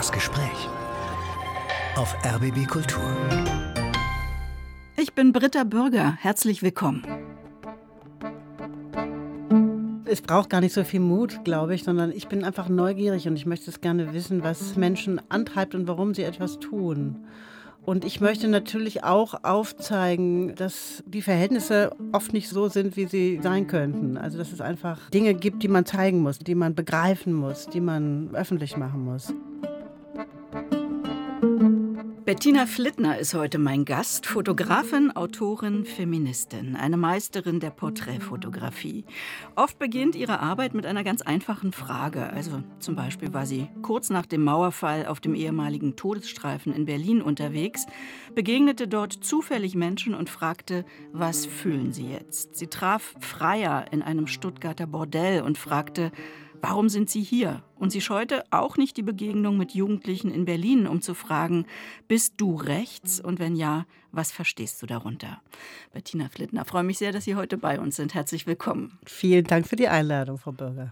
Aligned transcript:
Das 0.00 0.12
Gespräch 0.12 0.66
auf 1.94 2.16
RBB 2.24 2.66
Kultur. 2.66 3.02
Ich 4.96 5.12
bin 5.12 5.30
Britta 5.34 5.64
Bürger. 5.64 6.16
Herzlich 6.18 6.62
willkommen. 6.62 7.04
Es 10.06 10.22
braucht 10.22 10.48
gar 10.48 10.62
nicht 10.62 10.72
so 10.72 10.84
viel 10.84 11.00
Mut, 11.00 11.44
glaube 11.44 11.74
ich, 11.74 11.84
sondern 11.84 12.12
ich 12.12 12.28
bin 12.28 12.44
einfach 12.44 12.70
neugierig 12.70 13.28
und 13.28 13.36
ich 13.36 13.44
möchte 13.44 13.68
es 13.68 13.82
gerne 13.82 14.14
wissen, 14.14 14.42
was 14.42 14.74
Menschen 14.74 15.20
antreibt 15.28 15.74
und 15.74 15.86
warum 15.86 16.14
sie 16.14 16.22
etwas 16.22 16.58
tun. 16.60 17.26
Und 17.84 18.06
ich 18.06 18.22
möchte 18.22 18.48
natürlich 18.48 19.04
auch 19.04 19.44
aufzeigen, 19.44 20.54
dass 20.54 21.04
die 21.04 21.20
Verhältnisse 21.20 21.94
oft 22.12 22.32
nicht 22.32 22.48
so 22.48 22.68
sind, 22.68 22.96
wie 22.96 23.04
sie 23.04 23.38
sein 23.42 23.66
könnten. 23.66 24.16
Also 24.16 24.38
dass 24.38 24.50
es 24.50 24.62
einfach 24.62 25.10
Dinge 25.10 25.34
gibt, 25.34 25.62
die 25.62 25.68
man 25.68 25.84
zeigen 25.84 26.22
muss, 26.22 26.38
die 26.38 26.54
man 26.54 26.74
begreifen 26.74 27.34
muss, 27.34 27.66
die 27.66 27.82
man 27.82 28.30
öffentlich 28.34 28.78
machen 28.78 29.04
muss. 29.04 29.34
Bettina 32.30 32.66
Flittner 32.66 33.18
ist 33.18 33.34
heute 33.34 33.58
mein 33.58 33.84
Gast, 33.84 34.24
Fotografin, 34.24 35.10
Autorin, 35.16 35.84
Feministin, 35.84 36.76
eine 36.76 36.96
Meisterin 36.96 37.58
der 37.58 37.70
Porträtfotografie. 37.70 39.04
Oft 39.56 39.80
beginnt 39.80 40.14
ihre 40.14 40.38
Arbeit 40.38 40.72
mit 40.72 40.86
einer 40.86 41.02
ganz 41.02 41.22
einfachen 41.22 41.72
Frage. 41.72 42.32
Also 42.32 42.62
zum 42.78 42.94
Beispiel 42.94 43.34
war 43.34 43.46
sie 43.46 43.68
kurz 43.82 44.10
nach 44.10 44.26
dem 44.26 44.44
Mauerfall 44.44 45.06
auf 45.06 45.18
dem 45.18 45.34
ehemaligen 45.34 45.96
Todesstreifen 45.96 46.72
in 46.72 46.84
Berlin 46.84 47.20
unterwegs, 47.20 47.86
begegnete 48.36 48.86
dort 48.86 49.12
zufällig 49.12 49.74
Menschen 49.74 50.14
und 50.14 50.30
fragte, 50.30 50.84
was 51.12 51.46
fühlen 51.46 51.92
sie 51.92 52.12
jetzt? 52.12 52.54
Sie 52.54 52.68
traf 52.68 53.16
Freier 53.18 53.86
in 53.90 54.02
einem 54.02 54.28
Stuttgarter 54.28 54.86
Bordell 54.86 55.42
und 55.42 55.58
fragte, 55.58 56.12
Warum 56.62 56.88
sind 56.88 57.08
Sie 57.08 57.22
hier? 57.22 57.62
Und 57.76 57.90
sie 57.90 58.02
scheute 58.02 58.44
auch 58.50 58.76
nicht 58.76 58.98
die 58.98 59.02
Begegnung 59.02 59.56
mit 59.56 59.72
Jugendlichen 59.72 60.30
in 60.30 60.44
Berlin, 60.44 60.86
um 60.86 61.00
zu 61.00 61.14
fragen, 61.14 61.64
bist 62.08 62.34
du 62.36 62.54
rechts? 62.56 63.18
Und 63.18 63.38
wenn 63.38 63.56
ja, 63.56 63.86
was 64.12 64.30
verstehst 64.30 64.82
du 64.82 64.86
darunter? 64.86 65.40
Bettina 65.94 66.28
Flittner, 66.28 66.66
freue 66.66 66.82
mich 66.82 66.98
sehr, 66.98 67.12
dass 67.12 67.24
Sie 67.24 67.36
heute 67.36 67.56
bei 67.56 67.80
uns 67.80 67.96
sind. 67.96 68.12
Herzlich 68.12 68.46
willkommen. 68.46 68.98
Vielen 69.06 69.44
Dank 69.44 69.66
für 69.66 69.76
die 69.76 69.88
Einladung, 69.88 70.36
Frau 70.36 70.52
Bürger. 70.52 70.90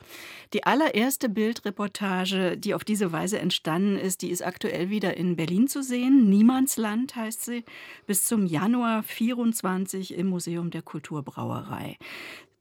Die 0.54 0.64
allererste 0.64 1.28
Bildreportage, 1.28 2.56
die 2.56 2.72
auf 2.72 2.84
diese 2.84 3.12
Weise 3.12 3.38
entstanden 3.38 3.98
ist, 3.98 4.22
die 4.22 4.30
ist 4.30 4.40
aktuell 4.40 4.88
wieder 4.88 5.18
in 5.18 5.36
Berlin 5.36 5.68
zu 5.68 5.82
sehen. 5.82 6.30
Niemandsland 6.30 7.14
heißt 7.16 7.44
sie, 7.44 7.64
bis 8.06 8.24
zum 8.24 8.46
Januar 8.46 9.02
24 9.02 10.14
im 10.14 10.28
Museum 10.28 10.70
der 10.70 10.80
Kulturbrauerei 10.80 11.98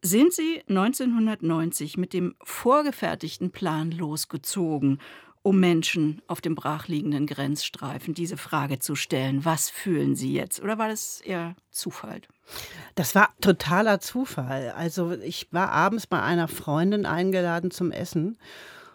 sind 0.01 0.33
Sie 0.33 0.63
1990 0.67 1.97
mit 1.97 2.13
dem 2.13 2.35
vorgefertigten 2.43 3.51
Plan 3.51 3.91
losgezogen, 3.91 4.99
um 5.41 5.59
Menschen 5.59 6.21
auf 6.27 6.41
dem 6.41 6.55
brachliegenden 6.55 7.25
Grenzstreifen 7.25 8.13
diese 8.13 8.37
Frage 8.37 8.79
zu 8.79 8.95
stellen, 8.95 9.45
was 9.45 9.69
fühlen 9.69 10.15
Sie 10.15 10.33
jetzt? 10.33 10.61
Oder 10.61 10.77
war 10.77 10.89
das 10.89 11.21
eher 11.21 11.55
Zufall? 11.71 12.21
Das 12.95 13.15
war 13.15 13.33
totaler 13.39 13.99
Zufall. 13.99 14.71
Also 14.71 15.13
ich 15.13 15.47
war 15.51 15.69
abends 15.69 16.05
bei 16.05 16.21
einer 16.21 16.47
Freundin 16.47 17.05
eingeladen 17.05 17.71
zum 17.71 17.91
Essen 17.91 18.37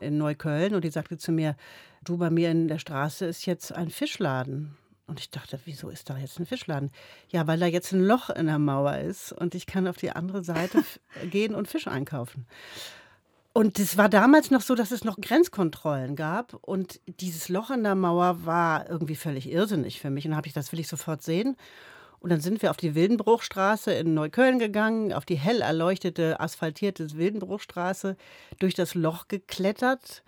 in 0.00 0.19
Neukölln 0.19 0.75
und 0.75 0.84
die 0.84 0.91
sagte 0.91 1.17
zu 1.17 1.33
mir, 1.33 1.56
du, 2.05 2.19
bei 2.19 2.30
mir 2.30 2.50
in 2.50 2.69
der 2.69 2.78
Straße 2.78 3.25
ist 3.25 3.47
jetzt 3.47 3.73
ein 3.73 3.89
Fischladen. 3.89 4.77
Und 5.12 5.20
ich 5.20 5.28
dachte, 5.28 5.60
wieso 5.66 5.91
ist 5.91 6.08
da 6.08 6.16
jetzt 6.16 6.41
ein 6.41 6.46
Fischladen? 6.46 6.91
Ja, 7.28 7.46
weil 7.46 7.60
da 7.60 7.66
jetzt 7.66 7.92
ein 7.92 8.02
Loch 8.02 8.30
in 8.30 8.46
der 8.46 8.58
Mauer 8.58 8.96
ist 8.96 9.30
und 9.30 9.55
ich 9.55 9.66
kann 9.66 9.86
auf 9.86 9.98
die 9.98 10.10
andere 10.10 10.42
Seite 10.42 10.82
gehen 11.30 11.55
und 11.55 11.68
Fisch 11.68 11.86
einkaufen. 11.86 12.46
Und 13.52 13.78
es 13.78 13.98
war 13.98 14.08
damals 14.08 14.50
noch 14.50 14.62
so, 14.62 14.74
dass 14.74 14.90
es 14.90 15.05
noch 15.05 15.18
Grenzkontrollen 15.20 16.16
gab. 16.16 16.55
Und 16.62 16.98
dieses 17.20 17.50
Loch 17.50 17.70
in 17.70 17.83
der 17.83 17.94
Mauer 17.94 18.46
war 18.46 18.88
irgendwie 18.88 19.14
völlig 19.14 19.52
irrsinnig 19.52 20.00
für 20.00 20.08
mich. 20.08 20.24
Und 20.24 20.30
dann 20.30 20.38
habe 20.38 20.46
ich, 20.46 20.55
das 20.55 20.72
will 20.72 20.80
ich 20.80 20.88
sofort 20.88 21.20
sehen. 21.20 21.58
Und 22.20 22.30
dann 22.30 22.40
sind 22.40 22.62
wir 22.62 22.70
auf 22.70 22.78
die 22.78 22.95
Wildenbruchstraße 22.95 23.92
in 23.92 24.14
Neukölln 24.14 24.58
gegangen, 24.58 25.12
auf 25.12 25.27
die 25.27 25.36
hell 25.36 25.61
erleuchtete, 25.61 26.40
asphaltierte 26.40 27.18
Wildenbruchstraße, 27.18 28.17
durch 28.61 28.72
das 28.72 28.95
Loch 28.95 29.28
geklettert 29.28 30.22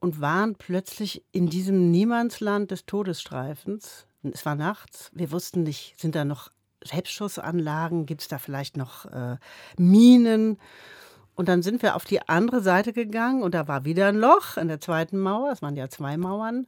und 0.00 0.22
waren 0.22 0.54
plötzlich 0.54 1.26
in 1.30 1.50
diesem 1.50 1.90
Niemandsland 1.90 2.70
des 2.70 2.86
Todesstreifens 2.86 4.06
es 4.22 4.44
war 4.44 4.54
nachts. 4.54 5.10
Wir 5.14 5.30
wussten 5.32 5.62
nicht, 5.62 5.98
sind 5.98 6.14
da 6.14 6.24
noch 6.24 6.50
Selbstschussanlagen? 6.84 8.06
Gibt 8.06 8.22
es 8.22 8.28
da 8.28 8.38
vielleicht 8.38 8.76
noch 8.76 9.06
äh, 9.06 9.36
Minen? 9.76 10.58
Und 11.34 11.48
dann 11.48 11.62
sind 11.62 11.82
wir 11.82 11.96
auf 11.96 12.04
die 12.04 12.28
andere 12.28 12.60
Seite 12.60 12.92
gegangen 12.92 13.42
und 13.42 13.54
da 13.54 13.66
war 13.66 13.84
wieder 13.84 14.08
ein 14.08 14.16
Loch 14.16 14.56
in 14.56 14.68
der 14.68 14.80
zweiten 14.80 15.18
Mauer. 15.18 15.52
Es 15.52 15.62
waren 15.62 15.76
ja 15.76 15.88
zwei 15.88 16.16
Mauern. 16.16 16.66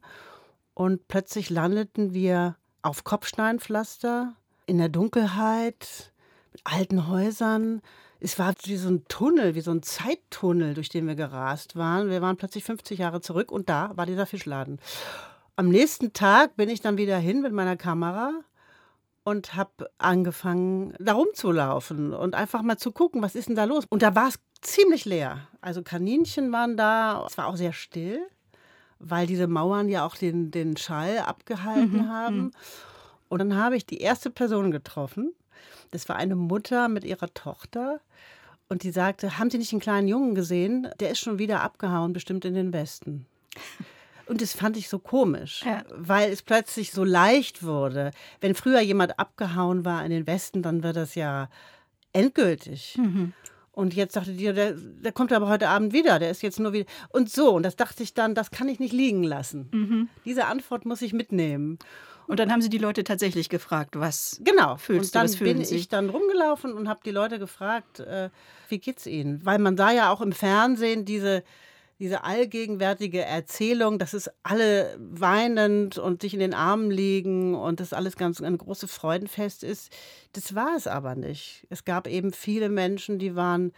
Und 0.73 1.07
plötzlich 1.07 1.49
landeten 1.49 2.13
wir 2.13 2.55
auf 2.81 3.03
Kopfsteinpflaster 3.03 4.33
in 4.65 4.79
der 4.79 4.89
Dunkelheit 4.89 6.11
mit 6.51 6.61
alten 6.63 7.07
Häusern. 7.07 7.81
Es 8.19 8.39
war 8.39 8.53
wie 8.63 8.77
so 8.77 8.89
ein 8.89 9.05
Tunnel, 9.07 9.53
wie 9.53 9.61
so 9.61 9.71
ein 9.71 9.83
Zeittunnel, 9.83 10.73
durch 10.73 10.89
den 10.89 11.07
wir 11.07 11.15
gerast 11.15 11.75
waren. 11.75 12.09
Wir 12.09 12.21
waren 12.21 12.37
plötzlich 12.37 12.63
50 12.63 12.99
Jahre 12.99 13.21
zurück 13.21 13.51
und 13.51 13.69
da 13.69 13.91
war 13.95 14.05
dieser 14.05 14.25
Fischladen. 14.25 14.79
Am 15.55 15.69
nächsten 15.69 16.13
Tag 16.13 16.55
bin 16.55 16.67
ich 16.67 16.81
dann 16.81 16.97
wieder 16.97 17.17
hin 17.17 17.41
mit 17.41 17.53
meiner 17.53 17.77
Kamera 17.77 18.31
und 19.23 19.55
habe 19.55 19.89
angefangen, 19.99 20.95
da 20.99 21.13
rumzulaufen 21.13 22.13
und 22.13 22.33
einfach 22.33 22.63
mal 22.63 22.77
zu 22.77 22.91
gucken, 22.91 23.21
was 23.21 23.35
ist 23.35 23.49
denn 23.49 23.55
da 23.55 23.65
los. 23.65 23.85
Und 23.89 24.01
da 24.01 24.15
war 24.15 24.29
es 24.29 24.39
ziemlich 24.61 25.05
leer. 25.05 25.47
Also 25.61 25.83
Kaninchen 25.83 26.51
waren 26.51 26.75
da. 26.75 27.23
Es 27.27 27.37
war 27.37 27.47
auch 27.47 27.55
sehr 27.55 27.71
still, 27.71 28.19
weil 28.97 29.27
diese 29.27 29.47
Mauern 29.47 29.89
ja 29.89 30.05
auch 30.05 30.15
den, 30.15 30.49
den 30.49 30.75
Schall 30.75 31.19
abgehalten 31.19 31.97
mhm. 31.97 32.09
haben. 32.09 32.37
Mhm. 32.37 32.51
Und 33.29 33.39
dann 33.39 33.55
habe 33.55 33.75
ich 33.75 33.85
die 33.85 33.99
erste 33.99 34.31
Person 34.31 34.71
getroffen. 34.71 35.33
Das 35.91 36.09
war 36.09 36.15
eine 36.15 36.35
Mutter 36.35 36.87
mit 36.87 37.03
ihrer 37.03 37.31
Tochter. 37.33 37.99
Und 38.69 38.81
die 38.81 38.91
sagte, 38.91 39.37
haben 39.37 39.51
Sie 39.51 39.59
nicht 39.59 39.71
einen 39.71 39.81
kleinen 39.81 40.07
Jungen 40.07 40.33
gesehen? 40.33 40.87
Der 40.99 41.11
ist 41.11 41.19
schon 41.19 41.37
wieder 41.37 41.61
abgehauen, 41.61 42.11
bestimmt 42.11 42.43
in 42.43 42.55
den 42.55 42.73
Westen. 42.73 43.27
Und 44.33 44.41
das 44.41 44.53
fand 44.53 44.77
ich 44.77 44.89
so 44.89 44.97
komisch, 44.97 45.61
ja. 45.63 45.83
weil 45.91 46.31
es 46.31 46.41
plötzlich 46.41 46.91
so 46.91 47.03
leicht 47.03 47.61
wurde. 47.61 48.09
Wenn 48.41 48.55
früher 48.55 48.79
jemand 48.81 49.19
abgehauen 49.19 49.85
war 49.85 50.03
in 50.03 50.09
den 50.09 50.25
Westen, 50.25 50.63
dann 50.63 50.81
wird 50.81 50.95
das 50.95 51.13
ja 51.13 51.49
endgültig. 52.13 52.97
Mhm. 52.97 53.33
Und 53.73 53.93
jetzt 53.93 54.15
dachte 54.15 54.31
die, 54.31 54.51
der, 54.51 54.71
der 54.73 55.11
kommt 55.11 55.31
aber 55.33 55.49
heute 55.49 55.69
Abend 55.69 55.93
wieder, 55.93 56.17
der 56.17 56.31
ist 56.31 56.41
jetzt 56.41 56.59
nur 56.59 56.73
wieder. 56.73 56.87
Und 57.09 57.29
so, 57.29 57.51
und 57.51 57.61
das 57.61 57.75
dachte 57.75 58.01
ich 58.01 58.15
dann, 58.15 58.33
das 58.33 58.49
kann 58.49 58.67
ich 58.69 58.79
nicht 58.79 58.91
liegen 58.91 59.21
lassen. 59.21 59.69
Mhm. 59.71 60.09
Diese 60.25 60.45
Antwort 60.45 60.83
muss 60.83 61.03
ich 61.03 61.13
mitnehmen. 61.13 61.77
Und 62.25 62.39
dann 62.39 62.51
haben 62.51 62.63
sie 62.63 62.69
die 62.69 62.79
Leute 62.79 63.03
tatsächlich 63.03 63.49
gefragt, 63.49 63.99
was 63.99 64.41
genau. 64.43 64.77
fühlst 64.77 65.15
und 65.15 65.21
dann 65.21 65.31
du, 65.31 65.43
bin 65.43 65.63
sie? 65.63 65.75
ich 65.75 65.89
dann 65.89 66.09
rumgelaufen 66.09 66.73
und 66.73 66.89
habe 66.89 67.01
die 67.05 67.11
Leute 67.11 67.37
gefragt, 67.37 67.99
äh, 67.99 68.31
wie 68.67 68.79
geht's 68.79 69.05
ihnen? 69.05 69.45
Weil 69.45 69.59
man 69.59 69.77
sah 69.77 69.91
ja 69.91 70.11
auch 70.11 70.21
im 70.21 70.31
Fernsehen 70.31 71.05
diese 71.05 71.43
diese 72.03 72.25
allgegenwärtige 72.25 73.23
Erzählung, 73.23 73.97
dass 73.97 74.11
es 74.11 74.29
alle 74.43 74.93
weinend 74.99 75.97
und 75.97 76.21
sich 76.21 76.33
in 76.33 76.41
den 76.41 76.53
Armen 76.53 76.91
liegen 76.91 77.55
und 77.55 77.79
das 77.79 77.93
alles 77.93 78.17
ganz 78.17 78.41
ein 78.41 78.57
großes 78.57 78.91
Freudenfest 78.91 79.63
ist, 79.63 79.89
das 80.33 80.53
war 80.53 80.75
es 80.75 80.85
aber 80.85 81.15
nicht. 81.15 81.65
Es 81.69 81.85
gab 81.85 82.07
eben 82.09 82.33
viele 82.33 82.67
Menschen, 82.67 83.19
die 83.19 83.37
waren 83.37 83.71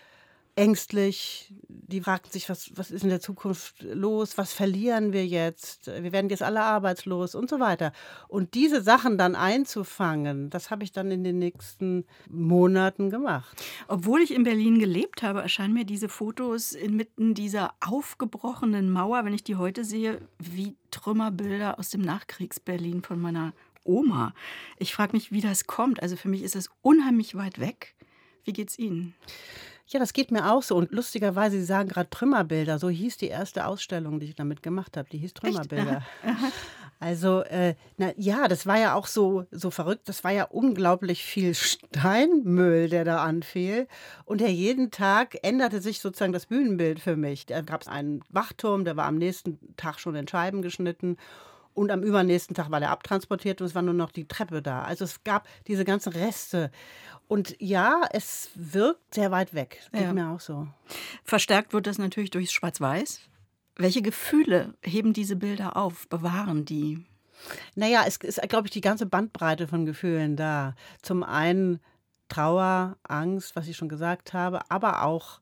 ängstlich. 0.56 1.54
Die 1.68 2.02
fragten 2.02 2.32
sich, 2.32 2.50
was, 2.50 2.72
was 2.76 2.92
ist 2.92 3.04
in 3.04 3.10
der 3.10 3.20
Zukunft 3.20 3.82
los? 3.84 4.38
Was 4.38 4.54
verlieren 4.54 5.14
wir 5.14 5.26
jetzt? 5.26 5.88
Wir 5.88 6.12
werden 6.12 6.30
jetzt 6.30 6.42
alle 6.42 6.62
arbeitslos 6.62 7.36
und 7.36 7.50
so 7.50 7.60
weiter. 7.60 7.92
Und 8.28 8.54
diese 8.54 8.82
Sachen 8.82 9.18
dann 9.18 9.36
einzufangen, 9.36 10.50
das 10.50 10.72
habe 10.72 10.84
ich 10.84 10.92
dann 10.92 11.12
in 11.12 11.24
den 11.24 11.38
nächsten 11.38 12.06
Monaten 12.30 13.10
gemacht. 13.10 13.62
Obwohl 13.88 14.22
ich 14.22 14.34
in 14.34 14.44
Berlin 14.44 14.80
gelebt 14.80 15.22
habe, 15.22 15.42
erscheinen 15.42 15.74
mir 15.74 15.86
diese 15.86 16.10
Fotos 16.10 16.72
inmitten 16.72 17.34
dieser 17.34 17.74
aufgebrochenen 17.86 18.90
Mauer, 18.90 19.26
wenn 19.26 19.34
ich 19.34 19.44
die 19.44 19.58
heute 19.58 19.84
sehe, 19.84 20.22
wie 20.40 20.76
Trümmerbilder 20.92 21.78
aus 21.78 21.90
dem 21.90 22.02
Nachkriegs-Berlin 22.02 23.04
von 23.04 23.20
meiner 23.20 23.54
Oma. 23.84 24.34
Ich 24.80 24.94
frage 24.94 25.14
mich, 25.14 25.32
wie 25.32 25.42
das 25.42 25.68
kommt. 25.68 26.02
Also 26.02 26.16
für 26.16 26.30
mich 26.30 26.42
ist 26.42 26.56
es 26.56 26.70
unheimlich 26.82 27.36
weit 27.36 27.60
weg. 27.60 27.96
Wie 28.44 28.54
geht's 28.54 28.80
Ihnen? 28.80 29.14
Ja, 29.88 30.00
das 30.00 30.14
geht 30.14 30.32
mir 30.32 30.52
auch 30.52 30.64
so. 30.64 30.76
Und 30.76 30.92
lustigerweise, 30.92 31.58
Sie 31.58 31.66
sagen 31.66 31.90
gerade 31.90 32.10
Trümmerbilder. 32.10 32.80
So 32.80 32.90
hieß 32.90 33.18
die 33.18 33.28
erste 33.28 33.68
Ausstellung, 33.68 34.20
die 34.20 34.28
ich 34.28 34.36
damit 34.36 34.64
gemacht 34.64 34.98
habe. 34.98 35.08
Die 35.12 35.20
hieß 35.20 35.34
Trümmerbilder. 35.34 36.04
Also, 37.00 37.42
äh, 37.42 37.76
na, 37.98 38.14
ja, 38.16 38.48
das 38.48 38.66
war 38.66 38.80
ja 38.80 38.96
auch 38.96 39.06
so, 39.06 39.46
so 39.52 39.70
verrückt. 39.70 40.08
Das 40.08 40.24
war 40.24 40.32
ja 40.32 40.46
unglaublich 40.46 41.24
viel 41.24 41.54
Steinmüll, 41.54 42.88
der 42.88 43.04
da 43.04 43.22
anfiel. 43.22 43.88
Und 44.24 44.40
der 44.40 44.52
jeden 44.52 44.92
Tag 44.92 45.38
änderte 45.44 45.82
sich 45.82 46.00
sozusagen 46.00 46.32
das 46.32 46.46
Bühnenbild 46.46 47.02
für 47.02 47.18
mich. 47.18 47.46
Da 47.46 47.62
gab 47.62 47.82
es 47.82 47.90
einen 47.90 48.24
Wachturm, 48.30 48.86
der 48.86 48.96
war 48.96 49.06
am 49.06 49.18
nächsten 49.18 49.60
Tag 49.76 50.00
schon 50.00 50.16
in 50.16 50.28
Scheiben 50.28 50.62
geschnitten. 50.62 51.18
Und 51.74 51.92
am 51.92 52.02
übernächsten 52.02 52.56
Tag 52.56 52.72
war 52.72 52.80
der 52.80 52.92
abtransportiert 52.92 53.60
und 53.60 53.68
es 53.68 53.76
war 53.76 53.82
nur 53.82 53.94
noch 53.94 54.12
die 54.12 54.30
Treppe 54.30 54.62
da. 54.62 54.84
Also 54.84 55.04
es 55.04 55.26
gab 55.26 55.46
diese 55.68 55.84
ganzen 55.84 56.14
Reste. 56.14 56.72
Und 57.28 57.56
ja, 57.60 58.02
es 58.12 58.50
wirkt 58.56 59.16
sehr 59.16 59.32
weit 59.32 59.54
weg. 59.54 59.82
Geht 59.92 60.02
ja. 60.02 60.14
mir 60.14 60.30
auch 60.30 60.40
so. 60.40 60.68
Verstärkt 61.24 61.74
wird 61.74 61.88
das 61.88 61.98
natürlich 61.98 62.30
durch 62.30 62.52
Schwarz-Weiß. 62.52 63.22
Welche 63.78 64.02
Gefühle 64.02 64.74
heben 64.82 65.14
diese 65.14 65.36
Bilder 65.36 65.76
auf, 65.76 66.08
bewahren 66.08 66.66
die? 66.66 67.04
Naja, 67.76 68.04
es 68.08 68.18
ist, 68.18 68.42
glaube 68.48 68.68
ich, 68.68 68.72
die 68.72 68.82
ganze 68.82 69.06
Bandbreite 69.06 69.68
von 69.68 69.86
Gefühlen 69.86 70.36
da. 70.36 70.76
Zum 71.02 71.24
einen 71.24 71.80
Trauer, 72.30 72.98
Angst, 73.04 73.56
was 73.56 73.68
ich 73.68 73.78
schon 73.78 73.90
gesagt 73.90 74.34
habe, 74.34 74.62
aber 74.70 75.04
auch 75.04 75.40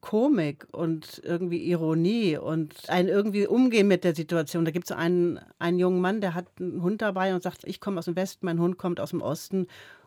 Komik 0.00 0.66
und 0.70 1.22
irgendwie 1.24 1.64
Ironie 1.64 2.36
und 2.36 2.90
ein 2.90 3.08
irgendwie 3.08 3.46
Umgehen 3.46 3.88
mit 3.88 4.04
der 4.04 4.14
Situation. 4.14 4.64
Da 4.64 4.70
gibt 4.70 4.90
es 4.90 4.92
einen, 4.96 5.40
einen 5.58 5.78
jungen 5.78 6.00
Mann, 6.00 6.20
der 6.20 6.34
hat 6.34 6.46
einen 6.60 6.82
Hund 6.82 7.00
dabei 7.00 7.34
und 7.34 7.42
sagt, 7.42 7.64
ich 7.64 7.80
komme 7.80 7.98
aus 7.98 8.04
dem 8.04 8.16
Westen, 8.16 8.44
mein 8.44 8.60
Hund 8.60 8.76
kommt 8.76 9.00
aus 9.00 9.10
dem 9.10 9.22
Osten. 9.22 9.66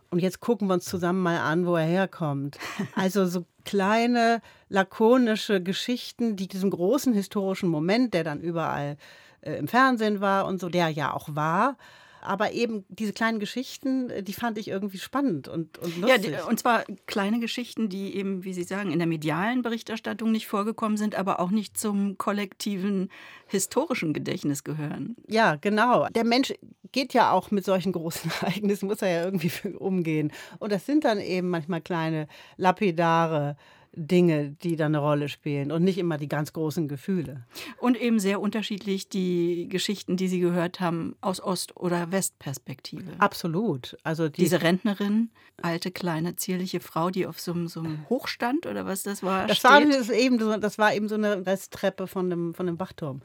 Und 0.09 0.19
jetzt 0.19 0.39
gucken 0.39 0.67
wir 0.67 0.75
uns 0.75 0.85
zusammen 0.85 1.21
mal 1.21 1.39
an, 1.39 1.65
wo 1.65 1.75
er 1.75 1.85
herkommt. 1.85 2.57
Also 2.95 3.25
so 3.25 3.45
kleine, 3.65 4.41
lakonische 4.69 5.61
Geschichten, 5.61 6.35
die 6.35 6.47
diesen 6.47 6.69
großen 6.69 7.13
historischen 7.13 7.69
Moment, 7.69 8.13
der 8.13 8.23
dann 8.23 8.39
überall 8.39 8.97
äh, 9.41 9.57
im 9.57 9.67
Fernsehen 9.67 10.21
war 10.21 10.45
und 10.45 10.59
so, 10.59 10.69
der 10.69 10.89
ja 10.89 11.13
auch 11.13 11.29
war, 11.35 11.77
aber 12.21 12.51
eben 12.51 12.85
diese 12.89 13.13
kleinen 13.13 13.39
Geschichten, 13.39 14.09
äh, 14.09 14.23
die 14.23 14.33
fand 14.33 14.57
ich 14.57 14.67
irgendwie 14.67 14.97
spannend 14.97 15.47
und, 15.47 15.77
und 15.77 15.97
lustig. 15.97 16.31
Ja, 16.31 16.45
und 16.45 16.59
zwar 16.59 16.83
kleine 17.05 17.39
Geschichten, 17.39 17.89
die 17.89 18.15
eben, 18.15 18.43
wie 18.43 18.53
Sie 18.53 18.63
sagen, 18.63 18.91
in 18.91 18.99
der 18.99 19.07
medialen 19.07 19.61
Berichterstattung 19.61 20.31
nicht 20.31 20.47
vorgekommen 20.47 20.97
sind, 20.97 21.15
aber 21.15 21.39
auch 21.39 21.51
nicht 21.51 21.77
zum 21.77 22.17
kollektiven 22.17 23.09
historischen 23.47 24.13
Gedächtnis 24.13 24.63
gehören. 24.63 25.15
Ja, 25.27 25.55
genau. 25.55 26.07
Der 26.09 26.25
Mensch 26.25 26.53
geht 26.91 27.13
ja 27.13 27.31
auch 27.31 27.51
mit 27.51 27.65
solchen 27.65 27.91
großen 27.91 28.31
Ereignissen, 28.41 28.87
muss 28.87 29.01
er 29.01 29.09
ja 29.09 29.23
irgendwie 29.23 29.51
umgehen. 29.77 30.31
Und 30.59 30.71
das 30.71 30.85
sind 30.85 31.05
dann 31.05 31.19
eben 31.19 31.49
manchmal 31.49 31.81
kleine 31.81 32.27
lapidare 32.57 33.57
Dinge, 33.93 34.55
die 34.61 34.75
da 34.75 34.85
eine 34.85 34.99
Rolle 34.99 35.29
spielen 35.29 35.71
und 35.71 35.83
nicht 35.83 35.97
immer 35.97 36.17
die 36.17 36.27
ganz 36.27 36.53
großen 36.53 36.87
Gefühle. 36.87 37.45
Und 37.79 37.99
eben 37.99 38.19
sehr 38.19 38.39
unterschiedlich 38.41 39.09
die 39.09 39.67
Geschichten, 39.69 40.17
die 40.17 40.27
Sie 40.27 40.39
gehört 40.39 40.79
haben, 40.79 41.15
aus 41.21 41.41
Ost- 41.41 41.75
oder 41.77 42.11
Westperspektive. 42.11 43.11
Absolut. 43.19 43.97
Also 44.03 44.29
die 44.29 44.41
Diese 44.41 44.61
Rentnerin, 44.61 45.29
alte, 45.61 45.91
kleine, 45.91 46.35
zierliche 46.35 46.79
Frau, 46.79 47.09
die 47.09 47.25
auf 47.25 47.39
so, 47.39 47.53
einem, 47.53 47.67
so 47.67 47.79
einem 47.79 48.07
Hochstand 48.09 48.65
oder 48.65 48.85
was 48.85 49.03
das 49.03 49.23
war, 49.23 49.47
das 49.47 49.57
steht. 49.57 49.71
War, 49.71 49.81
das, 49.85 50.09
eben 50.09 50.39
so, 50.39 50.57
das 50.57 50.77
war 50.77 50.93
eben 50.93 51.07
so 51.07 51.15
eine 51.15 51.45
Resttreppe 51.45 52.07
von 52.07 52.29
dem, 52.29 52.53
von 52.53 52.65
dem 52.65 52.79
Wachturm. 52.79 53.21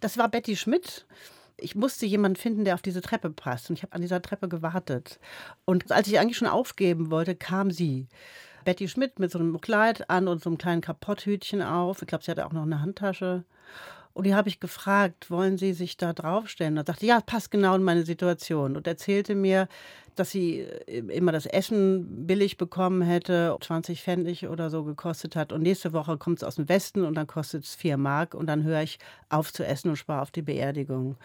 Das 0.00 0.18
war 0.18 0.28
Betty 0.28 0.56
Schmidt 0.56 1.06
ich 1.56 1.74
musste 1.74 2.06
jemanden 2.06 2.36
finden, 2.36 2.64
der 2.64 2.74
auf 2.74 2.82
diese 2.82 3.00
Treppe 3.00 3.30
passt. 3.30 3.70
Und 3.70 3.76
ich 3.76 3.82
habe 3.82 3.92
an 3.92 4.02
dieser 4.02 4.22
Treppe 4.22 4.48
gewartet. 4.48 5.18
Und 5.64 5.90
als 5.92 6.08
ich 6.08 6.18
eigentlich 6.18 6.36
schon 6.36 6.48
aufgeben 6.48 7.10
wollte, 7.10 7.34
kam 7.34 7.70
sie. 7.70 8.08
Betty 8.64 8.88
Schmidt 8.88 9.18
mit 9.18 9.30
so 9.30 9.38
einem 9.38 9.60
Kleid 9.60 10.08
an 10.10 10.28
und 10.28 10.42
so 10.42 10.50
einem 10.50 10.58
kleinen 10.58 10.80
Kapotthütchen 10.80 11.62
auf. 11.62 12.02
Ich 12.02 12.08
glaube, 12.08 12.24
sie 12.24 12.30
hatte 12.30 12.46
auch 12.46 12.52
noch 12.52 12.62
eine 12.62 12.80
Handtasche. 12.80 13.44
Und 14.14 14.26
die 14.26 14.34
habe 14.34 14.48
ich 14.48 14.60
gefragt, 14.60 15.28
wollen 15.28 15.58
Sie 15.58 15.72
sich 15.72 15.96
da 15.96 16.12
draufstellen? 16.12 16.78
Und 16.78 16.86
sagte, 16.86 17.04
ja, 17.04 17.20
passt 17.20 17.50
genau 17.50 17.74
in 17.74 17.82
meine 17.82 18.04
Situation. 18.04 18.76
Und 18.76 18.86
erzählte 18.86 19.34
mir, 19.34 19.66
dass 20.14 20.30
sie 20.30 20.60
äh, 20.60 20.98
immer 21.00 21.32
das 21.32 21.46
Essen 21.46 22.26
billig 22.26 22.56
bekommen 22.56 23.02
hätte, 23.02 23.56
20 23.60 24.00
Pfennig 24.00 24.46
oder 24.46 24.70
so 24.70 24.84
gekostet 24.84 25.34
hat. 25.34 25.52
Und 25.52 25.62
nächste 25.62 25.92
Woche 25.92 26.16
kommt 26.16 26.38
es 26.38 26.44
aus 26.44 26.54
dem 26.56 26.68
Westen 26.68 27.04
und 27.04 27.14
dann 27.14 27.26
kostet 27.26 27.64
es 27.64 27.74
4 27.74 27.96
Mark. 27.96 28.34
Und 28.34 28.46
dann 28.46 28.62
höre 28.62 28.82
ich 28.82 29.00
auf 29.28 29.52
zu 29.52 29.66
essen 29.66 29.90
und 29.90 29.96
spare 29.96 30.22
auf 30.22 30.30
die 30.30 30.42
Beerdigung. 30.42 31.16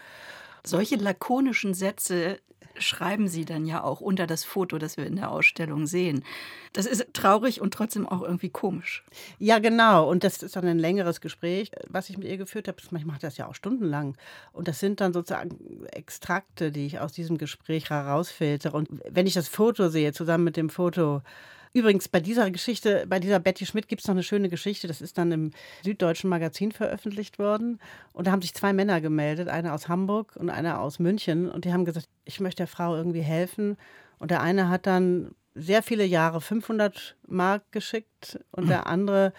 Solche 0.66 0.96
lakonischen 0.96 1.74
Sätze 1.74 2.38
schreiben 2.78 3.28
Sie 3.28 3.44
dann 3.44 3.66
ja 3.66 3.82
auch 3.82 4.00
unter 4.00 4.26
das 4.26 4.44
Foto, 4.44 4.78
das 4.78 4.96
wir 4.96 5.06
in 5.06 5.16
der 5.16 5.30
Ausstellung 5.30 5.86
sehen. 5.86 6.24
Das 6.72 6.86
ist 6.86 7.06
traurig 7.12 7.60
und 7.60 7.74
trotzdem 7.74 8.06
auch 8.06 8.22
irgendwie 8.22 8.48
komisch. 8.48 9.04
Ja, 9.38 9.58
genau. 9.58 10.08
Und 10.08 10.24
das 10.24 10.42
ist 10.42 10.56
dann 10.56 10.66
ein 10.66 10.78
längeres 10.78 11.20
Gespräch, 11.20 11.72
was 11.88 12.10
ich 12.10 12.18
mit 12.18 12.28
ihr 12.28 12.36
geführt 12.36 12.68
habe. 12.68 12.78
Manchmal 12.90 13.14
macht 13.14 13.24
das 13.24 13.36
ja 13.36 13.48
auch 13.48 13.54
stundenlang. 13.54 14.16
Und 14.52 14.68
das 14.68 14.78
sind 14.78 15.00
dann 15.00 15.12
sozusagen 15.12 15.86
Extrakte, 15.92 16.70
die 16.70 16.86
ich 16.86 17.00
aus 17.00 17.12
diesem 17.12 17.38
Gespräch 17.38 17.90
herausfiltere. 17.90 18.76
Und 18.76 18.88
wenn 19.08 19.26
ich 19.26 19.34
das 19.34 19.48
Foto 19.48 19.88
sehe, 19.88 20.12
zusammen 20.12 20.44
mit 20.44 20.56
dem 20.56 20.70
Foto, 20.70 21.22
Übrigens, 21.72 22.08
bei 22.08 22.20
dieser 22.20 22.50
Geschichte, 22.50 23.04
bei 23.08 23.20
dieser 23.20 23.38
Betty 23.38 23.64
Schmidt 23.64 23.86
gibt 23.86 24.02
es 24.02 24.08
noch 24.08 24.14
eine 24.14 24.24
schöne 24.24 24.48
Geschichte. 24.48 24.88
Das 24.88 25.00
ist 25.00 25.18
dann 25.18 25.30
im 25.30 25.50
Süddeutschen 25.84 26.28
Magazin 26.28 26.72
veröffentlicht 26.72 27.38
worden. 27.38 27.80
Und 28.12 28.26
da 28.26 28.32
haben 28.32 28.42
sich 28.42 28.54
zwei 28.54 28.72
Männer 28.72 29.00
gemeldet, 29.00 29.48
einer 29.48 29.72
aus 29.74 29.88
Hamburg 29.88 30.34
und 30.36 30.50
einer 30.50 30.80
aus 30.80 30.98
München. 30.98 31.48
Und 31.48 31.64
die 31.64 31.72
haben 31.72 31.84
gesagt, 31.84 32.08
ich 32.24 32.40
möchte 32.40 32.58
der 32.58 32.66
Frau 32.66 32.96
irgendwie 32.96 33.22
helfen. 33.22 33.76
Und 34.18 34.30
der 34.30 34.40
eine 34.40 34.68
hat 34.68 34.86
dann 34.86 35.30
sehr 35.54 35.82
viele 35.82 36.04
Jahre 36.04 36.40
500 36.40 37.16
Mark 37.26 37.70
geschickt 37.72 38.38
und 38.50 38.68
der 38.68 38.86
andere 38.86 39.32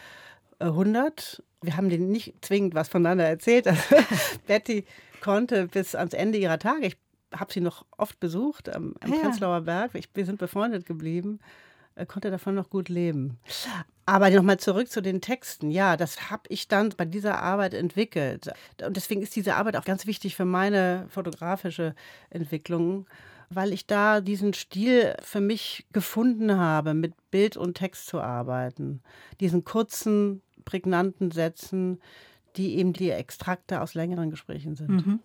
100. 0.59 1.39
Äh, 1.39 1.65
Wir 1.65 1.77
haben 1.77 1.89
denen 1.89 2.11
nicht 2.11 2.33
zwingend 2.41 2.75
was 2.75 2.89
voneinander 2.89 3.25
erzählt. 3.25 3.67
Also 3.67 3.81
Betty 4.47 4.85
konnte 5.21 5.67
bis 5.67 5.95
ans 5.95 6.13
Ende 6.13 6.37
ihrer 6.37 6.59
Tage, 6.59 6.87
ich 6.87 6.97
habe 7.33 7.53
sie 7.53 7.61
noch 7.61 7.85
oft 7.97 8.19
besucht 8.19 8.73
am, 8.73 8.95
am 9.01 9.13
ja. 9.13 9.19
Prenzlauer 9.19 9.61
Berg, 9.61 9.91
ich, 9.93 10.09
wir 10.13 10.25
sind 10.25 10.39
befreundet 10.39 10.85
geblieben, 10.85 11.39
konnte 12.07 12.31
davon 12.31 12.55
noch 12.55 12.69
gut 12.69 12.89
leben. 12.89 13.37
Aber 14.05 14.29
nochmal 14.29 14.57
zurück 14.57 14.89
zu 14.89 15.01
den 15.01 15.21
Texten. 15.21 15.71
Ja, 15.71 15.95
das 15.97 16.29
habe 16.29 16.43
ich 16.49 16.67
dann 16.67 16.89
bei 16.97 17.05
dieser 17.05 17.41
Arbeit 17.41 17.73
entwickelt. 17.73 18.51
Und 18.85 18.97
deswegen 18.97 19.21
ist 19.21 19.35
diese 19.35 19.55
Arbeit 19.55 19.75
auch 19.77 19.85
ganz 19.85 20.05
wichtig 20.05 20.35
für 20.35 20.45
meine 20.45 21.05
fotografische 21.09 21.95
Entwicklung, 22.29 23.07
weil 23.49 23.73
ich 23.73 23.85
da 23.85 24.21
diesen 24.21 24.53
Stil 24.53 25.15
für 25.21 25.41
mich 25.41 25.85
gefunden 25.93 26.57
habe, 26.57 26.93
mit 26.93 27.13
Bild 27.31 27.57
und 27.57 27.75
Text 27.75 28.07
zu 28.07 28.21
arbeiten. 28.21 29.01
Diesen 29.39 29.63
kurzen, 29.63 30.41
prägnanten 30.65 31.31
Sätzen, 31.31 32.01
die 32.57 32.77
eben 32.77 32.93
die 32.93 33.11
Extrakte 33.11 33.81
aus 33.81 33.93
längeren 33.93 34.29
Gesprächen 34.29 34.75
sind. 34.75 34.89
Mhm. 34.89 35.19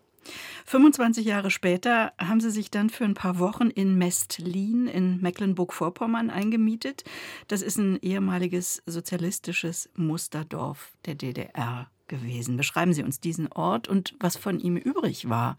25 0.66 1.24
Jahre 1.24 1.50
später 1.50 2.12
haben 2.18 2.40
sie 2.40 2.50
sich 2.50 2.70
dann 2.70 2.90
für 2.90 3.04
ein 3.04 3.14
paar 3.14 3.38
Wochen 3.38 3.68
in 3.68 3.96
Mestlin 3.96 4.86
in 4.86 5.20
Mecklenburg-Vorpommern 5.20 6.30
eingemietet. 6.30 7.04
Das 7.48 7.62
ist 7.62 7.78
ein 7.78 7.98
ehemaliges 8.02 8.82
sozialistisches 8.86 9.88
Musterdorf 9.94 10.92
der 11.04 11.14
DDR 11.14 11.88
gewesen. 12.08 12.56
Beschreiben 12.56 12.92
Sie 12.92 13.02
uns 13.02 13.20
diesen 13.20 13.50
Ort 13.52 13.88
und 13.88 14.14
was 14.20 14.36
von 14.36 14.60
ihm 14.60 14.76
übrig 14.76 15.28
war, 15.28 15.56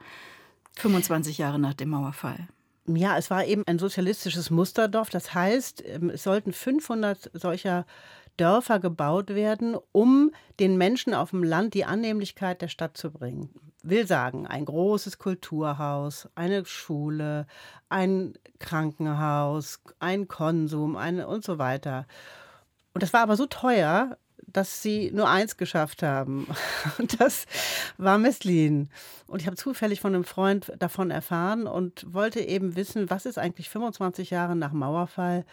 25 0.75 1.38
Jahre 1.38 1.60
nach 1.60 1.74
dem 1.74 1.90
Mauerfall. 1.90 2.48
Ja, 2.88 3.18
es 3.18 3.30
war 3.30 3.46
eben 3.46 3.64
ein 3.68 3.80
sozialistisches 3.80 4.50
Musterdorf. 4.50 5.10
Das 5.10 5.34
heißt, 5.34 5.84
ähm, 5.86 6.10
es 6.10 6.24
sollten 6.24 6.54
500 6.54 7.31
solcher 7.34 7.86
Dörfer 8.38 8.80
gebaut 8.80 9.30
werden, 9.30 9.75
um 9.92 10.31
den 10.60 10.78
Menschen 10.78 11.13
auf 11.13 11.31
dem 11.31 11.44
Land 11.44 11.74
die 11.74 11.86
Annehmlichkeit 11.86 12.62
der 12.62 12.68
Stadt 12.68 12.98
zu 12.98 13.12
bringen. 13.12 13.50
Will 13.84 14.07
sagen, 14.07 14.47
ein 14.47 14.66
großes 14.66 15.18
Kulturhaus, 15.18 16.30
eine 16.35 16.66
Schule, 16.66 17.47
ein 17.90 18.33
Krankenhaus, 18.59 19.81
ein 20.00 20.28
Konsum 20.28 20.95
eine 20.95 21.28
und 21.28 21.44
so 21.44 21.57
weiter. 21.57 22.06
Und 22.94 23.04
das 23.04 23.14
war 23.14 23.21
aber 23.21 23.38
so 23.38 23.45
teuer, 23.45 24.18
dass 24.47 24.81
sie 24.81 25.11
nur 25.11 25.30
eins 25.30 25.57
geschafft 25.57 26.02
haben. 26.04 26.47
Und 26.97 27.19
das 27.19 27.45
war 27.97 28.18
Messlin. 28.18 28.90
Und 29.28 29.42
ich 29.42 29.47
habe 29.47 29.57
zufällig 29.57 30.00
von 30.00 30.16
einem 30.16 30.23
Freund 30.23 30.71
davon 30.80 31.11
erfahren 31.11 31.68
und 31.68 32.11
wollte 32.11 32.40
eben 32.40 32.76
wissen, 32.76 33.09
was 33.09 33.26
ist 33.26 33.38
eigentlich 33.38 33.69
25 33.69 34.30
Jahre 34.30 34.56
nach 34.56 34.71
Mauerfall 34.71 35.45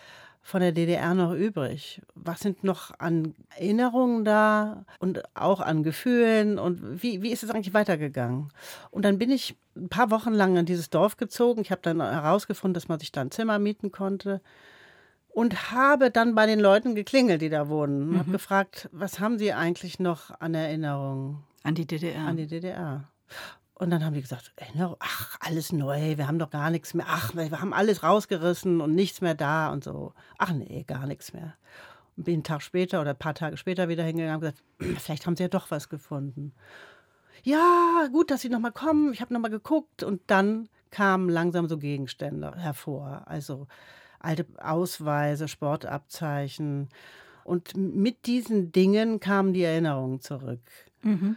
von 0.44 0.60
der 0.60 0.72
DDR 0.72 1.14
noch 1.14 1.32
übrig? 1.32 2.02
Was 2.14 2.40
sind 2.40 2.62
noch 2.64 2.92
an 3.00 3.34
Erinnerungen 3.56 4.26
da 4.26 4.84
und 4.98 5.22
auch 5.34 5.60
an 5.60 5.82
Gefühlen 5.82 6.58
und 6.58 7.02
wie, 7.02 7.22
wie 7.22 7.32
ist 7.32 7.42
es 7.42 7.50
eigentlich 7.50 7.72
weitergegangen? 7.72 8.50
Und 8.90 9.06
dann 9.06 9.18
bin 9.18 9.30
ich 9.30 9.56
ein 9.74 9.88
paar 9.88 10.10
Wochen 10.10 10.34
lang 10.34 10.56
in 10.58 10.66
dieses 10.66 10.90
Dorf 10.90 11.16
gezogen. 11.16 11.62
Ich 11.62 11.70
habe 11.70 11.80
dann 11.82 12.00
herausgefunden, 12.00 12.74
dass 12.74 12.88
man 12.88 13.00
sich 13.00 13.10
da 13.10 13.22
ein 13.22 13.30
Zimmer 13.30 13.58
mieten 13.58 13.90
konnte 13.90 14.42
und 15.30 15.72
habe 15.72 16.10
dann 16.10 16.34
bei 16.34 16.44
den 16.44 16.60
Leuten 16.60 16.94
geklingelt, 16.94 17.40
die 17.40 17.48
da 17.48 17.70
wohnen. 17.70 18.02
Und 18.02 18.10
mhm. 18.10 18.18
habe 18.18 18.30
gefragt, 18.32 18.90
was 18.92 19.20
haben 19.20 19.38
sie 19.38 19.54
eigentlich 19.54 19.98
noch 19.98 20.38
an 20.40 20.54
Erinnerungen? 20.54 21.38
An 21.62 21.74
die 21.74 21.86
DDR. 21.86 22.20
An 22.20 22.36
die 22.36 22.46
DDR. 22.46 23.04
Und 23.76 23.90
dann 23.90 24.04
haben 24.04 24.14
die 24.14 24.23
gesagt, 24.23 24.52
ach, 25.00 25.37
alles 25.40 25.73
neu, 25.73 26.16
wir 26.16 26.28
haben 26.28 26.38
doch 26.38 26.50
gar 26.50 26.71
nichts 26.71 26.95
mehr. 26.95 27.07
Ach, 27.09 27.35
wir 27.35 27.61
haben 27.61 27.75
alles 27.75 28.04
rausgerissen 28.04 28.81
und 28.81 28.95
nichts 28.95 29.21
mehr 29.21 29.35
da 29.35 29.73
und 29.73 29.83
so. 29.83 30.12
Ach 30.38 30.52
nee, 30.52 30.85
gar 30.87 31.07
nichts 31.07 31.33
mehr. 31.33 31.54
Und 32.16 32.25
bin 32.25 32.35
einen 32.35 32.45
Tag 32.45 32.62
später 32.62 33.00
oder 33.00 33.11
ein 33.11 33.19
paar 33.19 33.35
Tage 33.35 33.57
später 33.57 33.88
wieder 33.88 34.04
hingegangen 34.04 34.37
und 34.37 34.40
gesagt, 34.43 34.62
vielleicht 35.00 35.26
haben 35.26 35.37
sie 35.37 35.43
ja 35.43 35.49
doch 35.49 35.73
was 35.73 35.88
gefunden. 35.88 36.52
Ja, 37.43 38.09
gut, 38.12 38.31
dass 38.31 38.43
sie 38.43 38.49
nochmal 38.49 38.73
kommen. 38.73 39.12
Ich 39.12 39.21
habe 39.21 39.35
nochmal 39.35 39.50
geguckt 39.50 40.04
und 40.04 40.23
dann 40.28 40.69
kamen 40.90 41.28
langsam 41.28 41.69
so 41.69 41.76
Gegenstände 41.76 42.52
hervor. 42.57 43.23
Also 43.26 43.66
alte 44.21 44.47
Ausweise, 44.59 45.49
Sportabzeichen. 45.49 46.88
Und 47.43 47.76
mit 47.76 48.26
diesen 48.26 48.71
Dingen 48.73 49.21
kamen 49.21 49.52
die 49.52 49.64
Erinnerungen 49.64 50.21
zurück. 50.21 50.62
Mhm. 51.02 51.37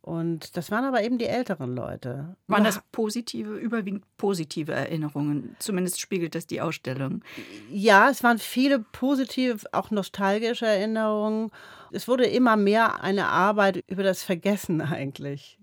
Und 0.00 0.56
das 0.56 0.70
waren 0.70 0.84
aber 0.84 1.02
eben 1.02 1.18
die 1.18 1.26
älteren 1.26 1.74
Leute. 1.74 2.36
Waren 2.46 2.64
das 2.64 2.80
positive, 2.92 3.56
überwiegend 3.56 4.04
positive 4.16 4.72
Erinnerungen? 4.72 5.56
Zumindest 5.58 6.00
spiegelt 6.00 6.34
das 6.34 6.46
die 6.46 6.60
Ausstellung. 6.60 7.22
Ja, 7.70 8.08
es 8.08 8.22
waren 8.22 8.38
viele 8.38 8.78
positive, 8.78 9.58
auch 9.72 9.90
nostalgische 9.90 10.66
Erinnerungen. 10.66 11.50
Es 11.92 12.08
wurde 12.08 12.24
immer 12.24 12.56
mehr 12.56 13.02
eine 13.02 13.26
Arbeit 13.26 13.84
über 13.88 14.02
das 14.02 14.22
Vergessen 14.22 14.80
eigentlich, 14.80 15.58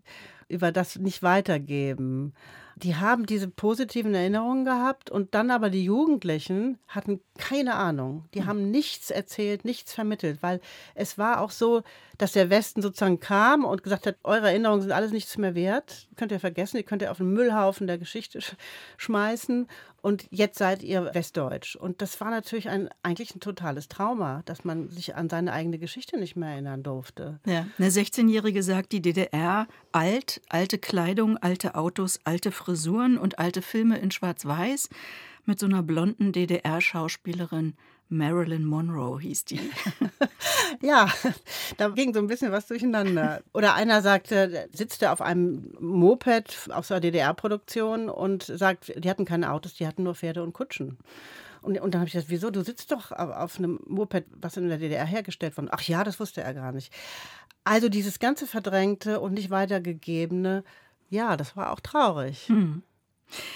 über 0.48 0.72
das 0.72 0.98
Nicht-Weitergeben 0.98 2.34
die 2.75 2.96
haben 2.96 3.25
diese 3.25 3.48
positiven 3.48 4.13
Erinnerungen 4.13 4.65
gehabt 4.65 5.10
und 5.10 5.34
dann 5.34 5.50
aber 5.50 5.70
die 5.70 5.86
Jugendlichen 5.86 6.77
hatten 6.88 7.22
keine 7.38 7.75
Ahnung. 7.75 8.25
Die 8.34 8.41
hm. 8.41 8.48
haben 8.48 8.72
nichts 8.72 9.12
erzählt, 9.12 9.63
nichts 9.63 9.94
vermittelt, 9.94 10.44
weil 10.44 10.60
es 10.94 11.17
war 11.17 11.39
auch 11.39 11.51
so, 11.51 11.84
dass 12.17 12.34
der 12.34 12.50
Westen 12.50 12.82
sozusagen 12.82 13.20
kam 13.20 13.63
und 13.63 13.84
gesagt 13.84 14.05
hat, 14.05 14.17
eure 14.24 14.50
Erinnerungen 14.50 14.82
sind 14.82 14.91
alles 14.91 15.12
nichts 15.12 15.38
mehr 15.38 15.55
wert, 15.55 16.08
könnt 16.17 16.34
ihr 16.34 16.39
vergessen, 16.39 16.77
die 16.77 16.84
könnt 16.84 17.01
ihr 17.01 17.12
auf 17.12 17.17
den 17.17 17.32
Müllhaufen 17.32 17.88
der 17.88 17.98
Geschichte 17.98 18.39
schmeißen 18.98 19.67
und 20.06 20.28
jetzt 20.30 20.60
seid 20.60 20.84
ihr 20.84 21.16
Westdeutsch. 21.16 21.76
Und 21.76 22.00
das 22.00 22.22
war 22.22 22.30
natürlich 22.30 22.70
ein, 22.70 22.90
eigentlich 23.02 23.34
ein 23.34 23.40
totales 23.40 23.88
Trauma, 23.88 24.44
dass 24.46 24.64
man 24.64 24.88
sich 24.90 25.16
an 25.16 25.30
seine 25.30 25.52
eigene 25.52 25.80
Geschichte 25.80 26.20
nicht 26.20 26.36
mehr 26.36 26.50
erinnern 26.50 26.84
durfte. 26.84 27.40
Ja, 27.48 27.66
eine 27.80 27.90
16-Jährige 27.90 28.62
sagt, 28.62 28.92
die 28.92 29.02
DDR 29.02 29.68
alt, 29.94 30.42
alte 30.48 30.78
Kleidung, 30.78 31.38
alte 31.38 31.74
Autos, 31.74 32.20
alte 32.24 32.52
Frisuren 32.52 33.18
und 33.18 33.40
alte 33.40 33.64
Filme 33.64 33.98
in 33.98 34.12
Schwarz-Weiß 34.12 34.90
mit 35.46 35.58
so 35.58 35.66
einer 35.66 35.82
blonden 35.82 36.32
DDR-Schauspielerin. 36.34 37.74
Marilyn 38.10 38.66
Monroe 38.66 39.20
hieß 39.20 39.46
die. 39.46 39.60
ja, 40.82 41.08
da 41.78 41.90
ging 41.90 42.14
so 42.14 42.20
ein 42.20 42.28
bisschen 42.28 42.52
was 42.52 42.68
durcheinander. 42.68 43.42
Oder 43.54 43.74
einer 43.74 44.02
sagte, 44.02 44.70
sitzt 44.72 45.02
er 45.02 45.12
auf 45.12 45.22
einem 45.22 45.74
Moped 45.80 46.70
aus 46.72 46.90
der 46.90 47.00
DDR-Produktion 47.00 48.10
und 48.10 48.44
sagt, 48.44 48.94
die 49.04 49.10
hatten 49.10 49.26
keine 49.26 49.52
Autos, 49.52 49.74
die 49.74 49.88
hatten 49.88 50.04
nur 50.04 50.16
Pferde 50.16 50.44
und 50.44 50.54
Kutschen. 50.54 50.98
Und, 51.62 51.80
und 51.80 51.94
dann 51.94 52.02
habe 52.02 52.08
ich 52.08 52.14
gesagt, 52.14 52.30
wieso? 52.30 52.52
Du 52.52 52.64
sitzt 52.64 52.92
doch 52.92 53.12
auf 53.12 53.58
einem 53.58 53.80
Moped, 53.88 54.26
was 54.40 54.56
in 54.58 54.70
der 54.70 54.78
DDR 54.78 55.06
hergestellt 55.06 55.58
wurde. 55.58 55.70
Ach 55.72 55.82
ja, 55.82 56.04
das 56.04 56.20
wusste 56.20 56.42
er 56.42 56.54
gar 56.54 56.72
nicht. 56.72 56.94
Also 57.64 57.90
dieses 57.90 58.20
ganze 58.20 58.46
Verdrängte 58.46 59.20
und 59.20 59.34
nicht 59.34 59.50
weitergegebene, 59.50 60.64
ja, 61.10 61.36
das 61.36 61.58
war 61.58 61.72
auch 61.72 61.80
traurig. 61.80 62.48
Hm. 62.48 62.84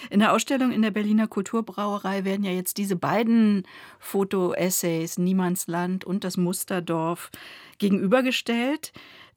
In 0.10 0.20
der 0.20 0.34
Ausstellung 0.34 0.72
in 0.72 0.82
der 0.82 0.92
Berliner 0.92 1.28
Kulturbrauerei 1.28 2.26
werden 2.26 2.44
ja 2.44 2.52
jetzt 2.52 2.78
diese 2.78 2.96
beiden 2.96 3.64
Fotoessays 4.00 5.18
Niemandsland 5.18 6.06
und 6.06 6.24
das 6.24 6.38
Musterdorf 6.38 7.30
gegenübergestellt. 7.78 8.92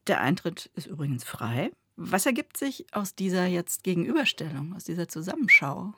Der 0.06 0.20
Eintritt 0.20 0.70
ist 0.74 0.86
übrigens 0.86 1.24
frei. 1.24 1.70
Was 1.96 2.26
ergibt 2.26 2.56
sich 2.56 2.86
aus 2.92 3.14
dieser 3.14 3.46
jetzt 3.46 3.84
Gegenüberstellung, 3.84 4.74
aus 4.74 4.84
dieser 4.84 5.08
Zusammenschau? 5.08 5.92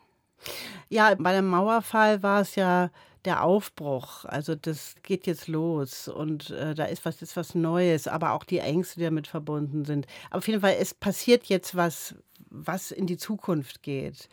Ja, 0.88 1.14
bei 1.14 1.32
dem 1.32 1.46
Mauerfall 1.46 2.22
war 2.22 2.40
es 2.40 2.56
ja 2.56 2.90
der 3.24 3.42
Aufbruch. 3.42 4.24
Also 4.24 4.54
das 4.54 4.94
geht 5.02 5.26
jetzt 5.26 5.48
los 5.48 6.08
und 6.08 6.50
äh, 6.50 6.74
da 6.74 6.84
ist 6.84 7.04
was 7.04 7.22
ist 7.22 7.36
was 7.36 7.54
Neues, 7.54 8.06
aber 8.06 8.32
auch 8.32 8.44
die 8.44 8.58
Ängste, 8.58 9.00
die 9.00 9.04
damit 9.04 9.26
verbunden 9.26 9.84
sind. 9.84 10.06
Aber 10.28 10.38
auf 10.38 10.48
jeden 10.48 10.60
Fall, 10.60 10.76
es 10.78 10.92
passiert 10.94 11.46
jetzt 11.46 11.74
was, 11.74 12.14
was 12.54 12.90
in 12.90 13.06
die 13.06 13.16
Zukunft 13.16 13.82
geht. 13.82 14.28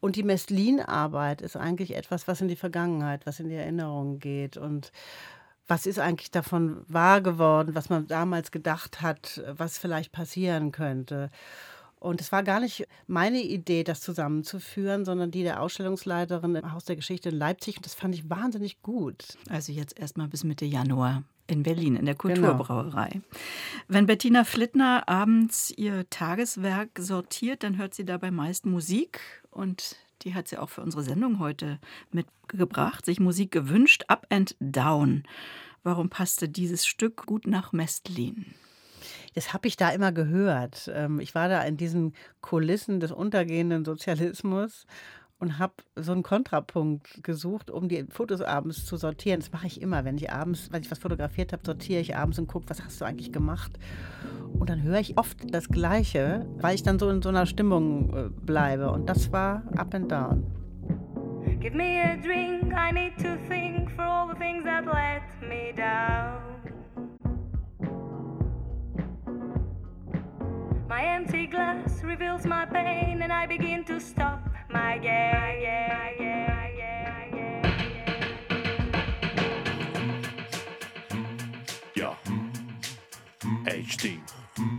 Und 0.00 0.16
die 0.16 0.22
Mestlin-Arbeit 0.22 1.42
ist 1.42 1.56
eigentlich 1.56 1.94
etwas, 1.96 2.28
was 2.28 2.40
in 2.40 2.48
die 2.48 2.56
Vergangenheit, 2.56 3.26
was 3.26 3.40
in 3.40 3.48
die 3.48 3.54
Erinnerung 3.54 4.18
geht. 4.18 4.56
Und 4.56 4.92
was 5.66 5.86
ist 5.86 5.98
eigentlich 5.98 6.30
davon 6.30 6.84
wahr 6.86 7.20
geworden, 7.20 7.74
was 7.74 7.88
man 7.88 8.06
damals 8.06 8.50
gedacht 8.50 9.02
hat, 9.02 9.42
was 9.48 9.78
vielleicht 9.78 10.12
passieren 10.12 10.70
könnte. 10.70 11.30
Und 11.98 12.20
es 12.20 12.30
war 12.30 12.42
gar 12.42 12.60
nicht 12.60 12.86
meine 13.06 13.40
Idee, 13.40 13.82
das 13.82 14.00
zusammenzuführen, 14.00 15.04
sondern 15.04 15.30
die 15.30 15.42
der 15.42 15.60
Ausstellungsleiterin 15.60 16.54
im 16.54 16.72
Haus 16.72 16.84
der 16.84 16.96
Geschichte 16.96 17.30
in 17.30 17.36
Leipzig. 17.36 17.78
Und 17.78 17.86
das 17.86 17.94
fand 17.94 18.14
ich 18.14 18.30
wahnsinnig 18.30 18.82
gut. 18.82 19.38
Also 19.48 19.72
jetzt 19.72 19.98
erstmal 19.98 20.28
bis 20.28 20.44
Mitte 20.44 20.66
Januar 20.66 21.24
in 21.46 21.62
Berlin, 21.62 21.96
in 21.96 22.06
der 22.06 22.14
genau. 22.14 22.34
Kulturbrauerei. 22.34 23.08
Genau. 23.12 23.24
Wenn 23.88 24.06
Bettina 24.06 24.44
Flittner 24.44 25.08
abends 25.08 25.72
ihr 25.76 26.08
Tageswerk 26.10 26.90
sortiert, 26.98 27.62
dann 27.62 27.78
hört 27.78 27.94
sie 27.94 28.04
dabei 28.04 28.30
meist 28.30 28.66
Musik 28.66 29.20
und 29.50 29.96
die 30.22 30.34
hat 30.34 30.48
sie 30.48 30.58
auch 30.58 30.70
für 30.70 30.82
unsere 30.82 31.02
Sendung 31.02 31.38
heute 31.38 31.78
mitgebracht, 32.10 33.04
sich 33.04 33.20
Musik 33.20 33.50
gewünscht, 33.50 34.04
Up 34.08 34.26
and 34.30 34.56
Down. 34.60 35.24
Warum 35.82 36.08
passte 36.10 36.48
dieses 36.48 36.86
Stück 36.86 37.26
gut 37.26 37.46
nach 37.46 37.72
Mestlin? 37.72 38.46
Das 39.34 39.52
habe 39.52 39.68
ich 39.68 39.76
da 39.76 39.90
immer 39.90 40.12
gehört. 40.12 40.90
Ähm, 40.92 41.20
ich 41.20 41.34
war 41.34 41.48
da 41.48 41.62
in 41.62 41.76
diesen 41.76 42.14
Kulissen 42.40 43.00
des 43.00 43.12
untergehenden 43.12 43.84
Sozialismus 43.84 44.86
und 45.38 45.58
habe 45.58 45.74
so 45.96 46.12
einen 46.12 46.22
Kontrapunkt 46.22 47.22
gesucht, 47.22 47.70
um 47.70 47.88
die 47.88 48.04
Fotos 48.08 48.40
abends 48.40 48.86
zu 48.86 48.96
sortieren. 48.96 49.40
Das 49.40 49.52
mache 49.52 49.66
ich 49.66 49.82
immer, 49.82 50.04
wenn 50.04 50.16
ich 50.16 50.32
abends, 50.32 50.72
weil 50.72 50.80
ich 50.80 50.90
was 50.90 50.98
fotografiert 50.98 51.52
habe, 51.52 51.62
sortiere 51.64 52.00
ich 52.00 52.16
abends 52.16 52.38
und 52.38 52.46
gucke, 52.46 52.68
was 52.68 52.82
hast 52.82 53.00
du 53.00 53.04
eigentlich 53.04 53.32
gemacht. 53.32 53.78
Und 54.58 54.70
dann 54.70 54.82
höre 54.82 54.98
ich 54.98 55.18
oft 55.18 55.54
das 55.54 55.68
Gleiche, 55.68 56.46
weil 56.58 56.74
ich 56.74 56.82
dann 56.82 56.98
so 56.98 57.10
in 57.10 57.20
so 57.20 57.28
einer 57.28 57.46
Stimmung 57.46 58.14
äh, 58.14 58.28
bleibe. 58.30 58.90
Und 58.90 59.08
das 59.08 59.30
war 59.32 59.62
Up 59.76 59.94
and 59.94 60.10
Down. 60.10 60.46
Give 61.60 61.76
me 61.76 62.00
a 62.00 62.16
drink, 62.16 62.72
I 62.72 62.92
need 62.92 63.16
to 63.18 63.36
think 63.48 63.90
for 63.90 64.04
all 64.04 64.28
the 64.28 64.38
things 64.38 64.64
that 64.64 64.84
let 64.86 65.22
me 65.48 65.72
down. 65.74 66.56
My 70.88 71.02
empty 71.02 71.46
glass 71.46 72.02
reveals 72.04 72.46
my 72.46 72.64
pain 72.64 73.20
and 73.22 73.32
I 73.32 73.46
begin 73.46 73.84
to 73.86 73.98
stop 73.98 74.45
my 74.68 74.98
game. 74.98 75.06
Yeah, 75.06 75.56
yeah, 75.60 76.10
yeah, 76.18 76.70
yeah, 81.96 82.16
HD. 83.66 84.20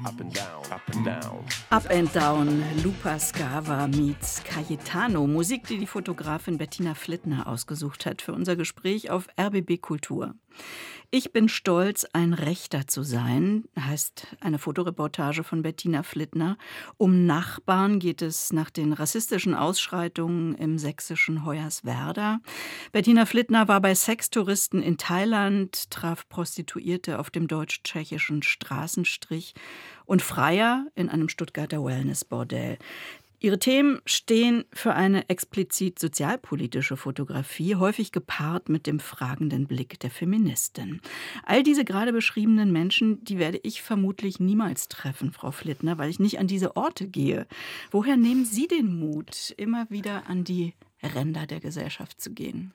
Up 0.05 0.19
and 0.19 0.33
down, 0.33 0.63
up 0.71 0.81
and 0.91 1.05
down. 1.05 1.45
Up 1.69 1.89
and 1.89 2.09
down, 2.15 2.63
Lupa 2.81 3.19
Scava 3.19 3.87
meets 3.87 4.41
Cayetano. 4.45 5.27
Musik, 5.27 5.67
die 5.67 5.77
die 5.77 5.85
Fotografin 5.85 6.57
Bettina 6.57 6.93
Flittner 6.93 7.45
ausgesucht 7.45 8.05
hat 8.05 8.21
für 8.21 8.31
unser 8.31 8.55
Gespräch 8.55 9.09
auf 9.09 9.27
RBB 9.37 9.81
Kultur. 9.81 10.33
Ich 11.09 11.31
bin 11.31 11.47
stolz, 11.47 12.05
ein 12.11 12.33
Rechter 12.33 12.85
zu 12.85 13.01
sein, 13.01 13.63
heißt 13.79 14.27
eine 14.41 14.59
Fotoreportage 14.59 15.45
von 15.45 15.61
Bettina 15.61 16.03
Flittner. 16.03 16.57
Um 16.97 17.25
Nachbarn 17.25 17.99
geht 17.99 18.21
es 18.21 18.51
nach 18.51 18.69
den 18.69 18.91
rassistischen 18.91 19.53
Ausschreitungen 19.53 20.55
im 20.55 20.77
sächsischen 20.77 21.45
Hoyerswerda. 21.45 22.39
Bettina 22.91 23.25
Flittner 23.25 23.69
war 23.69 23.79
bei 23.79 23.95
Sextouristen 23.95 24.81
in 24.81 24.97
Thailand, 24.97 25.89
traf 25.91 26.27
Prostituierte 26.27 27.19
auf 27.19 27.29
dem 27.29 27.47
deutsch-tschechischen 27.47 28.43
Straßenstrich 28.43 29.53
und 30.07 30.23
Freier 30.23 30.87
in 30.95 31.09
einem 31.09 31.29
Stuttgarter 31.29 31.83
Wellnessbordell. 31.85 32.79
Ihre 33.39 33.59
Themen 33.59 33.99
stehen 34.07 34.65
für 34.73 34.95
eine 34.95 35.29
explizit 35.29 35.99
sozialpolitische 35.99 36.97
Fotografie, 36.97 37.75
häufig 37.75 38.11
gepaart 38.11 38.67
mit 38.67 38.87
dem 38.87 38.99
fragenden 38.99 39.67
Blick 39.67 39.99
der 39.99 40.09
Feministin. 40.09 41.01
All 41.43 41.61
diese 41.61 41.85
gerade 41.85 42.13
beschriebenen 42.13 42.71
Menschen, 42.71 43.23
die 43.23 43.37
werde 43.37 43.59
ich 43.61 43.83
vermutlich 43.83 44.39
niemals 44.39 44.87
treffen, 44.87 45.31
Frau 45.31 45.51
Flittner, 45.51 45.99
weil 45.99 46.09
ich 46.09 46.19
nicht 46.19 46.39
an 46.39 46.47
diese 46.47 46.75
Orte 46.75 47.07
gehe. 47.07 47.45
Woher 47.91 48.17
nehmen 48.17 48.43
Sie 48.43 48.67
den 48.67 48.97
Mut, 48.97 49.53
immer 49.57 49.87
wieder 49.91 50.27
an 50.27 50.43
die 50.43 50.73
Ränder 51.03 51.45
der 51.45 51.59
Gesellschaft 51.59 52.19
zu 52.19 52.31
gehen? 52.31 52.73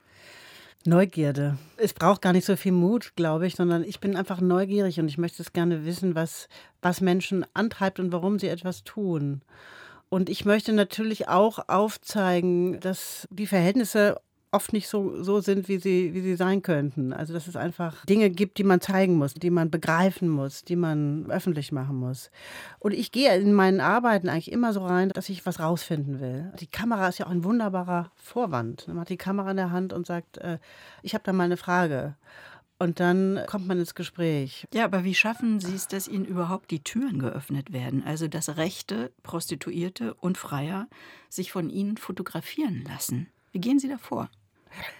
Neugierde. 0.85 1.57
Es 1.77 1.93
braucht 1.93 2.21
gar 2.21 2.33
nicht 2.33 2.45
so 2.45 2.55
viel 2.55 2.73
Mut, 2.73 3.13
glaube 3.15 3.47
ich, 3.47 3.55
sondern 3.55 3.83
ich 3.83 3.99
bin 3.99 4.15
einfach 4.15 4.41
neugierig 4.41 4.99
und 4.99 5.07
ich 5.07 5.17
möchte 5.17 5.41
es 5.41 5.53
gerne 5.53 5.85
wissen, 5.85 6.15
was, 6.15 6.49
was 6.81 6.99
Menschen 6.99 7.45
antreibt 7.53 7.99
und 7.99 8.11
warum 8.11 8.37
sie 8.37 8.47
etwas 8.47 8.83
tun. 8.83 9.41
Und 10.09 10.29
ich 10.29 10.45
möchte 10.45 10.73
natürlich 10.73 11.27
auch 11.27 11.69
aufzeigen, 11.69 12.79
dass 12.81 13.27
die 13.31 13.47
Verhältnisse 13.47 14.19
oft 14.53 14.71
nicht 14.71 14.87
so, 14.87 15.21
so 15.23 15.41
sind, 15.41 15.67
wie 15.67 15.79
sie, 15.79 16.13
wie 16.13 16.21
sie 16.21 16.35
sein 16.35 16.61
könnten. 16.61 17.11
Also 17.11 17.33
dass 17.33 17.47
es 17.47 17.55
einfach 17.55 18.05
Dinge 18.05 18.29
gibt, 18.29 18.57
die 18.57 18.63
man 18.63 18.81
zeigen 18.81 19.15
muss, 19.15 19.33
die 19.33 19.49
man 19.49 19.71
begreifen 19.71 20.29
muss, 20.29 20.63
die 20.63 20.75
man 20.75 21.25
öffentlich 21.29 21.71
machen 21.71 21.95
muss. 21.95 22.29
Und 22.79 22.93
ich 22.93 23.11
gehe 23.11 23.35
in 23.35 23.53
meinen 23.53 23.81
Arbeiten 23.81 24.29
eigentlich 24.29 24.51
immer 24.51 24.71
so 24.71 24.85
rein, 24.85 25.09
dass 25.09 25.29
ich 25.29 25.45
was 25.45 25.59
rausfinden 25.59 26.19
will. 26.19 26.53
Die 26.59 26.67
Kamera 26.67 27.07
ist 27.07 27.17
ja 27.17 27.25
auch 27.25 27.31
ein 27.31 27.43
wunderbarer 27.43 28.11
Vorwand. 28.15 28.87
Man 28.87 28.99
hat 28.99 29.09
die 29.09 29.17
Kamera 29.17 29.51
in 29.51 29.57
der 29.57 29.71
Hand 29.71 29.91
und 29.91 30.05
sagt, 30.05 30.37
äh, 30.37 30.59
ich 31.01 31.13
habe 31.15 31.23
da 31.23 31.33
mal 31.33 31.45
eine 31.45 31.57
Frage. 31.57 32.15
Und 32.79 32.99
dann 32.99 33.39
kommt 33.47 33.67
man 33.67 33.79
ins 33.79 33.95
Gespräch. 33.95 34.67
Ja, 34.73 34.83
aber 34.83 35.03
wie 35.03 35.15
schaffen 35.15 35.59
Sie 35.59 35.73
es, 35.73 35.87
dass 35.87 36.07
Ihnen 36.07 36.25
überhaupt 36.25 36.69
die 36.69 36.83
Türen 36.83 37.19
geöffnet 37.19 37.71
werden? 37.71 38.03
Also, 38.03 38.27
dass 38.27 38.57
Rechte, 38.57 39.13
Prostituierte 39.23 40.13
und 40.15 40.37
Freier 40.37 40.87
sich 41.29 41.51
von 41.51 41.69
Ihnen 41.69 41.97
fotografieren 41.97 42.83
lassen. 42.83 43.27
Wie 43.53 43.61
gehen 43.61 43.79
Sie 43.79 43.87
davor? 43.87 44.29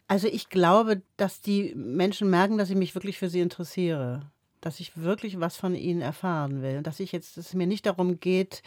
Also, 0.07 0.27
ich 0.27 0.49
glaube, 0.49 1.01
dass 1.17 1.41
die 1.41 1.73
Menschen 1.75 2.29
merken, 2.29 2.57
dass 2.57 2.69
ich 2.69 2.75
mich 2.75 2.95
wirklich 2.95 3.17
für 3.17 3.29
sie 3.29 3.41
interessiere. 3.41 4.31
dass 4.61 4.79
ich 4.79 4.97
wirklich 4.97 5.39
was 5.41 5.57
von 5.57 5.75
ihnen 5.75 6.01
erfahren 6.01 6.61
will. 6.61 6.81
Dass 6.83 6.99
ich 7.01 7.11
jetzt, 7.11 7.35
dass 7.37 7.47
es 7.47 7.53
mir 7.53 7.67
nicht 7.67 7.85
darum 7.85 8.19
geht, 8.21 8.63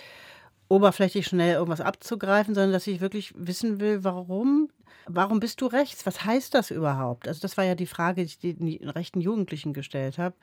oberflächlich 0.68 1.26
schnell 1.26 1.54
irgendwas 1.54 1.80
abzugreifen, 1.80 2.54
sondern 2.54 2.72
dass 2.72 2.86
ich 2.86 3.00
wirklich 3.00 3.32
wissen 3.36 3.80
will, 3.80 4.04
warum, 4.04 4.68
warum 5.06 5.40
bist 5.40 5.60
du 5.60 5.66
rechts? 5.66 6.04
Was 6.06 6.24
heißt 6.24 6.54
das 6.54 6.70
überhaupt? 6.70 7.28
Also 7.28 7.40
das 7.40 7.56
war 7.56 7.64
ja 7.64 7.74
die 7.74 7.86
Frage, 7.86 8.26
die 8.26 8.50
ich 8.50 8.56
den 8.58 8.90
rechten 8.90 9.20
Jugendlichen 9.20 9.72
gestellt 9.72 10.18
habe. 10.18 10.34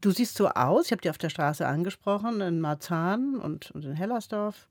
Du 0.00 0.10
siehst 0.10 0.36
so 0.36 0.48
aus, 0.48 0.86
ich 0.86 0.92
habe 0.92 1.02
dir 1.02 1.10
auf 1.10 1.18
der 1.18 1.30
Straße 1.30 1.66
angesprochen, 1.66 2.40
in 2.40 2.60
Marzahn 2.60 3.36
und, 3.36 3.70
und 3.72 3.84
in 3.84 3.92
Hellersdorf 3.94 4.68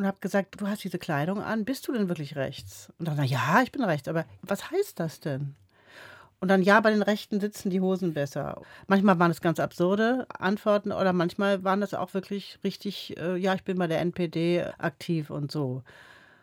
und 0.00 0.06
habe 0.06 0.18
gesagt, 0.20 0.58
du 0.58 0.66
hast 0.66 0.82
diese 0.82 0.98
Kleidung 0.98 1.42
an, 1.42 1.66
bist 1.66 1.86
du 1.86 1.92
denn 1.92 2.08
wirklich 2.08 2.34
rechts? 2.34 2.90
Und 2.98 3.06
dann, 3.06 3.16
na 3.16 3.24
ja, 3.24 3.60
ich 3.62 3.70
bin 3.70 3.84
rechts, 3.84 4.08
aber 4.08 4.24
was 4.40 4.70
heißt 4.70 4.98
das 4.98 5.20
denn? 5.20 5.54
Und 6.40 6.48
dann, 6.48 6.62
ja, 6.62 6.80
bei 6.80 6.90
den 6.90 7.02
Rechten 7.02 7.38
sitzen 7.38 7.68
die 7.68 7.82
Hosen 7.82 8.14
besser. 8.14 8.62
Manchmal 8.86 9.18
waren 9.18 9.30
es 9.30 9.42
ganz 9.42 9.60
absurde 9.60 10.26
Antworten 10.30 10.90
oder 10.90 11.12
manchmal 11.12 11.64
waren 11.64 11.82
das 11.82 11.92
auch 11.92 12.14
wirklich 12.14 12.58
richtig, 12.64 13.14
äh, 13.18 13.36
ja, 13.36 13.54
ich 13.54 13.62
bin 13.62 13.76
bei 13.76 13.88
der 13.88 14.00
NPD 14.00 14.64
aktiv 14.78 15.28
und 15.28 15.52
so. 15.52 15.82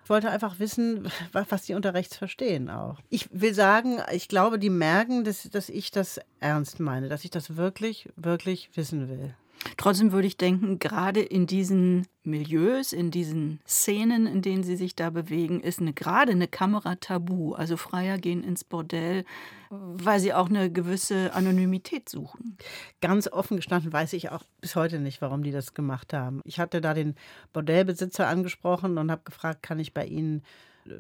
Ich 0.04 0.10
wollte 0.12 0.30
einfach 0.30 0.60
wissen, 0.60 1.12
was 1.32 1.64
die 1.64 1.74
unter 1.74 1.96
rechts 1.96 2.16
verstehen 2.16 2.70
auch. 2.70 3.00
Ich 3.10 3.28
will 3.32 3.56
sagen, 3.56 3.98
ich 4.12 4.28
glaube, 4.28 4.60
die 4.60 4.70
merken, 4.70 5.24
dass, 5.24 5.50
dass 5.50 5.68
ich 5.68 5.90
das 5.90 6.20
ernst 6.40 6.80
meine, 6.80 7.10
dass 7.10 7.26
ich 7.26 7.32
das 7.32 7.58
wirklich, 7.58 8.08
wirklich 8.16 8.70
wissen 8.76 9.10
will. 9.10 9.34
Trotzdem 9.78 10.12
würde 10.12 10.28
ich 10.28 10.38
denken, 10.38 10.80
gerade 10.80 11.22
in 11.22 11.48
diesen 11.48 12.08
Milieus, 12.24 12.94
in 12.94 13.12
diesen 13.12 13.60
Szenen, 13.68 14.28
in 14.28 14.42
denen 14.42 14.64
sie 14.64 14.76
sich 14.76 14.96
da 14.96 15.10
bewegen, 15.10 15.62
ist 15.62 15.80
eine, 15.80 15.94
gerade 15.94 16.32
eine 16.32 16.48
Kamera 16.48 16.96
tabu. 16.96 17.54
Also 17.54 17.78
Freier 17.78 18.18
gehen 18.18 18.44
ins 18.44 18.64
Bordell, 18.64 19.26
weil 19.70 20.20
sie 20.20 20.34
auch 20.34 20.50
eine 20.50 20.72
gewisse 20.72 21.34
Anonymität 21.34 22.10
suchen. 22.10 22.58
Ganz 23.02 23.28
offen 23.28 23.58
gestanden 23.58 23.94
weiß 23.94 24.14
ich 24.14 24.30
auch 24.32 24.44
bis 24.62 24.76
heute 24.76 25.00
nicht, 25.00 25.22
warum 25.22 25.44
die 25.44 25.52
das 25.52 25.74
gemacht 25.74 26.14
haben. 26.14 26.42
Ich 26.44 26.60
hatte 26.60 26.82
da 26.82 26.94
den 26.94 27.16
Bordellbesitzer 27.54 28.28
angesprochen 28.28 28.98
und 28.98 29.12
habe 29.12 29.22
gefragt, 29.24 29.64
kann 29.64 29.80
ich 29.80 29.94
bei 29.94 30.06
Ihnen 30.06 30.44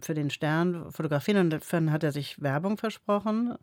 für 0.01 0.13
den 0.13 0.29
Stern 0.29 0.91
fotografieren? 0.91 1.39
Und 1.51 1.63
dann 1.71 1.91
hat 1.91 2.03
er 2.03 2.11
sich 2.11 2.41
Werbung 2.41 2.77
versprochen. 2.77 3.55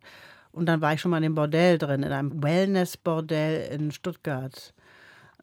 Und 0.51 0.67
dann 0.67 0.81
war 0.81 0.93
ich 0.93 1.01
schon 1.01 1.11
mal 1.11 1.17
in 1.17 1.23
dem 1.23 1.35
Bordell 1.35 1.77
drin, 1.77 2.03
in 2.03 2.11
einem 2.11 2.41
Wellness-Bordell 2.41 3.73
in 3.73 3.91
Stuttgart. 3.91 4.73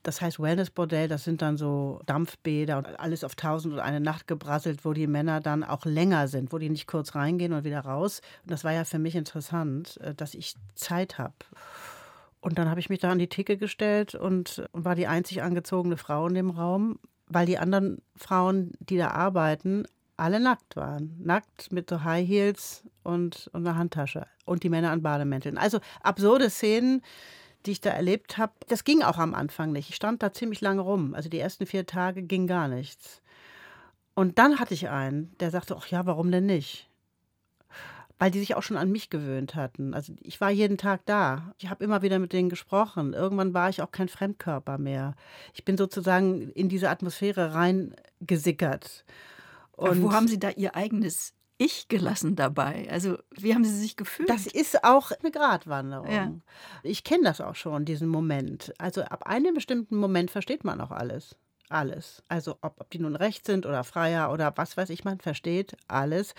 Das 0.02 0.21
heißt 0.21 0.40
Wellnessbordell, 0.40 1.06
das 1.09 1.25
sind 1.25 1.42
dann 1.42 1.56
so 1.56 2.00
Dampfbäder 2.06 2.78
und 2.78 2.87
alles 2.99 3.23
auf 3.23 3.37
tausend 3.37 3.75
und 3.75 3.80
eine 3.80 4.00
Nacht 4.00 4.26
gebrasselt, 4.26 4.85
wo 4.85 4.92
die 4.92 5.06
Männer 5.06 5.40
dann 5.40 5.62
auch 5.62 5.85
länger 5.85 6.26
sind, 6.26 6.52
wo 6.52 6.59
die 6.59 6.71
nicht 6.71 6.88
kurz 6.88 7.14
reingehen 7.14 7.52
und 7.52 7.64
wieder 7.64 7.80
raus. 7.80 8.21
Und 8.42 8.50
das 8.50 8.64
war 8.64 8.73
ja 8.73 8.85
für 8.85 8.99
mich 8.99 9.14
interessant, 9.14 9.99
äh, 9.99 10.14
dass 10.14 10.35
ich 10.35 10.54
Zeit 10.75 11.18
habe. 11.18 11.35
Und 12.40 12.59
dann 12.59 12.68
habe 12.68 12.80
ich 12.80 12.90
mich 12.90 12.99
da 12.99 13.11
an 13.11 13.21
die 13.21 13.28
Theke 13.28 13.56
gestellt 13.56 14.16
und, 14.16 14.66
und 14.73 14.85
war 14.85 14.97
die 14.97 15.06
einzig 15.06 15.42
angezogene 15.42 15.97
Frau 15.97 16.26
in 16.26 16.35
dem 16.35 16.50
Raum, 16.50 16.99
weil 17.28 17.47
die 17.47 17.59
anderen 17.59 18.02
Frauen, 18.16 18.73
die 18.80 18.97
da 18.97 19.12
arbeiten, 19.12 19.85
alle 20.16 20.40
nackt 20.40 20.75
waren. 20.75 21.16
Nackt 21.23 21.73
mit 21.73 21.88
so 21.88 22.02
High 22.02 22.26
Heels 22.26 22.85
und, 23.04 23.49
und 23.52 23.66
einer 23.66 23.76
Handtasche. 23.76 24.26
Und 24.44 24.64
die 24.64 24.68
Männer 24.68 24.90
an 24.90 25.02
Bademänteln. 25.02 25.56
Also 25.56 25.78
absurde 26.02 26.50
Szenen, 26.50 27.02
die 27.66 27.73
ich 27.73 27.81
da 27.81 27.90
erlebt 27.90 28.38
habe, 28.38 28.52
das 28.69 28.85
ging 28.85 29.02
auch 29.02 29.19
am 29.19 29.35
Anfang 29.35 29.73
nicht. 29.73 29.88
Ich 29.88 29.97
stand 29.97 30.23
da 30.23 30.33
ziemlich 30.33 30.61
lange 30.61 30.83
rum. 30.83 31.14
Also 31.14 31.28
die 31.28 31.38
ersten 31.38 31.66
vier 31.66 31.87
Tage 31.87 32.23
ging 32.23 32.47
gar 32.47 32.69
nichts. 32.69 33.23
Und 34.14 34.38
dann 34.38 34.59
hatte 34.59 34.75
ich 34.75 34.88
einen, 34.88 35.37
der 35.38 35.50
sagte, 35.50 35.76
ach 35.76 35.87
ja, 35.87 36.07
warum 36.07 36.31
denn 36.31 36.47
nicht? 36.47 36.88
Weil 38.19 38.31
die 38.31 38.40
sich 38.40 38.54
auch 38.54 38.62
schon 38.62 38.76
an 38.76 38.92
mich 38.92 39.11
gewöhnt 39.11 39.54
hatten. 39.54 39.95
Also 39.95 40.14
ich 40.21 40.40
war 40.40 40.50
jeden 40.50 40.76
Tag 40.76 41.07
da. 41.07 41.54
Ich 41.59 41.71
habe 41.71 41.83
immer 41.83 42.02
wieder 42.02 42.19
mit 42.19 42.33
denen 42.33 42.50
gesprochen. 42.50 43.14
Irgendwann 43.14 43.54
war 43.54 43.69
ich 43.69 43.83
auch 43.83 43.90
kein 43.90 44.09
Fremdkörper 44.09 44.78
mehr. 44.78 45.14
Ich 45.54 45.64
bin 45.64 45.76
sozusagen 45.76 46.50
in 46.50 46.69
diese 46.69 46.90
Atmosphäre 46.90 47.54
reingesickert. 47.54 49.04
Und 49.73 50.02
wo 50.02 50.12
haben 50.12 50.28
Sie 50.28 50.38
da 50.38 50.50
Ihr 50.50 50.76
eigenes 50.76 51.35
ich 51.64 51.88
gelassen 51.88 52.37
dabei? 52.37 52.88
Also, 52.90 53.19
wie 53.31 53.54
haben 53.54 53.64
Sie 53.64 53.76
sich 53.76 53.97
gefühlt? 53.97 54.28
Das 54.28 54.47
ist 54.47 54.85
auch 54.85 55.11
eine 55.12 55.31
Gratwanderung. 55.31 56.11
Ja. 56.11 56.33
Ich 56.83 57.04
kenne 57.04 57.25
das 57.25 57.40
auch 57.40 57.54
schon, 57.54 57.85
diesen 57.85 58.09
Moment. 58.09 58.73
Also, 58.78 59.02
ab 59.02 59.26
einem 59.26 59.54
bestimmten 59.54 59.97
Moment 59.97 60.31
versteht 60.31 60.64
man 60.64 60.81
auch 60.81 60.90
alles. 60.90 61.37
Alles. 61.69 62.23
Also, 62.28 62.57
ob, 62.61 62.81
ob 62.81 62.90
die 62.90 62.99
nun 62.99 63.16
recht 63.16 63.47
sind 63.47 63.66
oder 63.66 63.85
freier 63.85 64.33
oder 64.33 64.52
was 64.57 64.76
weiß 64.76 64.90
ich, 64.90 65.04
man 65.04 65.21
versteht 65.21 65.76
alles. 65.89 66.34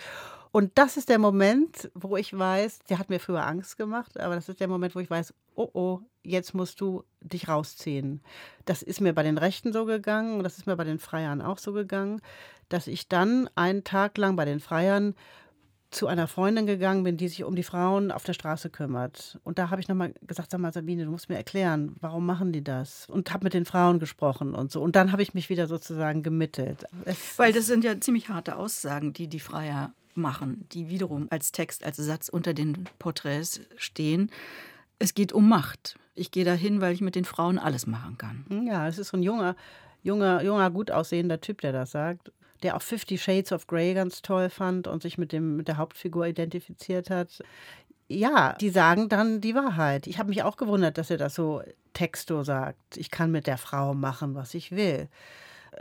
Und 0.52 0.78
das 0.78 0.96
ist 0.96 1.08
der 1.08 1.18
Moment, 1.18 1.90
wo 1.94 2.16
ich 2.16 2.38
weiß, 2.38 2.78
der 2.88 3.00
hat 3.00 3.10
mir 3.10 3.18
früher 3.18 3.44
Angst 3.44 3.76
gemacht, 3.76 4.20
aber 4.20 4.36
das 4.36 4.48
ist 4.48 4.60
der 4.60 4.68
Moment, 4.68 4.94
wo 4.94 5.00
ich 5.00 5.10
weiß, 5.10 5.34
oh 5.56 5.68
oh, 5.72 6.00
jetzt 6.22 6.54
musst 6.54 6.80
du 6.80 7.02
dich 7.20 7.48
rausziehen. 7.48 8.22
Das 8.64 8.80
ist 8.80 9.00
mir 9.00 9.12
bei 9.12 9.24
den 9.24 9.36
Rechten 9.36 9.72
so 9.72 9.84
gegangen 9.84 10.36
und 10.36 10.44
das 10.44 10.56
ist 10.56 10.68
mir 10.68 10.76
bei 10.76 10.84
den 10.84 11.00
Freiern 11.00 11.42
auch 11.42 11.58
so 11.58 11.72
gegangen, 11.72 12.20
dass 12.68 12.86
ich 12.86 13.08
dann 13.08 13.48
einen 13.54 13.84
Tag 13.84 14.18
lang 14.18 14.36
bei 14.36 14.44
den 14.44 14.60
Freiern 14.60 15.14
zu 15.94 16.08
einer 16.08 16.26
Freundin 16.26 16.66
gegangen 16.66 17.04
bin, 17.04 17.16
die 17.16 17.28
sich 17.28 17.44
um 17.44 17.54
die 17.54 17.62
Frauen 17.62 18.10
auf 18.10 18.24
der 18.24 18.32
Straße 18.32 18.68
kümmert. 18.68 19.38
Und 19.44 19.58
da 19.58 19.70
habe 19.70 19.80
ich 19.80 19.88
nochmal 19.88 20.12
gesagt, 20.22 20.50
sag 20.50 20.60
mal 20.60 20.72
Sabine, 20.72 21.04
du 21.04 21.10
musst 21.10 21.28
mir 21.28 21.36
erklären, 21.36 21.94
warum 22.00 22.26
machen 22.26 22.52
die 22.52 22.64
das? 22.64 23.08
Und 23.08 23.32
habe 23.32 23.44
mit 23.44 23.54
den 23.54 23.64
Frauen 23.64 24.00
gesprochen 24.00 24.54
und 24.54 24.72
so. 24.72 24.82
Und 24.82 24.96
dann 24.96 25.12
habe 25.12 25.22
ich 25.22 25.34
mich 25.34 25.48
wieder 25.48 25.68
sozusagen 25.68 26.22
gemittelt. 26.22 26.84
Es, 27.04 27.38
Weil 27.38 27.52
das 27.52 27.66
sind 27.66 27.84
ja 27.84 27.98
ziemlich 28.00 28.28
harte 28.28 28.56
Aussagen, 28.56 29.12
die 29.12 29.28
die 29.28 29.40
Freier 29.40 29.92
machen, 30.14 30.66
die 30.72 30.88
wiederum 30.88 31.28
als 31.30 31.52
Text, 31.52 31.84
als 31.84 31.96
Satz 31.96 32.28
unter 32.28 32.54
den 32.54 32.84
Porträts 32.98 33.60
stehen. 33.76 34.30
Es 34.98 35.14
geht 35.14 35.32
um 35.32 35.48
Macht. 35.48 35.96
Ich 36.14 36.30
gehe 36.30 36.44
dahin, 36.44 36.80
weil 36.80 36.92
ich 36.92 37.00
mit 37.00 37.14
den 37.14 37.24
Frauen 37.24 37.58
alles 37.58 37.86
machen 37.86 38.18
kann. 38.18 38.66
Ja, 38.66 38.86
es 38.88 38.98
ist 38.98 39.08
so 39.08 39.16
ein 39.16 39.22
junger, 39.22 39.56
junger, 40.02 40.42
junger, 40.42 40.70
gut 40.70 40.90
aussehender 40.90 41.40
Typ, 41.40 41.60
der 41.60 41.72
das 41.72 41.90
sagt, 41.90 42.32
der 42.64 42.76
auch 42.76 42.82
Fifty 42.82 43.18
Shades 43.18 43.52
of 43.52 43.66
Grey 43.66 43.94
ganz 43.94 44.22
toll 44.22 44.50
fand 44.50 44.88
und 44.88 45.02
sich 45.02 45.18
mit, 45.18 45.30
dem, 45.32 45.56
mit 45.56 45.68
der 45.68 45.76
Hauptfigur 45.76 46.26
identifiziert 46.26 47.10
hat. 47.10 47.42
Ja, 48.08 48.54
die 48.54 48.70
sagen 48.70 49.08
dann 49.08 49.40
die 49.40 49.54
Wahrheit. 49.54 50.06
Ich 50.06 50.18
habe 50.18 50.30
mich 50.30 50.42
auch 50.42 50.56
gewundert, 50.56 50.98
dass 50.98 51.10
er 51.10 51.16
das 51.16 51.34
so 51.34 51.62
texto 51.92 52.42
sagt. 52.42 52.96
Ich 52.96 53.10
kann 53.10 53.30
mit 53.30 53.46
der 53.46 53.58
Frau 53.58 53.94
machen, 53.94 54.34
was 54.34 54.54
ich 54.54 54.72
will. 54.72 55.08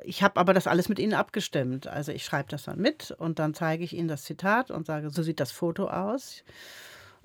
Ich 0.03 0.23
habe 0.23 0.39
aber 0.39 0.53
das 0.53 0.67
alles 0.67 0.89
mit 0.89 0.99
ihnen 0.99 1.13
abgestimmt. 1.13 1.87
Also 1.87 2.11
ich 2.11 2.23
schreibe 2.23 2.49
das 2.49 2.63
dann 2.63 2.79
mit 2.79 3.11
und 3.11 3.39
dann 3.39 3.53
zeige 3.53 3.83
ich 3.83 3.93
ihnen 3.93 4.07
das 4.07 4.23
Zitat 4.23 4.71
und 4.71 4.85
sage, 4.85 5.09
so 5.09 5.23
sieht 5.23 5.39
das 5.39 5.51
Foto 5.51 5.87
aus. 5.89 6.43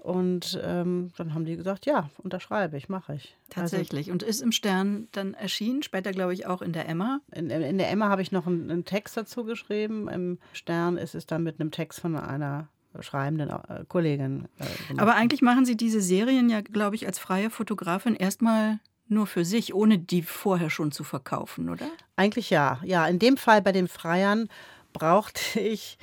Und 0.09 0.59
ähm, 0.65 1.11
dann 1.19 1.35
haben 1.35 1.45
die 1.45 1.55
gesagt, 1.55 1.85
ja, 1.85 2.09
unterschreibe 2.17 2.79
ich, 2.79 2.89
mache 2.89 3.17
ich. 3.17 3.37
Also 3.51 3.61
Tatsächlich. 3.61 4.07
Also, 4.07 4.13
und 4.13 4.23
ist 4.23 4.41
im 4.41 4.53
Stern 4.53 5.07
dann 5.13 5.35
erschienen, 5.35 5.83
später 5.83 6.13
glaube 6.13 6.33
ich 6.33 6.47
auch 6.47 6.63
in 6.63 6.73
der 6.73 6.89
Emma. 6.89 7.21
In, 7.31 7.51
in 7.51 7.77
der 7.77 7.91
Emma 7.91 8.09
habe 8.09 8.23
ich 8.23 8.33
noch 8.33 8.47
einen, 8.47 8.71
einen, 8.71 8.87
Text 8.87 9.19
dazu 9.19 9.45
geschrieben. 9.45 10.09
Im 10.09 10.39
Stern 10.55 10.97
ist 10.97 11.15
es 11.15 11.27
dann 11.27 11.43
mit 11.43 11.61
einem 11.61 11.73
Text 11.73 12.01
von 12.01 12.17
einer 12.17 12.69
schreibenden 13.01 13.51
äh, 13.51 13.85
Kollegin. 13.87 14.49
Äh, 14.59 14.95
Aber 14.97 15.15
eigentlich 15.15 15.43
machen 15.43 15.67
Sie 15.67 15.77
diese 15.77 16.01
Serien 16.01 16.49
ja, 16.49 16.63
glaube 16.63 16.97
ich, 16.97 17.07
als 17.07 17.19
freie 17.19 17.51
Fotografin 17.51 18.15
erstmal 18.15 18.79
nur 19.09 19.27
für 19.27 19.45
sich, 19.45 19.75
ohne 19.75 19.99
die 19.99 20.23
vorher 20.23 20.71
schon 20.71 20.91
zu 20.91 21.05
verkaufen, 21.05 21.69
oder? 21.69 21.87
Eigentlich 22.17 22.49
ja. 22.49 22.81
Ja, 22.83 23.07
in 23.07 23.19
dem 23.19 23.37
Fall 23.37 23.61
bei 23.61 23.73
den 23.73 23.89
Freiern 23.89 24.49
brauchte 24.95 25.61
ich 25.61 25.99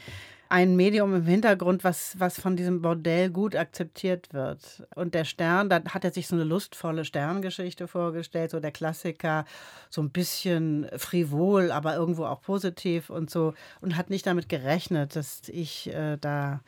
ein 0.49 0.75
Medium 0.75 1.15
im 1.15 1.25
Hintergrund, 1.25 1.83
was, 1.83 2.19
was 2.19 2.39
von 2.39 2.55
diesem 2.55 2.81
Bordell 2.81 3.29
gut 3.29 3.55
akzeptiert 3.55 4.33
wird. 4.33 4.85
Und 4.95 5.13
der 5.13 5.25
Stern, 5.25 5.69
da 5.69 5.83
hat 5.85 6.03
er 6.03 6.11
sich 6.11 6.27
so 6.27 6.35
eine 6.35 6.43
lustvolle 6.43 7.05
Sterngeschichte 7.05 7.87
vorgestellt, 7.87 8.51
so 8.51 8.59
der 8.59 8.71
Klassiker, 8.71 9.45
so 9.89 10.01
ein 10.01 10.11
bisschen 10.11 10.87
frivol, 10.97 11.71
aber 11.71 11.95
irgendwo 11.95 12.25
auch 12.25 12.41
positiv 12.41 13.09
und 13.09 13.29
so. 13.29 13.53
Und 13.81 13.97
hat 13.97 14.09
nicht 14.09 14.27
damit 14.27 14.49
gerechnet, 14.49 15.15
dass 15.15 15.41
ich 15.47 15.93
äh, 15.93 16.17
da 16.17 16.61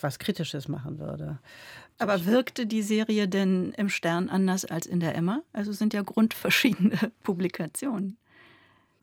was 0.00 0.18
Kritisches 0.18 0.68
machen 0.68 0.98
würde. 0.98 1.38
Aber 1.98 2.24
wirkte 2.26 2.66
die 2.66 2.82
Serie 2.82 3.28
denn 3.28 3.72
im 3.76 3.88
Stern 3.88 4.28
anders 4.28 4.64
als 4.64 4.86
in 4.86 4.98
der 4.98 5.14
Emma? 5.14 5.42
Also 5.52 5.72
sind 5.72 5.94
ja 5.94 6.02
grundverschiedene 6.02 6.98
Publikationen. 7.22 8.16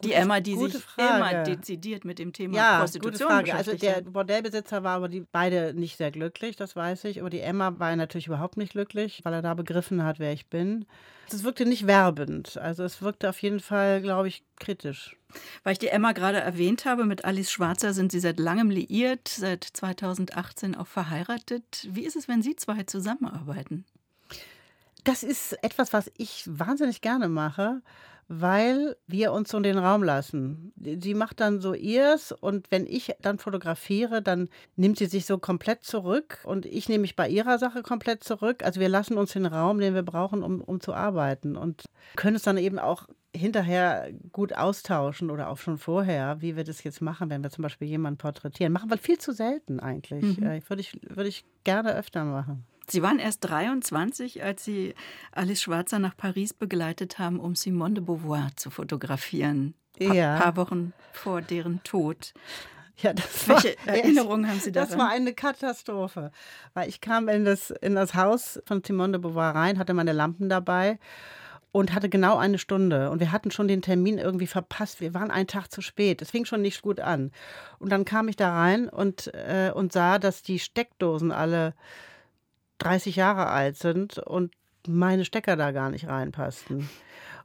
Die 0.04 0.14
Emma, 0.14 0.40
die 0.40 0.56
sich 0.56 0.78
Frage. 0.78 1.18
immer 1.18 1.44
dezidiert 1.44 2.06
mit 2.06 2.20
dem 2.20 2.32
Thema 2.32 2.56
ja, 2.56 2.80
Prostitution 2.80 3.12
gute 3.12 3.26
Frage. 3.26 3.56
Also 3.56 3.76
der 3.76 4.02
Bordellbesitzer 4.02 4.84
war 4.84 4.96
aber 4.96 5.10
die 5.10 5.26
beide 5.32 5.74
nicht 5.74 5.98
sehr 5.98 6.12
glücklich, 6.12 6.56
das 6.56 6.76
weiß 6.76 7.04
ich. 7.06 7.20
Aber 7.20 7.30
die 7.30 7.42
Emma 7.42 7.78
war 7.80 7.96
natürlich 7.96 8.28
überhaupt 8.28 8.58
nicht 8.58 8.72
glücklich, 8.72 9.22
weil 9.24 9.34
er 9.34 9.42
da 9.42 9.54
begriffen 9.54 10.04
hat, 10.04 10.20
wer 10.20 10.32
ich 10.32 10.48
bin. 10.48 10.86
Es 11.28 11.44
wirkte 11.44 11.66
nicht 11.66 11.86
werbend. 11.86 12.58
Also 12.58 12.84
es 12.84 13.02
wirkte 13.02 13.30
auf 13.30 13.42
jeden 13.42 13.60
Fall, 13.60 14.02
glaube 14.02 14.28
ich, 14.28 14.44
kritisch. 14.58 15.18
Weil 15.64 15.74
ich 15.74 15.80
die 15.80 15.90
Emma 15.90 16.14
gerade 16.14 16.40
erwähnt 16.40 16.86
habe, 16.86 17.06
mit 17.06 17.26
Alice 17.26 17.52
Schwarzer 17.52 17.94
sind 17.94 18.12
Sie 18.12 18.20
seit 18.20 18.40
langem 18.40 18.70
liiert, 18.70 19.28
seit 19.28 19.64
2018 19.64 20.76
auch 20.76 20.88
verheiratet. 20.88 21.88
Wie 21.90 22.06
ist 22.06 22.16
es, 22.16 22.28
wenn 22.28 22.42
Sie 22.42 22.56
zwei 22.56 22.84
zusammenarbeiten? 22.84 23.86
Das 25.04 25.24
ist 25.24 25.54
etwas, 25.64 25.94
was 25.94 26.12
ich 26.18 26.44
wahnsinnig 26.48 27.02
gerne 27.02 27.30
mache 27.30 27.82
weil 28.30 28.96
wir 29.08 29.34
uns 29.34 29.50
so 29.50 29.58
in 29.58 29.63
den 29.63 29.80
Raum 29.80 30.04
lassen. 30.04 30.72
Sie 30.78 31.15
macht 31.15 31.39
dann 31.39 31.60
so 31.60 31.74
ihrs 31.74 32.32
und 32.32 32.70
wenn 32.70 32.86
ich 32.86 33.15
dann 33.22 33.39
fotografiere, 33.39 34.22
dann 34.22 34.50
nimmt 34.76 35.00
sie 35.00 35.08
sich 35.08 35.26
so 35.26 35.39
komplett 35.39 35.84
zurück 35.84 36.38
und 36.44 36.68
ich 36.68 36.88
nehme 36.88 37.02
mich 37.02 37.15
bei 37.15 37.28
ihrer 37.28 37.58
Sache 37.58 37.82
komplett 37.82 38.24
zurück. 38.24 38.63
Also 38.63 38.80
wir 38.80 38.88
lassen 38.88 39.18
uns 39.18 39.34
den 39.34 39.48
Raum, 39.48 39.80
den 39.80 39.96
wir 39.96 40.04
brauchen, 40.04 40.44
um, 40.44 40.62
um 40.62 40.80
zu 40.80 40.94
arbeiten 40.94 41.58
und 41.58 41.86
können 42.15 42.36
es 42.36 42.44
dann 42.44 42.58
eben 42.58 42.78
auch 42.78 43.08
hinterher 43.36 44.12
gut 44.32 44.54
austauschen 44.54 45.32
oder 45.32 45.50
auch 45.50 45.58
schon 45.58 45.80
vorher, 45.80 46.39
wie 46.39 46.56
wir 46.56 46.63
das 46.63 46.84
jetzt 46.84 47.02
machen, 47.02 47.32
wenn 47.32 47.42
wir 47.42 47.50
zum 47.50 47.63
Beispiel 47.63 47.88
jemanden 47.88 48.20
porträtieren. 48.20 48.72
Machen 48.72 48.92
wir 48.92 48.98
viel 48.98 49.18
zu 49.18 49.34
selten 49.34 49.80
eigentlich. 49.80 50.38
Mhm. 50.38 50.44
Äh, 50.44 50.62
würde, 50.70 50.82
ich, 50.82 51.00
würde 51.02 51.30
ich 51.30 51.46
gerne 51.63 51.96
öfter 51.96 52.24
machen. 52.26 52.65
Sie 52.91 53.02
waren 53.02 53.19
erst 53.19 53.41
23, 53.41 54.43
als 54.43 54.63
Sie 54.63 54.95
Alice 55.32 55.62
Schwarzer 55.62 55.99
nach 55.99 56.17
Paris 56.17 56.54
begleitet 56.54 57.19
haben, 57.19 57.39
um 57.39 57.56
Simone 57.56 57.95
de 57.95 58.04
Beauvoir 58.04 58.49
zu 58.56 58.69
fotografieren. 58.69 59.75
Ein 59.99 60.13
ja. 60.13 60.39
paar 60.39 60.56
Wochen 60.56 60.93
vor 61.12 61.41
deren 61.41 61.84
Tod. 61.84 62.34
Ja, 62.97 63.13
das 63.13 63.47
Welche 63.47 63.75
war, 63.86 63.95
Erinnerungen 63.95 64.49
haben 64.49 64.60
Sie 64.60 64.71
daran? 64.71 64.89
Das 64.89 64.97
war 64.97 65.10
eine 65.10 65.34
Katastrophe. 65.34 66.32
Weil 66.73 66.89
ich 66.89 66.99
kam 66.99 67.30
in 67.30 67.45
das, 67.45 67.71
in 67.71 67.95
das 67.95 68.13
Haus 68.13 68.62
von 68.65 68.84
Simone 68.84 69.13
de 69.13 69.21
Beauvoir 69.21 69.56
rein, 69.56 69.80
hatte 69.80 69.93
meine 69.93 70.12
Lampen 70.12 70.49
dabei 70.49 70.99
und 71.71 71.93
hatte 71.93 72.10
genau 72.10 72.38
eine 72.38 72.58
Stunde. 72.58 73.10
Und 73.10 73.19
wir 73.19 73.32
hatten 73.32 73.52
schon 73.52 73.67
den 73.67 73.82
Termin 73.82 74.17
irgendwie 74.17 74.47
verpasst. 74.47 75.02
Wir 75.02 75.13
waren 75.13 75.32
einen 75.32 75.47
Tag 75.47 75.71
zu 75.71 75.82
spät. 75.82 76.21
Es 76.21 76.32
fing 76.32 76.45
schon 76.45 76.62
nicht 76.62 76.82
gut 76.82 76.99
an. 76.99 77.32
Und 77.78 77.91
dann 77.91 78.06
kam 78.06 78.28
ich 78.28 78.36
da 78.36 78.54
rein 78.54 78.89
und, 78.89 79.34
äh, 79.34 79.71
und 79.73 79.93
sah, 79.93 80.19
dass 80.19 80.41
die 80.41 80.60
Steckdosen 80.60 81.32
alle 81.32 81.73
30 82.80 83.15
Jahre 83.15 83.48
alt 83.48 83.78
sind 83.78 84.18
und 84.18 84.52
meine 84.88 85.26
Stecker 85.26 85.56
da 85.56 85.72
gar 85.72 85.89
nicht 85.89 86.08
reinpassten. 86.08 86.89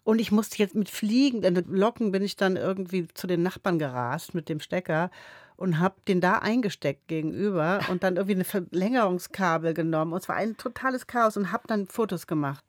Und 0.04 0.20
ich 0.20 0.30
musste 0.30 0.58
jetzt 0.58 0.74
mit 0.74 0.90
fliegenden 0.90 1.54
Locken 1.74 2.12
bin 2.12 2.22
ich 2.22 2.36
dann 2.36 2.56
irgendwie 2.56 3.08
zu 3.08 3.26
den 3.26 3.42
Nachbarn 3.42 3.78
gerast 3.78 4.34
mit 4.34 4.48
dem 4.48 4.60
Stecker 4.60 5.10
und 5.56 5.78
habe 5.78 5.94
den 6.08 6.20
da 6.20 6.38
eingesteckt 6.38 7.08
gegenüber 7.08 7.80
und 7.88 8.02
dann 8.02 8.16
irgendwie 8.16 8.34
eine 8.34 8.44
Verlängerungskabel 8.44 9.72
genommen. 9.72 10.12
Und 10.12 10.22
es 10.22 10.28
war 10.28 10.36
ein 10.36 10.56
totales 10.56 11.06
Chaos 11.06 11.36
und 11.36 11.52
habe 11.52 11.66
dann 11.68 11.86
Fotos 11.86 12.26
gemacht. 12.26 12.64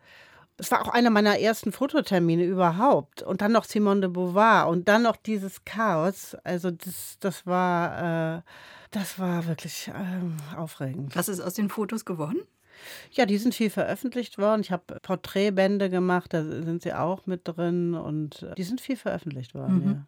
Es 0.57 0.71
war 0.71 0.81
auch 0.81 0.87
einer 0.87 1.09
meiner 1.09 1.37
ersten 1.39 1.73
Fototermine 1.73 2.45
überhaupt. 2.45 3.21
Und 3.21 3.41
dann 3.41 3.51
noch 3.51 3.65
Simone 3.65 4.01
de 4.01 4.09
Beauvoir 4.09 4.69
und 4.69 4.87
dann 4.87 5.01
noch 5.01 5.17
dieses 5.17 5.65
Chaos. 5.65 6.37
Also 6.45 6.71
das, 6.71 7.17
das 7.19 7.45
war, 7.45 8.37
äh, 8.37 8.41
das 8.91 9.19
war 9.19 9.45
wirklich 9.47 9.89
äh, 9.89 10.55
aufregend. 10.55 11.15
Was 11.15 11.27
ist 11.27 11.41
aus 11.41 11.55
den 11.55 11.67
Fotos 11.67 12.05
geworden? 12.05 12.39
Ja, 13.11 13.25
die 13.25 13.37
sind 13.37 13.55
viel 13.55 13.69
veröffentlicht 13.69 14.37
worden. 14.37 14.61
Ich 14.61 14.71
habe 14.71 14.99
Porträtbände 15.01 15.89
gemacht, 15.89 16.33
da 16.33 16.43
sind 16.43 16.81
sie 16.81 16.93
auch 16.93 17.25
mit 17.25 17.41
drin 17.43 17.93
und 17.93 18.43
äh, 18.43 18.55
die 18.55 18.63
sind 18.63 18.81
viel 18.81 18.97
veröffentlicht 18.97 19.53
worden. 19.53 19.83
Mhm. 19.83 19.91
Ja. 19.91 20.05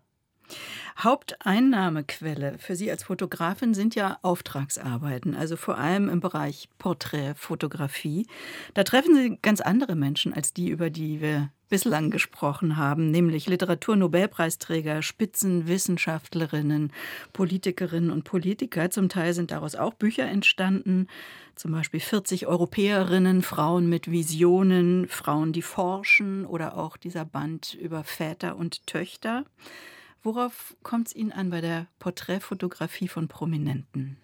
Haupteinnahmequelle 1.00 2.58
für 2.58 2.76
Sie 2.76 2.90
als 2.90 3.04
Fotografin 3.04 3.74
sind 3.74 3.96
ja 3.96 4.18
Auftragsarbeiten, 4.22 5.36
also 5.36 5.56
vor 5.56 5.78
allem 5.78 6.10
im 6.10 6.20
Bereich 6.20 6.70
Porträtfotografie. 6.80 8.28
Da 8.74 8.84
treffen 8.84 9.16
Sie 9.16 9.38
ganz 9.42 9.62
andere 9.62 9.96
Menschen 9.96 10.34
als 10.34 10.54
die, 10.54 10.70
über 10.70 10.90
die 10.90 11.22
wir 11.22 11.52
bislang 11.70 12.10
gesprochen 12.10 12.78
haben, 12.78 13.12
nämlich 13.12 13.48
Literaturnobelpreisträger, 13.48 15.02
Spitzenwissenschaftlerinnen, 15.02 16.92
Politikerinnen 17.34 18.12
und 18.12 18.24
Politiker. 18.24 18.90
Zum 18.90 19.10
Teil 19.10 19.34
sind 19.34 19.52
daraus 19.52 19.76
auch 19.76 19.94
Bücher 19.94 20.26
entstanden, 20.26 21.08
zum 21.56 21.72
Beispiel 21.72 22.00
40 22.00 22.48
Europäerinnen, 22.48 23.42
Frauen 23.42 23.90
mit 23.90 24.10
Visionen, 24.10 25.08
Frauen, 25.08 25.54
die 25.54 25.62
forschen 25.62 26.46
oder 26.46 26.78
auch 26.78 26.98
dieser 26.98 27.26
Band 27.26 27.74
über 27.74 28.04
Väter 28.04 28.56
und 28.56 28.86
Töchter. 28.88 29.44
Worauf 30.23 30.75
kommt 30.84 31.08
es 31.08 31.15
Ihnen 31.15 31.32
an 31.32 31.49
bei 31.49 31.62
der 31.62 31.88
Porträtfotografie 31.99 33.08
von 33.08 33.27
Prominenten? 33.27 34.17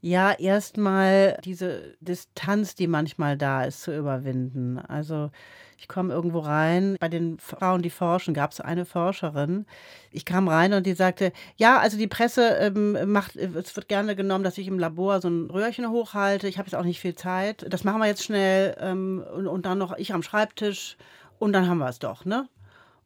Ja, 0.00 0.32
erstmal 0.32 1.36
diese 1.44 1.96
Distanz, 2.00 2.74
die 2.76 2.86
manchmal 2.86 3.36
da 3.36 3.64
ist, 3.64 3.82
zu 3.82 3.96
überwinden. 3.96 4.78
Also 4.78 5.30
ich 5.78 5.88
komme 5.88 6.12
irgendwo 6.12 6.38
rein, 6.38 6.96
bei 7.00 7.08
den 7.08 7.38
Frauen, 7.38 7.82
die 7.82 7.90
forschen, 7.90 8.32
gab 8.32 8.52
es 8.52 8.60
eine 8.60 8.84
Forscherin. 8.84 9.66
Ich 10.12 10.24
kam 10.24 10.48
rein 10.48 10.74
und 10.74 10.86
die 10.86 10.94
sagte, 10.94 11.32
ja, 11.56 11.78
also 11.78 11.98
die 11.98 12.06
Presse 12.06 12.56
ähm, 12.60 13.10
macht, 13.10 13.36
es 13.36 13.74
wird 13.74 13.88
gerne 13.88 14.14
genommen, 14.14 14.44
dass 14.44 14.58
ich 14.58 14.68
im 14.68 14.78
Labor 14.78 15.20
so 15.20 15.28
ein 15.28 15.50
Röhrchen 15.50 15.90
hochhalte. 15.90 16.46
Ich 16.46 16.58
habe 16.58 16.68
jetzt 16.68 16.76
auch 16.76 16.84
nicht 16.84 17.00
viel 17.00 17.14
Zeit. 17.14 17.66
Das 17.68 17.82
machen 17.82 18.00
wir 18.00 18.06
jetzt 18.06 18.22
schnell 18.22 18.76
ähm, 18.78 19.24
und, 19.34 19.46
und 19.46 19.66
dann 19.66 19.78
noch 19.78 19.96
ich 19.96 20.14
am 20.14 20.22
Schreibtisch 20.22 20.96
und 21.38 21.52
dann 21.52 21.68
haben 21.68 21.78
wir 21.78 21.88
es 21.88 21.98
doch, 21.98 22.24
ne? 22.24 22.48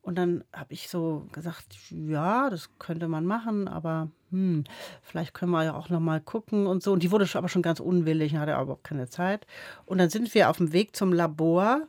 Und 0.03 0.17
dann 0.17 0.45
habe 0.53 0.73
ich 0.73 0.89
so 0.89 1.27
gesagt, 1.33 1.77
ja, 1.91 2.49
das 2.49 2.71
könnte 2.79 3.07
man 3.07 3.27
machen, 3.27 3.69
aber 3.69 4.09
hm, 4.31 4.65
vielleicht 5.03 5.35
können 5.35 5.53
wir 5.53 5.65
ja 5.65 5.75
auch 5.75 5.91
noch 5.91 6.01
mal 6.01 6.21
gucken 6.21 6.67
und 6.67 6.83
so. 6.83 6.93
Und 6.93 7.03
die 7.03 7.11
wurde 7.11 7.29
aber 7.35 7.49
schon 7.49 7.63
ganz 7.63 7.81
unwillig, 7.81 8.35
hatte 8.37 8.57
aber 8.57 8.75
auch 8.75 8.83
keine 8.83 9.09
Zeit. 9.09 9.47
Und 9.85 9.99
dann 9.99 10.09
sind 10.09 10.35
wir 10.35 10.49
auf 10.49 10.57
dem 10.57 10.73
Weg 10.73 10.97
zum 10.97 11.13
Labor, 11.13 11.87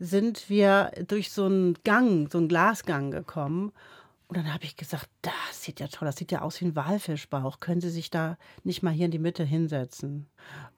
sind 0.00 0.50
wir 0.50 0.90
durch 1.06 1.30
so 1.30 1.44
einen 1.44 1.74
Gang, 1.84 2.30
so 2.30 2.38
einen 2.38 2.48
Glasgang 2.48 3.12
gekommen. 3.12 3.72
Und 4.26 4.38
dann 4.38 4.52
habe 4.52 4.64
ich 4.64 4.76
gesagt, 4.76 5.08
das 5.20 5.62
sieht 5.62 5.78
ja 5.78 5.86
toll, 5.86 6.06
das 6.06 6.16
sieht 6.16 6.32
ja 6.32 6.40
aus 6.40 6.60
wie 6.60 6.64
ein 6.64 6.74
Walfischbauch. 6.74 7.60
Können 7.60 7.80
Sie 7.80 7.90
sich 7.90 8.10
da 8.10 8.38
nicht 8.64 8.82
mal 8.82 8.92
hier 8.92 9.04
in 9.04 9.10
die 9.10 9.18
Mitte 9.18 9.44
hinsetzen? 9.44 10.26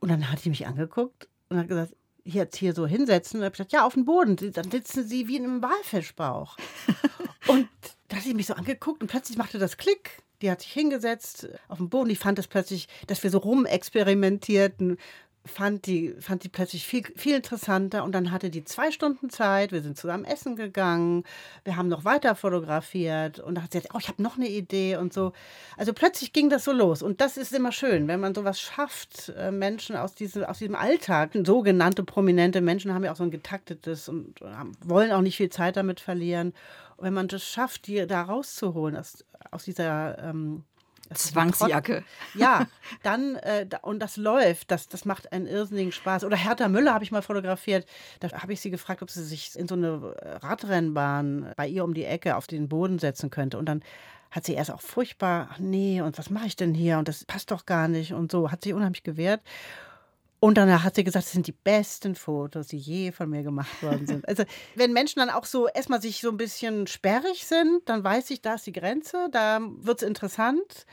Und 0.00 0.10
dann 0.10 0.30
hat 0.30 0.40
sie 0.40 0.50
mich 0.50 0.66
angeguckt 0.66 1.28
und 1.48 1.58
hat 1.58 1.68
gesagt, 1.68 1.94
jetzt 2.24 2.56
hier 2.56 2.74
so 2.74 2.86
hinsetzen. 2.86 3.40
Und 3.40 3.44
habe 3.44 3.52
ich 3.52 3.58
gesagt, 3.58 3.72
ja, 3.72 3.86
auf 3.86 3.94
dem 3.94 4.04
Boden. 4.04 4.36
Dann 4.52 4.70
sitzen 4.70 5.06
sie 5.06 5.28
wie 5.28 5.36
in 5.36 5.44
einem 5.44 5.62
Walfischbauch. 5.62 6.56
und 7.46 7.68
da 8.08 8.16
hat 8.16 8.24
sie 8.24 8.34
mich 8.34 8.46
so 8.46 8.54
angeguckt 8.54 9.02
und 9.02 9.08
plötzlich 9.08 9.38
machte 9.38 9.58
das 9.58 9.76
Klick. 9.76 10.22
Die 10.42 10.50
hat 10.50 10.62
sich 10.62 10.72
hingesetzt 10.72 11.48
auf 11.68 11.78
dem 11.78 11.88
Boden. 11.88 12.10
Ich 12.10 12.18
fand 12.18 12.38
das 12.38 12.48
plötzlich, 12.48 12.88
dass 13.06 13.22
wir 13.22 13.30
so 13.30 13.38
rumexperimentierten 13.38 14.98
fand 15.46 15.86
die, 15.86 16.14
fand 16.20 16.42
die 16.42 16.48
plötzlich 16.48 16.86
viel, 16.86 17.04
viel 17.16 17.36
interessanter 17.36 18.02
und 18.04 18.12
dann 18.12 18.30
hatte 18.30 18.48
die 18.48 18.64
zwei 18.64 18.90
Stunden 18.90 19.28
Zeit, 19.28 19.72
wir 19.72 19.82
sind 19.82 19.98
zusammen 19.98 20.24
essen 20.24 20.56
gegangen, 20.56 21.24
wir 21.64 21.76
haben 21.76 21.88
noch 21.88 22.04
weiter 22.04 22.34
fotografiert 22.34 23.40
und 23.40 23.56
dann 23.56 23.64
hat 23.64 23.72
sie 23.72 23.78
gesagt, 23.78 23.94
oh, 23.94 23.98
ich 24.00 24.08
habe 24.08 24.22
noch 24.22 24.36
eine 24.36 24.48
Idee 24.48 24.96
und 24.96 25.12
so. 25.12 25.32
Also 25.76 25.92
plötzlich 25.92 26.32
ging 26.32 26.48
das 26.48 26.64
so 26.64 26.72
los 26.72 27.02
und 27.02 27.20
das 27.20 27.36
ist 27.36 27.52
immer 27.52 27.72
schön, 27.72 28.08
wenn 28.08 28.20
man 28.20 28.34
sowas 28.34 28.58
schafft, 28.58 29.34
äh, 29.36 29.50
Menschen 29.50 29.96
aus, 29.96 30.14
diese, 30.14 30.48
aus 30.48 30.58
diesem 30.58 30.76
Alltag, 30.76 31.32
sogenannte 31.44 32.04
prominente 32.04 32.62
Menschen 32.62 32.94
haben 32.94 33.04
ja 33.04 33.12
auch 33.12 33.16
so 33.16 33.24
ein 33.24 33.30
getaktetes 33.30 34.08
und 34.08 34.40
haben, 34.40 34.72
wollen 34.82 35.12
auch 35.12 35.20
nicht 35.20 35.36
viel 35.36 35.50
Zeit 35.50 35.76
damit 35.76 36.00
verlieren. 36.00 36.54
Und 36.96 37.04
wenn 37.04 37.14
man 37.14 37.28
das 37.28 37.44
schafft, 37.44 37.86
die 37.86 38.06
da 38.06 38.22
rauszuholen 38.22 38.96
aus, 38.96 39.24
aus 39.50 39.64
dieser 39.64 40.18
ähm, 40.18 40.64
Zwangsjacke. 41.14 42.04
Ja, 42.34 42.66
dann, 43.02 43.36
äh, 43.36 43.66
und 43.82 44.00
das 44.00 44.16
läuft, 44.16 44.70
das, 44.70 44.88
das 44.88 45.04
macht 45.04 45.32
einen 45.32 45.46
irrsinnigen 45.46 45.92
Spaß. 45.92 46.24
Oder 46.24 46.36
Hertha 46.36 46.68
Müller 46.68 46.92
habe 46.92 47.04
ich 47.04 47.12
mal 47.12 47.22
fotografiert. 47.22 47.86
Da 48.20 48.30
habe 48.32 48.52
ich 48.52 48.60
sie 48.60 48.70
gefragt, 48.70 49.02
ob 49.02 49.10
sie 49.10 49.22
sich 49.22 49.56
in 49.56 49.68
so 49.68 49.74
eine 49.74 50.14
Radrennbahn 50.42 51.52
bei 51.56 51.68
ihr 51.68 51.84
um 51.84 51.94
die 51.94 52.04
Ecke 52.04 52.36
auf 52.36 52.46
den 52.46 52.68
Boden 52.68 52.98
setzen 52.98 53.30
könnte. 53.30 53.58
Und 53.58 53.66
dann 53.66 53.82
hat 54.30 54.44
sie 54.44 54.54
erst 54.54 54.72
auch 54.72 54.80
furchtbar, 54.80 55.48
ach 55.52 55.58
nee, 55.60 56.00
und 56.00 56.18
was 56.18 56.28
mache 56.28 56.46
ich 56.46 56.56
denn 56.56 56.74
hier? 56.74 56.98
Und 56.98 57.06
das 57.06 57.24
passt 57.24 57.52
doch 57.52 57.66
gar 57.66 57.86
nicht 57.86 58.12
und 58.12 58.32
so. 58.32 58.50
Hat 58.50 58.64
sie 58.64 58.72
unheimlich 58.72 59.04
gewehrt. 59.04 59.40
Und 60.44 60.58
danach 60.58 60.84
hat 60.84 60.94
sie 60.94 61.04
gesagt, 61.04 61.24
das 61.24 61.32
sind 61.32 61.46
die 61.46 61.52
besten 61.52 62.14
Fotos, 62.14 62.66
die 62.66 62.76
je 62.76 63.12
von 63.12 63.30
mir 63.30 63.42
gemacht 63.42 63.82
worden 63.82 64.06
sind. 64.06 64.28
Also, 64.28 64.44
wenn 64.74 64.92
Menschen 64.92 65.20
dann 65.20 65.30
auch 65.30 65.46
so 65.46 65.68
erstmal 65.68 66.02
sich 66.02 66.20
so 66.20 66.28
ein 66.28 66.36
bisschen 66.36 66.86
sperrig 66.86 67.46
sind, 67.46 67.88
dann 67.88 68.04
weiß 68.04 68.28
ich, 68.28 68.42
da 68.42 68.52
ist 68.52 68.66
die 68.66 68.72
Grenze, 68.72 69.28
da 69.32 69.58
wird 69.62 70.02
es 70.02 70.06
interessant 70.06 70.84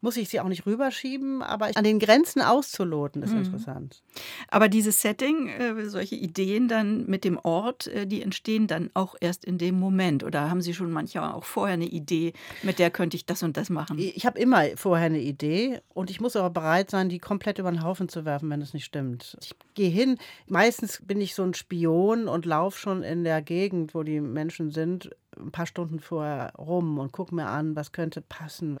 muss 0.00 0.16
ich 0.16 0.28
sie 0.28 0.40
auch 0.40 0.48
nicht 0.48 0.66
rüberschieben, 0.66 1.42
aber 1.42 1.70
an 1.74 1.84
den 1.84 1.98
Grenzen 1.98 2.42
auszuloten 2.42 3.22
ist 3.22 3.32
mhm. 3.32 3.38
interessant. 3.38 4.02
Aber 4.48 4.68
dieses 4.68 5.00
Setting, 5.00 5.48
äh, 5.48 5.88
solche 5.88 6.14
Ideen 6.14 6.68
dann 6.68 7.06
mit 7.06 7.24
dem 7.24 7.38
Ort, 7.38 7.86
äh, 7.88 8.06
die 8.06 8.22
entstehen 8.22 8.66
dann 8.66 8.90
auch 8.94 9.14
erst 9.20 9.44
in 9.44 9.58
dem 9.58 9.78
Moment. 9.78 10.24
Oder 10.24 10.50
haben 10.50 10.60
Sie 10.60 10.74
schon 10.74 10.90
manchmal 10.90 11.32
auch 11.32 11.44
vorher 11.44 11.74
eine 11.74 11.86
Idee, 11.86 12.32
mit 12.62 12.78
der 12.78 12.90
könnte 12.90 13.16
ich 13.16 13.26
das 13.26 13.42
und 13.42 13.56
das 13.56 13.70
machen? 13.70 13.98
Ich 13.98 14.26
habe 14.26 14.38
immer 14.38 14.64
vorher 14.76 15.06
eine 15.06 15.20
Idee 15.20 15.80
und 15.94 16.10
ich 16.10 16.20
muss 16.20 16.36
aber 16.36 16.50
bereit 16.50 16.90
sein, 16.90 17.08
die 17.08 17.18
komplett 17.18 17.58
über 17.58 17.70
den 17.70 17.82
Haufen 17.82 18.08
zu 18.08 18.24
werfen, 18.24 18.50
wenn 18.50 18.62
es 18.62 18.74
nicht 18.74 18.84
stimmt. 18.84 19.36
Ich 19.40 19.54
gehe 19.74 19.90
hin, 19.90 20.18
meistens 20.46 21.02
bin 21.04 21.20
ich 21.20 21.34
so 21.34 21.42
ein 21.42 21.54
Spion 21.54 22.28
und 22.28 22.46
laufe 22.46 22.78
schon 22.78 23.02
in 23.02 23.24
der 23.24 23.42
Gegend, 23.42 23.94
wo 23.94 24.02
die 24.02 24.20
Menschen 24.20 24.70
sind, 24.70 25.10
ein 25.38 25.52
paar 25.52 25.66
Stunden 25.66 26.00
vorher 26.00 26.52
rum 26.56 26.98
und 26.98 27.12
gucke 27.12 27.34
mir 27.34 27.46
an, 27.46 27.76
was 27.76 27.92
könnte 27.92 28.20
passen. 28.20 28.78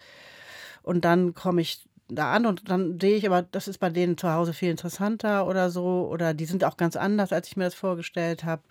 Und 0.86 1.04
dann 1.04 1.34
komme 1.34 1.60
ich 1.60 1.84
da 2.08 2.32
an 2.32 2.46
und 2.46 2.70
dann 2.70 3.00
sehe 3.00 3.16
ich 3.16 3.26
aber, 3.26 3.42
das 3.42 3.66
ist 3.66 3.78
bei 3.78 3.90
denen 3.90 4.16
zu 4.16 4.32
Hause 4.32 4.52
viel 4.52 4.70
interessanter 4.70 5.48
oder 5.48 5.68
so. 5.68 6.08
Oder 6.08 6.32
die 6.32 6.44
sind 6.44 6.62
auch 6.62 6.76
ganz 6.76 6.94
anders, 6.94 7.32
als 7.32 7.48
ich 7.48 7.56
mir 7.56 7.64
das 7.64 7.74
vorgestellt 7.74 8.44
habe. 8.44 8.62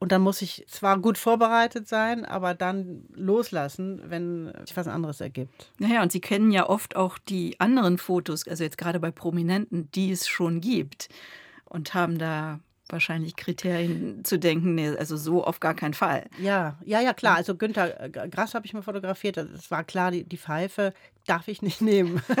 Und 0.00 0.10
dann 0.10 0.22
muss 0.22 0.42
ich 0.42 0.64
zwar 0.66 0.98
gut 0.98 1.16
vorbereitet 1.16 1.86
sein, 1.86 2.24
aber 2.24 2.54
dann 2.54 3.04
loslassen, 3.14 4.02
wenn 4.06 4.52
sich 4.66 4.76
was 4.76 4.88
anderes 4.88 5.20
ergibt. 5.20 5.70
Naja, 5.78 6.02
und 6.02 6.10
Sie 6.10 6.20
kennen 6.20 6.50
ja 6.50 6.68
oft 6.68 6.96
auch 6.96 7.18
die 7.18 7.60
anderen 7.60 7.98
Fotos, 7.98 8.48
also 8.48 8.64
jetzt 8.64 8.78
gerade 8.78 8.98
bei 8.98 9.12
Prominenten, 9.12 9.88
die 9.92 10.10
es 10.10 10.26
schon 10.26 10.60
gibt 10.60 11.08
und 11.66 11.94
haben 11.94 12.18
da 12.18 12.58
wahrscheinlich 12.92 13.36
Kriterien 13.36 14.24
zu 14.24 14.38
denken, 14.38 14.74
nee, 14.74 14.88
also 14.88 15.16
so 15.16 15.44
auf 15.44 15.60
gar 15.60 15.74
keinen 15.74 15.94
Fall. 15.94 16.26
Ja, 16.40 16.78
ja, 16.84 17.00
ja, 17.00 17.12
klar. 17.14 17.36
Also 17.36 17.56
Günter 17.56 18.08
Grass 18.10 18.54
habe 18.54 18.66
ich 18.66 18.74
mal 18.74 18.82
fotografiert. 18.82 19.36
Es 19.38 19.70
war 19.70 19.82
klar, 19.82 20.10
die, 20.10 20.24
die 20.24 20.36
Pfeife 20.36 20.92
darf 21.26 21.48
ich 21.48 21.62
nicht 21.62 21.80
nehmen. 21.80 22.22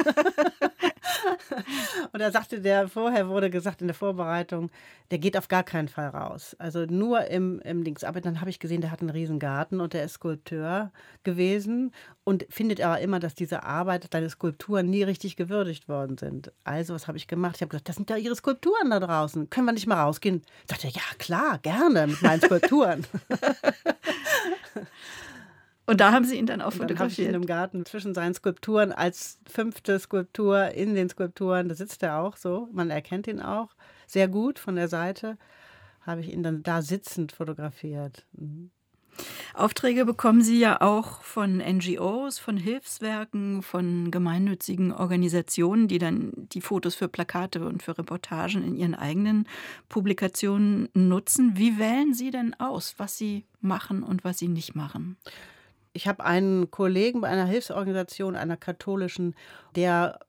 und 2.12 2.20
da 2.20 2.30
sagte 2.30 2.60
der, 2.60 2.88
vorher 2.88 3.28
wurde 3.28 3.50
gesagt 3.50 3.80
in 3.80 3.88
der 3.88 3.94
Vorbereitung, 3.94 4.70
der 5.10 5.18
geht 5.18 5.36
auf 5.36 5.48
gar 5.48 5.62
keinen 5.62 5.88
Fall 5.88 6.08
raus. 6.08 6.56
Also 6.58 6.86
nur 6.86 7.26
im, 7.26 7.60
im 7.60 7.84
Dings. 7.84 8.04
Aber 8.04 8.20
dann 8.20 8.40
habe 8.40 8.50
ich 8.50 8.58
gesehen, 8.58 8.80
der 8.80 8.90
hat 8.90 9.00
einen 9.00 9.10
riesen 9.10 9.38
Garten 9.38 9.80
und 9.80 9.92
der 9.92 10.04
ist 10.04 10.14
Skulpteur 10.14 10.90
gewesen 11.22 11.92
und 12.24 12.46
findet 12.48 12.80
aber 12.80 13.00
immer, 13.00 13.20
dass 13.20 13.34
diese 13.34 13.62
Arbeit, 13.62 14.08
seine 14.12 14.30
Skulpturen 14.30 14.88
nie 14.88 15.02
richtig 15.02 15.36
gewürdigt 15.36 15.88
worden 15.88 16.18
sind. 16.18 16.52
Also 16.64 16.94
was 16.94 17.08
habe 17.08 17.18
ich 17.18 17.28
gemacht? 17.28 17.56
Ich 17.56 17.62
habe 17.62 17.70
gesagt, 17.70 17.88
das 17.88 17.96
sind 17.96 18.10
ja 18.10 18.16
ihre 18.16 18.36
Skulpturen 18.36 18.90
da 18.90 19.00
draußen. 19.00 19.50
Können 19.50 19.66
wir 19.66 19.72
nicht 19.72 19.86
mal 19.86 20.02
rausgehen? 20.02 20.42
Sagt 20.68 20.84
er, 20.84 20.90
ja 20.90 21.02
klar, 21.18 21.58
gerne 21.58 22.06
mit 22.06 22.22
meinen 22.22 22.40
Skulpturen. 22.40 23.04
Und 25.92 26.00
da 26.00 26.10
haben 26.10 26.24
Sie 26.24 26.38
ihn 26.38 26.46
dann 26.46 26.62
auch 26.62 26.72
Und 26.72 26.78
dann 26.78 26.88
ich 26.88 26.96
fotografiert. 26.96 27.28
ihn 27.28 27.34
im 27.34 27.44
Garten 27.44 27.84
zwischen 27.84 28.14
seinen 28.14 28.32
Skulpturen 28.32 28.92
als 28.92 29.38
fünfte 29.46 29.98
Skulptur 29.98 30.70
in 30.70 30.94
den 30.94 31.10
Skulpturen, 31.10 31.68
da 31.68 31.74
sitzt 31.74 32.02
er 32.02 32.18
auch 32.18 32.38
so, 32.38 32.70
man 32.72 32.88
erkennt 32.88 33.26
ihn 33.26 33.40
auch 33.42 33.68
sehr 34.06 34.26
gut 34.26 34.58
von 34.58 34.74
der 34.74 34.88
Seite, 34.88 35.36
habe 36.00 36.22
ich 36.22 36.32
ihn 36.32 36.42
dann 36.42 36.62
da 36.62 36.80
sitzend 36.80 37.32
fotografiert. 37.32 38.24
Mhm. 38.32 38.70
Aufträge 39.52 40.06
bekommen 40.06 40.40
Sie 40.40 40.58
ja 40.58 40.80
auch 40.80 41.20
von 41.20 41.58
NGOs, 41.58 42.38
von 42.38 42.56
Hilfswerken, 42.56 43.60
von 43.60 44.10
gemeinnützigen 44.10 44.92
Organisationen, 44.92 45.88
die 45.88 45.98
dann 45.98 46.32
die 46.54 46.62
Fotos 46.62 46.94
für 46.94 47.08
Plakate 47.08 47.66
und 47.66 47.82
für 47.82 47.98
Reportagen 47.98 48.64
in 48.64 48.76
ihren 48.76 48.94
eigenen 48.94 49.46
Publikationen 49.90 50.88
nutzen. 50.94 51.58
Wie 51.58 51.78
wählen 51.78 52.14
Sie 52.14 52.30
denn 52.30 52.58
aus, 52.58 52.94
was 52.96 53.18
Sie 53.18 53.44
machen 53.60 54.02
und 54.02 54.24
was 54.24 54.38
Sie 54.38 54.48
nicht 54.48 54.74
machen? 54.74 55.18
Ich 55.92 56.08
habe 56.08 56.24
einen 56.24 56.70
Kollegen 56.70 57.20
bei 57.20 57.28
einer 57.28 57.44
Hilfsorganisation, 57.44 58.36
einer 58.36 58.56
katholischen, 58.56 59.34
der 59.76 60.20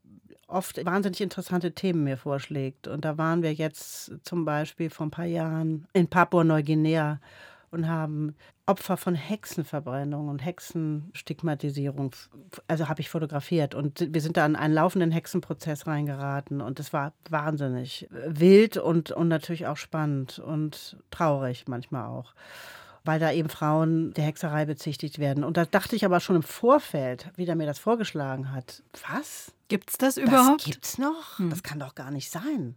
oft 0.48 0.86
wahnsinnig 0.86 1.22
interessante 1.22 1.74
Themen 1.74 2.04
mir 2.04 2.18
vorschlägt. 2.18 2.88
Und 2.88 3.06
da 3.06 3.18
waren 3.18 3.42
wir 3.42 3.54
jetzt 3.54 4.12
zum 4.24 4.46
Beispiel 4.46 4.90
vor 4.90 5.08
ein 5.08 5.12
paar 5.12 5.26
Jahren 5.26 5.88
in 5.94 6.08
Papua-Neuguinea 6.08 7.20
und 7.72 7.88
haben 7.88 8.36
Opfer 8.66 8.98
von 8.98 9.16
Hexenverbrennung 9.16 10.30
und 10.30 10.46
Hexenstigmatisierung, 10.46 12.12
also 12.68 12.88
habe 12.88 13.02
ich 13.02 13.10
fotografiert. 13.10 13.76
Und 13.76 14.14
wir 14.14 14.22
sind 14.22 14.38
da 14.38 14.46
in 14.46 14.56
einen 14.56 14.76
laufenden 14.76 15.12
Hexenprozess 15.12 15.88
reingeraten. 15.88 16.62
Und 16.62 16.80
es 16.80 16.94
war 16.94 17.14
wahnsinnig 17.30 18.08
wild 18.12 18.78
und, 18.78 19.12
und 19.12 19.28
natürlich 19.28 19.68
auch 19.68 19.78
spannend 19.78 20.40
und 20.40 20.98
traurig 21.10 21.66
manchmal 21.68 22.06
auch 22.08 22.34
weil 23.04 23.20
da 23.20 23.32
eben 23.32 23.50
Frauen 23.50 24.14
der 24.14 24.26
Hexerei 24.26 24.66
bezichtigt 24.66 25.20
werden. 25.20 25.44
Und 25.44 25.58
da 25.58 25.66
dachte 25.66 25.96
ich 25.96 26.06
aber 26.06 26.20
schon 26.20 26.38
im 26.38 26.44
Vorfeld, 26.44 27.30
wie 27.36 27.46
der 27.46 27.56
mir 27.56 27.66
das 27.66 27.80
vorgeschlagen 27.80 28.52
hat, 28.52 28.84
was? 29.10 29.52
Gibt 29.68 29.90
es 29.90 29.98
das 29.98 30.18
überhaupt? 30.18 30.62
Das 30.62 30.66
gibt's 30.66 30.98
noch? 30.98 31.40
Hm. 31.40 31.50
Das 31.50 31.64
kann 31.64 31.80
doch 31.80 31.96
gar 31.96 32.12
nicht 32.12 32.30
sein. 32.30 32.76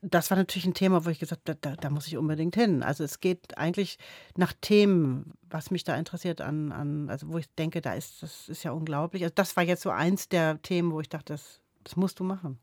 Das 0.00 0.30
war 0.30 0.36
natürlich 0.36 0.66
ein 0.66 0.74
Thema, 0.74 1.04
wo 1.04 1.10
ich 1.10 1.20
gesagt 1.20 1.48
habe, 1.48 1.58
da, 1.60 1.70
da, 1.70 1.76
da 1.76 1.90
muss 1.90 2.08
ich 2.08 2.16
unbedingt 2.16 2.56
hin. 2.56 2.82
Also 2.82 3.04
es 3.04 3.20
geht 3.20 3.56
eigentlich 3.56 3.98
nach 4.36 4.52
Themen, 4.60 5.34
was 5.48 5.70
mich 5.70 5.84
da 5.84 5.94
interessiert, 5.96 6.40
an, 6.40 6.72
an 6.72 7.08
also 7.08 7.28
wo 7.28 7.38
ich 7.38 7.48
denke, 7.54 7.80
da 7.80 7.94
ist, 7.94 8.22
das 8.22 8.48
ist 8.48 8.64
ja 8.64 8.72
unglaublich. 8.72 9.22
Also 9.22 9.34
das 9.34 9.56
war 9.56 9.62
jetzt 9.62 9.82
so 9.82 9.90
eins 9.90 10.28
der 10.28 10.60
Themen, 10.62 10.90
wo 10.90 11.00
ich 11.00 11.08
dachte, 11.08 11.34
das, 11.34 11.60
das 11.84 11.94
musst 11.94 12.18
du 12.18 12.24
machen. 12.24 12.58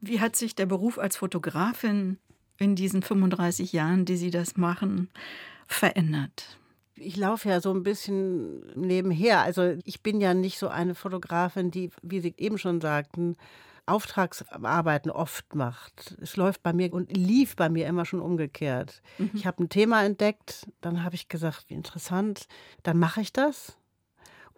Wie 0.00 0.20
hat 0.20 0.34
sich 0.34 0.54
der 0.54 0.66
Beruf 0.66 0.98
als 0.98 1.16
Fotografin 1.16 2.18
in 2.56 2.74
diesen 2.74 3.02
35 3.02 3.72
Jahren, 3.72 4.04
die 4.04 4.16
Sie 4.16 4.30
das 4.30 4.56
machen, 4.56 5.10
verändert? 5.68 6.58
Ich 6.96 7.16
laufe 7.16 7.48
ja 7.48 7.60
so 7.60 7.72
ein 7.72 7.84
bisschen 7.84 8.60
nebenher. 8.74 9.42
Also 9.42 9.76
ich 9.84 10.02
bin 10.02 10.20
ja 10.20 10.34
nicht 10.34 10.58
so 10.58 10.68
eine 10.68 10.96
Fotografin, 10.96 11.70
die, 11.70 11.90
wie 12.02 12.20
Sie 12.20 12.34
eben 12.36 12.58
schon 12.58 12.80
sagten, 12.80 13.36
Auftragsarbeiten 13.86 15.10
oft 15.10 15.54
macht. 15.54 16.16
Es 16.20 16.36
läuft 16.36 16.62
bei 16.62 16.72
mir 16.72 16.92
und 16.92 17.16
lief 17.16 17.56
bei 17.56 17.68
mir 17.68 17.86
immer 17.86 18.04
schon 18.04 18.20
umgekehrt. 18.20 19.00
Mhm. 19.18 19.30
Ich 19.34 19.46
habe 19.46 19.62
ein 19.62 19.68
Thema 19.68 20.04
entdeckt, 20.04 20.66
dann 20.80 21.04
habe 21.04 21.14
ich 21.14 21.28
gesagt, 21.28 21.66
wie 21.68 21.74
interessant, 21.74 22.46
dann 22.82 22.98
mache 22.98 23.20
ich 23.20 23.32
das, 23.32 23.78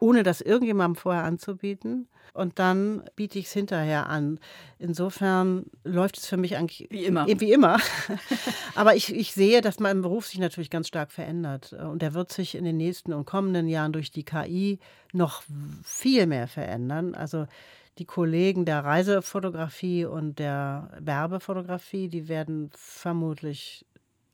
ohne 0.00 0.22
das 0.22 0.40
irgendjemandem 0.40 0.96
vorher 0.96 1.24
anzubieten. 1.24 2.08
Und 2.32 2.58
dann 2.58 3.02
biete 3.16 3.38
ich 3.38 3.46
es 3.46 3.52
hinterher 3.52 4.08
an. 4.08 4.38
Insofern 4.78 5.66
läuft 5.84 6.18
es 6.18 6.26
für 6.26 6.36
mich 6.36 6.56
eigentlich 6.56 6.86
wie 6.90 7.04
immer. 7.04 7.26
Wie 7.26 7.52
immer. 7.52 7.78
Aber 8.74 8.94
ich, 8.94 9.14
ich 9.14 9.32
sehe, 9.32 9.60
dass 9.60 9.80
mein 9.80 10.02
Beruf 10.02 10.26
sich 10.26 10.38
natürlich 10.38 10.70
ganz 10.70 10.88
stark 10.88 11.10
verändert. 11.10 11.72
Und 11.72 12.02
der 12.02 12.14
wird 12.14 12.32
sich 12.32 12.54
in 12.54 12.64
den 12.64 12.76
nächsten 12.76 13.12
und 13.12 13.26
kommenden 13.26 13.68
Jahren 13.68 13.92
durch 13.92 14.10
die 14.10 14.24
KI 14.24 14.78
noch 15.12 15.42
viel 15.84 16.26
mehr 16.26 16.46
verändern. 16.46 17.14
Also 17.14 17.46
die 17.98 18.06
Kollegen 18.06 18.64
der 18.64 18.84
Reisefotografie 18.84 20.04
und 20.04 20.38
der 20.38 20.90
Werbefotografie, 21.00 22.08
die 22.08 22.28
werden 22.28 22.70
vermutlich 22.74 23.84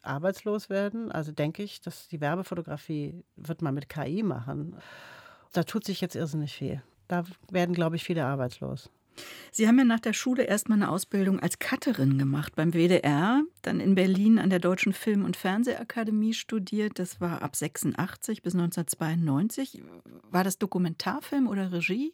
arbeitslos 0.03 0.71
werden. 0.71 1.11
Also 1.11 1.33
denke 1.33 1.63
ich, 1.63 1.81
dass 1.81 2.09
die 2.09 2.21
Werbefotografie 2.21 3.25
wird 3.37 3.63
man 3.63 3.75
mit 3.75 3.89
KI 3.89 4.23
machen. 4.23 4.77
Da 5.53 5.65
tut 5.65 5.85
sich 5.85 6.01
jetzt 6.01 6.17
irrsinnig 6.17 6.55
viel. 6.55 6.83
Da 7.09 7.25
werden, 7.51 7.75
glaube 7.75 7.97
ich, 7.97 8.05
viele 8.05 8.25
arbeitslos. 8.25 8.91
Sie 9.51 9.67
haben 9.67 9.79
ja 9.79 9.85
nach 9.85 10.01
der 10.01 10.13
Schule 10.13 10.45
erstmal 10.45 10.79
eine 10.79 10.91
Ausbildung 10.91 11.41
als 11.41 11.59
Cutterin 11.59 12.19
gemacht 12.19 12.55
beim 12.55 12.73
WDR, 12.73 13.43
dann 13.63 13.81
in 13.81 13.95
Berlin 13.95 14.39
an 14.39 14.51
der 14.51 14.59
Deutschen 14.59 14.93
Film- 14.93 15.25
und 15.25 15.37
Fernsehakademie 15.37 16.35
studiert. 16.35 16.99
Das 16.99 17.21
war 17.21 17.43
ab 17.43 17.57
86 17.57 18.43
bis 18.43 18.55
1992. 18.55 19.83
War 20.31 20.45
das 20.45 20.59
Dokumentarfilm 20.59 21.49
oder 21.49 21.73
Regie? 21.73 22.13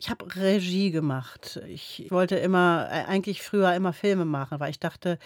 Ich 0.00 0.10
habe 0.10 0.26
Regie 0.36 0.90
gemacht. 0.90 1.60
Ich 1.66 2.06
wollte 2.10 2.36
immer, 2.36 2.88
eigentlich 2.88 3.42
früher 3.42 3.74
immer 3.74 3.92
Filme 3.92 4.24
machen, 4.24 4.60
weil 4.60 4.70
ich 4.70 4.80
dachte, 4.80 5.18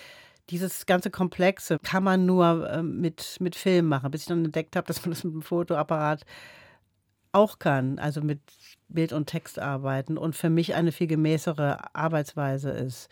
dieses 0.51 0.87
ganze 0.87 1.11
Komplexe 1.11 1.79
kann 1.79 2.03
man 2.03 2.27
nur 2.27 2.69
äh, 2.69 2.83
mit, 2.83 3.37
mit 3.41 3.55
Film 3.55 3.87
machen, 3.87 4.11
bis 4.11 4.23
ich 4.23 4.27
dann 4.29 4.45
entdeckt 4.45 4.77
habe, 4.77 4.87
dass 4.87 5.03
man 5.03 5.11
das 5.11 5.25
mit 5.25 5.33
einem 5.33 5.43
Fotoapparat 5.43 6.25
auch 7.33 7.59
kann, 7.59 7.99
also 7.99 8.21
mit 8.21 8.41
Bild 8.89 9.13
und 9.13 9.27
Text 9.27 9.59
arbeiten 9.59 10.19
und 10.19 10.37
für 10.37 10.51
mich 10.51 10.75
eine 10.75 10.93
viel 10.93 11.07
gemäßere 11.07 11.95
Arbeitsweise 11.95 12.71
ist. 12.71 13.09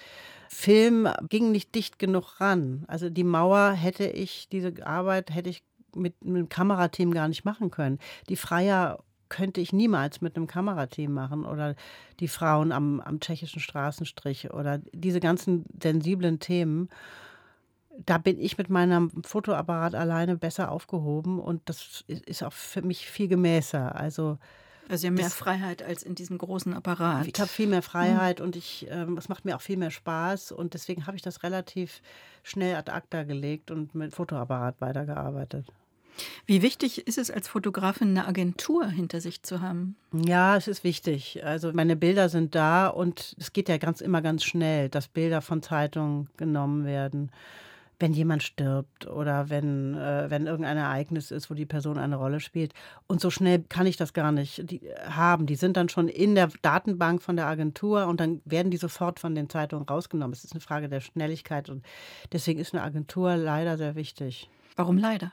Film 0.48 1.09
ging 1.28 1.52
nicht 1.52 1.74
dicht 1.74 1.98
genug 1.98 2.40
ran. 2.40 2.85
Also 2.87 3.09
die 3.09 3.24
Mauer 3.24 3.72
hätte 3.72 4.04
ich, 4.04 4.48
diese 4.50 4.74
Arbeit 4.85 5.35
hätte 5.35 5.48
ich 5.48 5.62
mit, 5.94 6.14
einem 6.24 6.48
Kamerateam 6.48 7.12
gar 7.12 7.28
nicht 7.28 7.44
machen 7.44 7.70
können. 7.70 7.98
Die 8.28 8.37
Freier 8.37 9.02
könnte 9.28 9.61
ich 9.61 9.72
niemals 9.72 10.20
mit 10.20 10.37
einem 10.37 10.48
Kamerateam 10.48 11.12
machen 11.12 11.44
oder 11.44 11.76
die 12.18 12.28
Frauen 12.28 12.72
am, 12.72 13.00
am 13.00 13.20
tschechischen 13.20 13.61
Straßenstrich 13.61 14.52
oder 14.52 14.78
diese 14.92 15.20
ganzen 15.20 15.64
sensiblen 15.80 16.40
Themen 16.40 16.88
da 18.07 18.19
bin 18.19 18.39
ich 18.39 18.59
mit 18.59 18.71
meinem 18.71 19.11
Fotoapparat 19.25 19.95
alleine 19.95 20.37
besser 20.37 20.71
aufgehoben 20.71 21.39
und 21.39 21.63
das 21.67 22.05
ist 22.07 22.43
auch 22.43 22.53
für 22.53 22.83
mich 22.83 23.07
viel 23.11 23.29
gemäßer. 23.29 23.95
Also, 23.95 24.39
also 24.89 25.03
Sie 25.03 25.07
haben 25.07 25.15
mehr 25.15 25.31
Freiheit 25.31 25.83
als 25.83 26.03
in 26.03 26.15
diesem 26.15 26.39
großen 26.39 26.75
Apparat. 26.75 27.27
Ich 27.27 27.39
habe 27.41 27.49
viel 27.49 27.69
mehr 27.69 27.83
Freiheit 27.83 28.41
mhm. 28.41 28.47
und 28.47 28.57
ich, 28.57 28.87
ähm, 28.91 29.17
es 29.19 29.29
macht 29.29 29.45
mir 29.45 29.57
auch 29.57 29.61
viel 29.61 29.77
mehr 29.77 29.91
Spaß 29.91 30.53
und 30.53 30.75
deswegen 30.75 31.07
habe 31.07 31.17
ich 31.17 31.23
das 31.23 31.43
relativ 31.43 32.03
schnell 32.43 32.77
ad 32.77 32.91
acta 32.91 33.25
gelegt 33.25 33.71
und 33.71 33.95
mit 33.95 34.15
Fotoapparat 34.15 34.81
weitergearbeitet. 34.81 35.67
Wie 36.45 36.61
wichtig 36.61 37.07
ist 37.07 37.19
es 37.19 37.31
als 37.31 37.49
Fotografin, 37.49 38.11
eine 38.11 38.27
Agentur 38.27 38.87
hinter 38.87 39.21
sich 39.21 39.43
zu 39.43 39.63
haben? 39.63 39.97
Ja, 40.13 40.57
es 40.57 40.69
ist 40.69 40.85
wichtig. 40.85 41.45
Also 41.45 41.73
meine 41.73 41.97
Bilder 41.97 42.29
sind 42.29 42.55
da 42.55 42.89
und 42.89 43.37
es 43.39 43.53
geht 43.53 43.69
ja 43.69 43.79
ganz 43.79 44.01
immer 44.01 44.21
ganz 44.21 44.45
schnell, 44.45 44.89
dass 44.89 45.09
Bilder 45.09 45.41
von 45.41 45.63
Zeitungen 45.63 46.29
genommen 46.37 46.85
werden 46.85 47.31
wenn 48.01 48.15
jemand 48.15 48.43
stirbt 48.43 49.07
oder 49.07 49.51
wenn, 49.51 49.95
äh, 49.95 50.31
wenn 50.31 50.47
irgendein 50.47 50.79
Ereignis 50.79 51.31
ist, 51.31 51.51
wo 51.51 51.55
die 51.55 51.67
Person 51.67 51.99
eine 51.99 52.17
Rolle 52.17 52.41
spielt. 52.41 52.73
Und 53.07 53.21
so 53.21 53.31
schnell 53.31 53.63
kann 53.69 53.87
ich 53.87 53.99
das 53.99 54.15
gar 54.15 54.33
nicht 54.33 54.71
die, 54.71 54.81
haben. 55.05 55.47
Die 55.47 55.55
sind 55.55 55.77
dann 55.77 55.91
schon 55.91 56.09
in 56.09 56.35
der 56.35 56.51
Datenbank 56.63 57.23
von 57.23 57.37
der 57.37 57.47
Agentur 57.47 58.07
und 58.07 58.19
dann 58.19 58.41
werden 58.47 58.71
die 58.71 58.79
sofort 58.79 59.21
von 59.21 59.35
den 59.35 59.51
Zeitungen 59.51 59.87
rausgenommen. 59.87 60.33
Es 60.33 60.45
ist 60.45 60.53
eine 60.53 60.63
Frage 60.63 60.89
der 60.89 61.01
Schnelligkeit 61.01 61.69
und 61.69 61.85
deswegen 62.33 62.59
ist 62.59 62.75
eine 62.75 62.83
Agentur 62.83 63.37
leider 63.37 63.77
sehr 63.77 63.95
wichtig. 63.95 64.49
Warum 64.77 64.97
leider? 64.97 65.33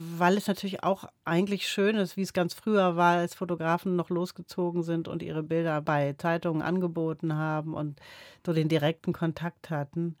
Weil 0.00 0.36
es 0.36 0.48
natürlich 0.48 0.82
auch 0.82 1.04
eigentlich 1.24 1.68
schön 1.68 1.94
ist, 1.94 2.16
wie 2.16 2.22
es 2.22 2.32
ganz 2.32 2.54
früher 2.54 2.96
war, 2.96 3.18
als 3.18 3.36
Fotografen 3.36 3.94
noch 3.94 4.10
losgezogen 4.10 4.82
sind 4.82 5.06
und 5.06 5.22
ihre 5.22 5.44
Bilder 5.44 5.80
bei 5.80 6.14
Zeitungen 6.18 6.60
angeboten 6.60 7.36
haben 7.36 7.74
und 7.74 8.00
so 8.44 8.52
den 8.52 8.68
direkten 8.68 9.12
Kontakt 9.12 9.70
hatten. 9.70 10.16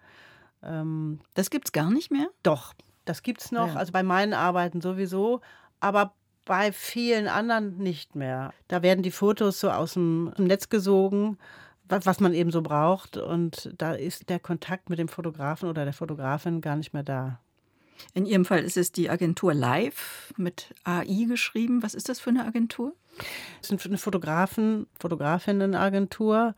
Ähm, 0.64 1.20
das 1.34 1.50
gibt 1.50 1.68
es 1.68 1.72
gar 1.72 1.90
nicht 1.90 2.10
mehr? 2.10 2.28
Doch, 2.42 2.74
das 3.04 3.22
gibt 3.22 3.42
es 3.42 3.52
noch. 3.52 3.68
Ja. 3.68 3.74
Also 3.76 3.92
bei 3.92 4.02
meinen 4.02 4.34
Arbeiten 4.34 4.80
sowieso. 4.80 5.40
Aber 5.80 6.14
bei 6.44 6.72
vielen 6.72 7.26
anderen 7.26 7.78
nicht 7.78 8.14
mehr. 8.14 8.52
Da 8.68 8.82
werden 8.82 9.02
die 9.02 9.10
Fotos 9.10 9.60
so 9.60 9.70
aus 9.70 9.94
dem 9.94 10.32
Netz 10.36 10.68
gesogen 10.68 11.38
was, 11.88 12.20
man 12.20 12.34
eben 12.34 12.50
so 12.50 12.62
braucht. 12.62 13.16
Und 13.16 13.72
da 13.78 13.92
ist 13.92 14.28
der 14.28 14.40
Kontakt 14.40 14.90
mit 14.90 14.98
dem 14.98 15.08
Fotografen 15.08 15.68
oder 15.68 15.84
der 15.84 15.92
Fotografin 15.92 16.60
gar 16.60 16.76
nicht 16.76 16.92
mehr 16.92 17.02
da. 17.02 17.40
In 18.12 18.26
Ihrem 18.26 18.44
Fall 18.44 18.60
ist 18.60 18.76
es 18.76 18.90
die 18.90 19.08
Agentur 19.08 19.54
Live 19.54 20.32
mit 20.36 20.74
AI 20.84 21.26
geschrieben. 21.28 21.82
Was 21.82 21.94
ist 21.94 22.08
das 22.08 22.20
für 22.20 22.30
eine 22.30 22.44
Agentur? 22.44 22.94
Es 23.62 23.70
ist 23.70 23.86
eine 23.86 23.98
Fotografen, 23.98 24.86
Fotografinnenagentur 24.98 26.54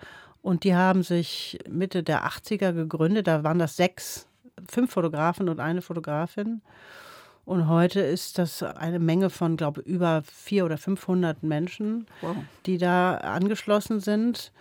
und 0.47 0.63
die 0.63 0.77
haben 0.77 1.03
sich 1.03 1.59
Mitte 1.69 2.05
der 2.05 2.25
80er 2.25 2.73
gegründet. 2.73 3.27
Da 3.27 3.43
waren 3.43 3.59
das 3.59 3.75
sechs, 3.75 4.29
fünf 4.69 4.93
Fotografen 4.93 5.49
und 5.49 5.59
eine 5.59 5.83
Fotografin. 5.83 6.63
Und 7.45 7.69
heute 7.69 7.99
ist 7.99 8.39
das 8.39 8.63
eine 8.63 9.01
Menge 9.01 9.29
von, 9.29 9.57
glaube 9.57 9.81
ich, 9.81 9.89
über 9.89 10.23
400 10.23 10.67
oder 10.67 10.79
500 10.79 11.43
Menschen, 11.43 12.07
wow. 12.21 12.37
die 12.65 12.79
da 12.79 13.17
angeschlossen 13.17 13.99
sind. 13.99 14.53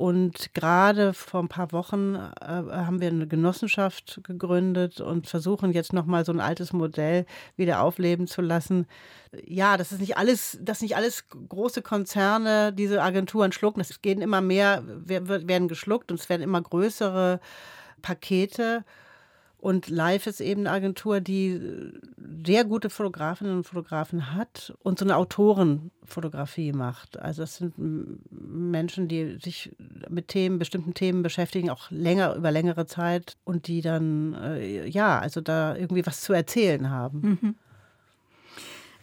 Und 0.00 0.54
gerade 0.54 1.12
vor 1.12 1.42
ein 1.42 1.48
paar 1.48 1.72
Wochen 1.72 2.14
äh, 2.14 2.46
haben 2.46 3.02
wir 3.02 3.08
eine 3.08 3.26
Genossenschaft 3.26 4.22
gegründet 4.24 5.02
und 5.02 5.26
versuchen 5.26 5.72
jetzt 5.72 5.92
nochmal 5.92 6.24
so 6.24 6.32
ein 6.32 6.40
altes 6.40 6.72
Modell 6.72 7.26
wieder 7.56 7.82
aufleben 7.82 8.26
zu 8.26 8.40
lassen. 8.40 8.86
Ja, 9.44 9.76
das 9.76 9.92
ist 9.92 10.00
nicht 10.00 10.16
alles, 10.16 10.58
dass 10.62 10.80
nicht 10.80 10.96
alles 10.96 11.24
große 11.28 11.82
Konzerne 11.82 12.72
diese 12.72 13.02
Agenturen 13.02 13.52
schlucken. 13.52 13.82
Es 13.82 14.00
gehen 14.00 14.22
immer 14.22 14.40
mehr, 14.40 14.82
werden 14.86 15.68
geschluckt 15.68 16.10
und 16.10 16.18
es 16.18 16.30
werden 16.30 16.40
immer 16.40 16.62
größere 16.62 17.38
Pakete. 18.00 18.86
Und 19.60 19.90
Live 19.90 20.26
ist 20.26 20.40
eben 20.40 20.62
eine 20.62 20.70
Agentur, 20.70 21.20
die 21.20 21.60
sehr 22.46 22.64
gute 22.64 22.88
Fotografinnen 22.88 23.58
und 23.58 23.64
Fotografen 23.64 24.34
hat 24.34 24.72
und 24.82 24.98
so 24.98 25.04
eine 25.04 25.16
Autorenfotografie 25.16 26.72
macht. 26.72 27.18
Also 27.18 27.42
das 27.42 27.56
sind 27.56 27.74
Menschen, 28.30 29.06
die 29.06 29.38
sich 29.38 29.70
mit 30.08 30.28
Themen, 30.28 30.58
bestimmten 30.58 30.94
Themen 30.94 31.22
beschäftigen, 31.22 31.68
auch 31.68 31.90
länger, 31.90 32.36
über 32.36 32.50
längere 32.50 32.86
Zeit 32.86 33.36
und 33.44 33.66
die 33.66 33.82
dann, 33.82 34.32
äh, 34.32 34.86
ja, 34.86 35.18
also 35.18 35.42
da 35.42 35.76
irgendwie 35.76 36.06
was 36.06 36.22
zu 36.22 36.32
erzählen 36.32 36.88
haben. 36.88 37.38
Mhm. 37.42 37.54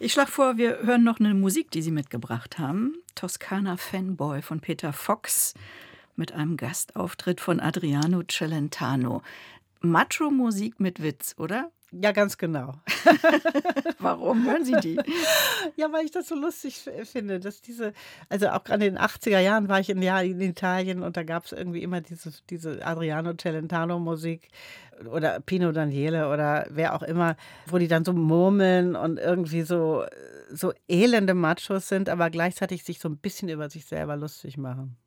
Ich 0.00 0.12
schlage 0.12 0.30
vor, 0.30 0.56
wir 0.56 0.80
hören 0.82 1.04
noch 1.04 1.20
eine 1.20 1.34
Musik, 1.34 1.70
die 1.70 1.82
Sie 1.82 1.92
mitgebracht 1.92 2.58
haben. 2.58 2.94
Toskana 3.14 3.76
Fanboy 3.76 4.42
von 4.42 4.58
Peter 4.58 4.92
Fox 4.92 5.54
mit 6.16 6.32
einem 6.32 6.56
Gastauftritt 6.56 7.40
von 7.40 7.60
Adriano 7.60 8.22
Celentano. 8.28 9.22
Macho-Musik 9.80 10.80
mit 10.80 11.02
Witz, 11.02 11.34
oder? 11.38 11.70
Ja, 11.90 12.12
ganz 12.12 12.36
genau. 12.36 12.74
Warum 13.98 14.44
hören 14.44 14.62
Sie 14.64 14.76
die? 14.82 15.00
Ja, 15.76 15.90
weil 15.90 16.04
ich 16.04 16.10
das 16.10 16.28
so 16.28 16.34
lustig 16.34 16.86
finde, 17.04 17.40
dass 17.40 17.62
diese, 17.62 17.94
also 18.28 18.48
auch 18.48 18.62
gerade 18.62 18.84
in 18.86 18.94
den 18.94 19.02
80er 19.02 19.38
Jahren 19.40 19.68
war 19.68 19.80
ich 19.80 19.88
in, 19.88 20.02
ja, 20.02 20.20
in 20.20 20.40
Italien 20.40 21.02
und 21.02 21.16
da 21.16 21.22
gab 21.22 21.46
es 21.46 21.52
irgendwie 21.52 21.82
immer 21.82 22.02
diese, 22.02 22.30
diese 22.50 22.84
Adriano 22.84 23.32
Celentano 23.34 23.98
Musik 23.98 24.48
oder 25.10 25.40
Pino 25.40 25.72
Daniele 25.72 26.28
oder 26.30 26.66
wer 26.68 26.94
auch 26.94 27.02
immer, 27.02 27.36
wo 27.66 27.78
die 27.78 27.88
dann 27.88 28.04
so 28.04 28.12
murmeln 28.12 28.94
und 28.94 29.18
irgendwie 29.18 29.62
so, 29.62 30.04
so 30.52 30.74
elende 30.88 31.32
Machos 31.32 31.88
sind, 31.88 32.10
aber 32.10 32.28
gleichzeitig 32.28 32.84
sich 32.84 32.98
so 32.98 33.08
ein 33.08 33.16
bisschen 33.16 33.48
über 33.48 33.70
sich 33.70 33.86
selber 33.86 34.16
lustig 34.16 34.58
machen. 34.58 34.98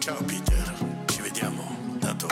Ciao 0.00 0.16
Peter, 0.26 0.74
ci 1.08 1.22
vediamo, 1.22 1.62
tanto 2.00 2.28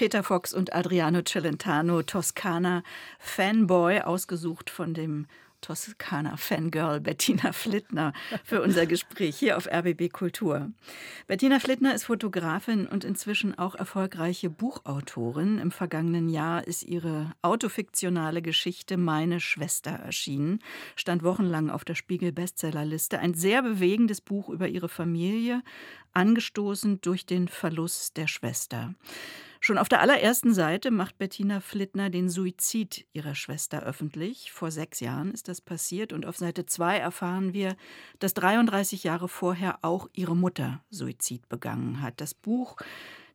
Peter 0.00 0.22
Fox 0.22 0.54
und 0.54 0.72
Adriano 0.72 1.20
Celentano, 1.20 2.02
Toskana 2.02 2.82
Fanboy, 3.18 4.00
ausgesucht 4.00 4.70
von 4.70 4.94
dem 4.94 5.26
Toskana 5.60 6.38
Fangirl 6.38 7.02
Bettina 7.02 7.52
Flittner 7.52 8.14
für 8.42 8.62
unser 8.62 8.86
Gespräch 8.86 9.36
hier 9.36 9.58
auf 9.58 9.68
RBB 9.70 10.10
Kultur. 10.10 10.70
Bettina 11.26 11.60
Flittner 11.60 11.94
ist 11.94 12.04
Fotografin 12.04 12.86
und 12.86 13.04
inzwischen 13.04 13.58
auch 13.58 13.74
erfolgreiche 13.74 14.48
Buchautorin. 14.48 15.58
Im 15.58 15.70
vergangenen 15.70 16.30
Jahr 16.30 16.66
ist 16.66 16.82
ihre 16.82 17.34
autofiktionale 17.42 18.40
Geschichte 18.40 18.96
Meine 18.96 19.38
Schwester 19.38 19.90
erschienen, 19.90 20.60
stand 20.96 21.24
wochenlang 21.24 21.68
auf 21.68 21.84
der 21.84 21.94
Spiegel 21.94 22.32
Bestsellerliste. 22.32 23.18
Ein 23.18 23.34
sehr 23.34 23.60
bewegendes 23.60 24.22
Buch 24.22 24.48
über 24.48 24.66
ihre 24.66 24.88
Familie, 24.88 25.62
angestoßen 26.14 27.02
durch 27.02 27.26
den 27.26 27.48
Verlust 27.48 28.16
der 28.16 28.28
Schwester. 28.28 28.94
Schon 29.62 29.76
auf 29.76 29.90
der 29.90 30.00
allerersten 30.00 30.54
Seite 30.54 30.90
macht 30.90 31.18
Bettina 31.18 31.60
Flittner 31.60 32.08
den 32.08 32.30
Suizid 32.30 33.06
ihrer 33.12 33.34
Schwester 33.34 33.82
öffentlich. 33.82 34.52
Vor 34.52 34.70
sechs 34.70 35.00
Jahren 35.00 35.32
ist 35.32 35.48
das 35.48 35.60
passiert 35.60 36.14
und 36.14 36.24
auf 36.24 36.38
Seite 36.38 36.64
zwei 36.64 36.96
erfahren 36.96 37.52
wir, 37.52 37.76
dass 38.20 38.32
33 38.32 39.04
Jahre 39.04 39.28
vorher 39.28 39.80
auch 39.82 40.08
ihre 40.14 40.34
Mutter 40.34 40.82
Suizid 40.88 41.46
begangen 41.50 42.00
hat. 42.00 42.22
Das 42.22 42.32
Buch 42.32 42.76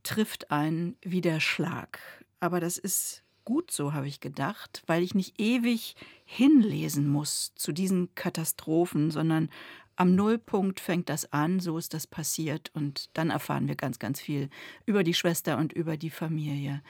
trifft 0.01 0.49
einen 0.49 0.97
wie 1.03 1.21
der 1.21 1.39
Schlag. 1.39 1.99
Aber 2.39 2.59
das 2.59 2.79
ist 2.79 3.23
gut 3.43 3.69
so, 3.69 3.93
habe 3.93 4.07
ich 4.07 4.19
gedacht, 4.19 4.81
weil 4.87 5.03
ich 5.03 5.13
nicht 5.13 5.39
ewig 5.39 5.95
hinlesen 6.25 7.07
muss 7.07 7.53
zu 7.53 7.71
diesen 7.71 8.15
Katastrophen, 8.15 9.11
sondern 9.11 9.49
am 9.95 10.15
Nullpunkt 10.15 10.79
fängt 10.79 11.09
das 11.09 11.31
an, 11.31 11.59
so 11.59 11.77
ist 11.77 11.93
das 11.93 12.07
passiert 12.07 12.71
und 12.73 13.09
dann 13.13 13.29
erfahren 13.29 13.67
wir 13.67 13.75
ganz, 13.75 13.99
ganz 13.99 14.19
viel 14.19 14.49
über 14.85 15.03
die 15.03 15.13
Schwester 15.13 15.57
und 15.57 15.73
über 15.73 15.97
die 15.97 16.09
Familie. 16.09 16.81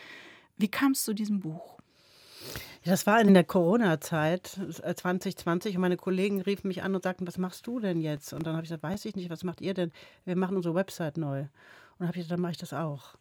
Wie 0.58 0.70
kam 0.70 0.94
es 0.94 1.04
zu 1.04 1.14
diesem 1.14 1.40
Buch? 1.40 1.80
Das 2.84 3.08
war 3.08 3.20
in 3.20 3.34
der 3.34 3.44
Corona-Zeit 3.44 4.48
2020 4.48 5.74
äh, 5.74 5.78
und 5.78 5.82
meine 5.82 5.98
Kollegen 5.98 6.42
riefen 6.42 6.68
mich 6.68 6.84
an 6.84 6.94
und 6.94 7.04
sagten, 7.04 7.26
was 7.26 7.40
machst 7.40 7.66
du 7.66 7.80
denn 7.80 8.00
jetzt? 8.00 8.32
Und 8.32 8.46
dann 8.46 8.54
habe 8.54 8.64
ich 8.64 8.70
gesagt, 8.70 8.84
weiß 8.84 9.06
ich 9.06 9.16
nicht, 9.16 9.32
was 9.32 9.44
macht 9.44 9.62
ihr 9.62 9.74
denn? 9.74 9.92
Wir 10.24 10.36
machen 10.36 10.56
unsere 10.56 10.76
Website 10.76 11.18
neu. 11.18 11.40
Und 11.40 11.50
dann 11.98 12.08
habe 12.08 12.18
ich 12.18 12.24
gesagt, 12.24 12.34
dann 12.34 12.42
mache 12.42 12.52
ich 12.52 12.58
das 12.60 12.74
auch. 12.74 13.16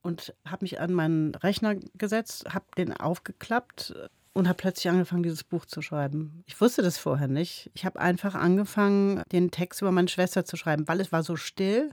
Und 0.00 0.34
habe 0.46 0.64
mich 0.64 0.80
an 0.80 0.94
meinen 0.94 1.34
Rechner 1.34 1.74
gesetzt, 1.98 2.46
habe 2.54 2.64
den 2.78 2.96
aufgeklappt 2.96 3.94
und 4.32 4.48
habe 4.48 4.56
plötzlich 4.56 4.88
angefangen, 4.88 5.22
dieses 5.22 5.44
Buch 5.44 5.66
zu 5.66 5.82
schreiben. 5.82 6.44
Ich 6.46 6.60
wusste 6.60 6.82
das 6.82 6.98
vorher 6.98 7.28
nicht. 7.28 7.70
Ich 7.74 7.84
habe 7.84 8.00
einfach 8.00 8.34
angefangen, 8.34 9.22
den 9.32 9.50
Text 9.50 9.82
über 9.82 9.90
meine 9.90 10.08
Schwester 10.08 10.44
zu 10.44 10.56
schreiben, 10.56 10.86
weil 10.86 11.00
es 11.00 11.12
war 11.12 11.22
so 11.22 11.36
still. 11.36 11.90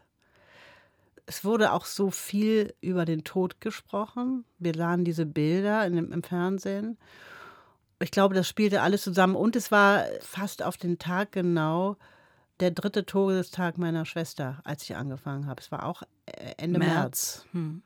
Es 1.26 1.44
wurde 1.44 1.74
auch 1.74 1.86
so 1.86 2.12
viel 2.12 2.74
über 2.80 3.06
den 3.06 3.24
Tod 3.24 3.60
gesprochen. 3.60 4.46
Wir 4.60 4.74
sahen 4.76 5.04
diese 5.04 5.26
Bilder 5.26 5.86
in 5.86 5.96
dem, 5.96 6.12
im 6.12 6.24
Fernsehen. 6.24 6.98
Ich 8.00 8.12
glaube, 8.12 8.36
das 8.36 8.48
spielte 8.48 8.82
alles 8.82 9.02
zusammen. 9.02 9.36
Und 9.36 9.56
es 9.56 9.72
war 9.72 10.06
fast 10.22 10.62
auf 10.64 10.78
den 10.78 11.00
Tag 11.00 11.32
genau 11.32 11.98
der 12.60 12.72
dritte 12.72 13.06
Todestag 13.06 13.78
meiner 13.78 14.06
Schwester, 14.06 14.62
als 14.64 14.84
ich 14.84 14.96
angefangen 14.96 15.48
habe. 15.48 15.62
Es 15.62 15.72
war 15.72 15.86
auch 15.86 16.04
äh, 16.28 16.54
Ende 16.58 16.80
März. 16.80 16.94
März. 16.94 17.46
Hm. 17.52 17.84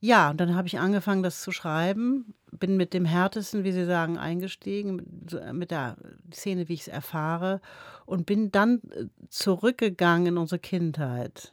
Ja, 0.00 0.30
und 0.30 0.38
dann 0.38 0.54
habe 0.54 0.68
ich 0.68 0.78
angefangen, 0.78 1.22
das 1.22 1.42
zu 1.42 1.50
schreiben. 1.50 2.34
Bin 2.52 2.76
mit 2.76 2.94
dem 2.94 3.04
härtesten, 3.04 3.64
wie 3.64 3.72
Sie 3.72 3.84
sagen, 3.84 4.16
eingestiegen, 4.16 5.28
mit 5.52 5.70
der 5.70 5.96
Szene, 6.32 6.68
wie 6.68 6.74
ich 6.74 6.82
es 6.82 6.88
erfahre. 6.88 7.60
Und 8.06 8.24
bin 8.26 8.50
dann 8.50 8.80
äh, 8.90 9.06
zurückgegangen 9.28 10.28
in 10.28 10.38
unsere 10.38 10.58
Kindheit. 10.58 11.52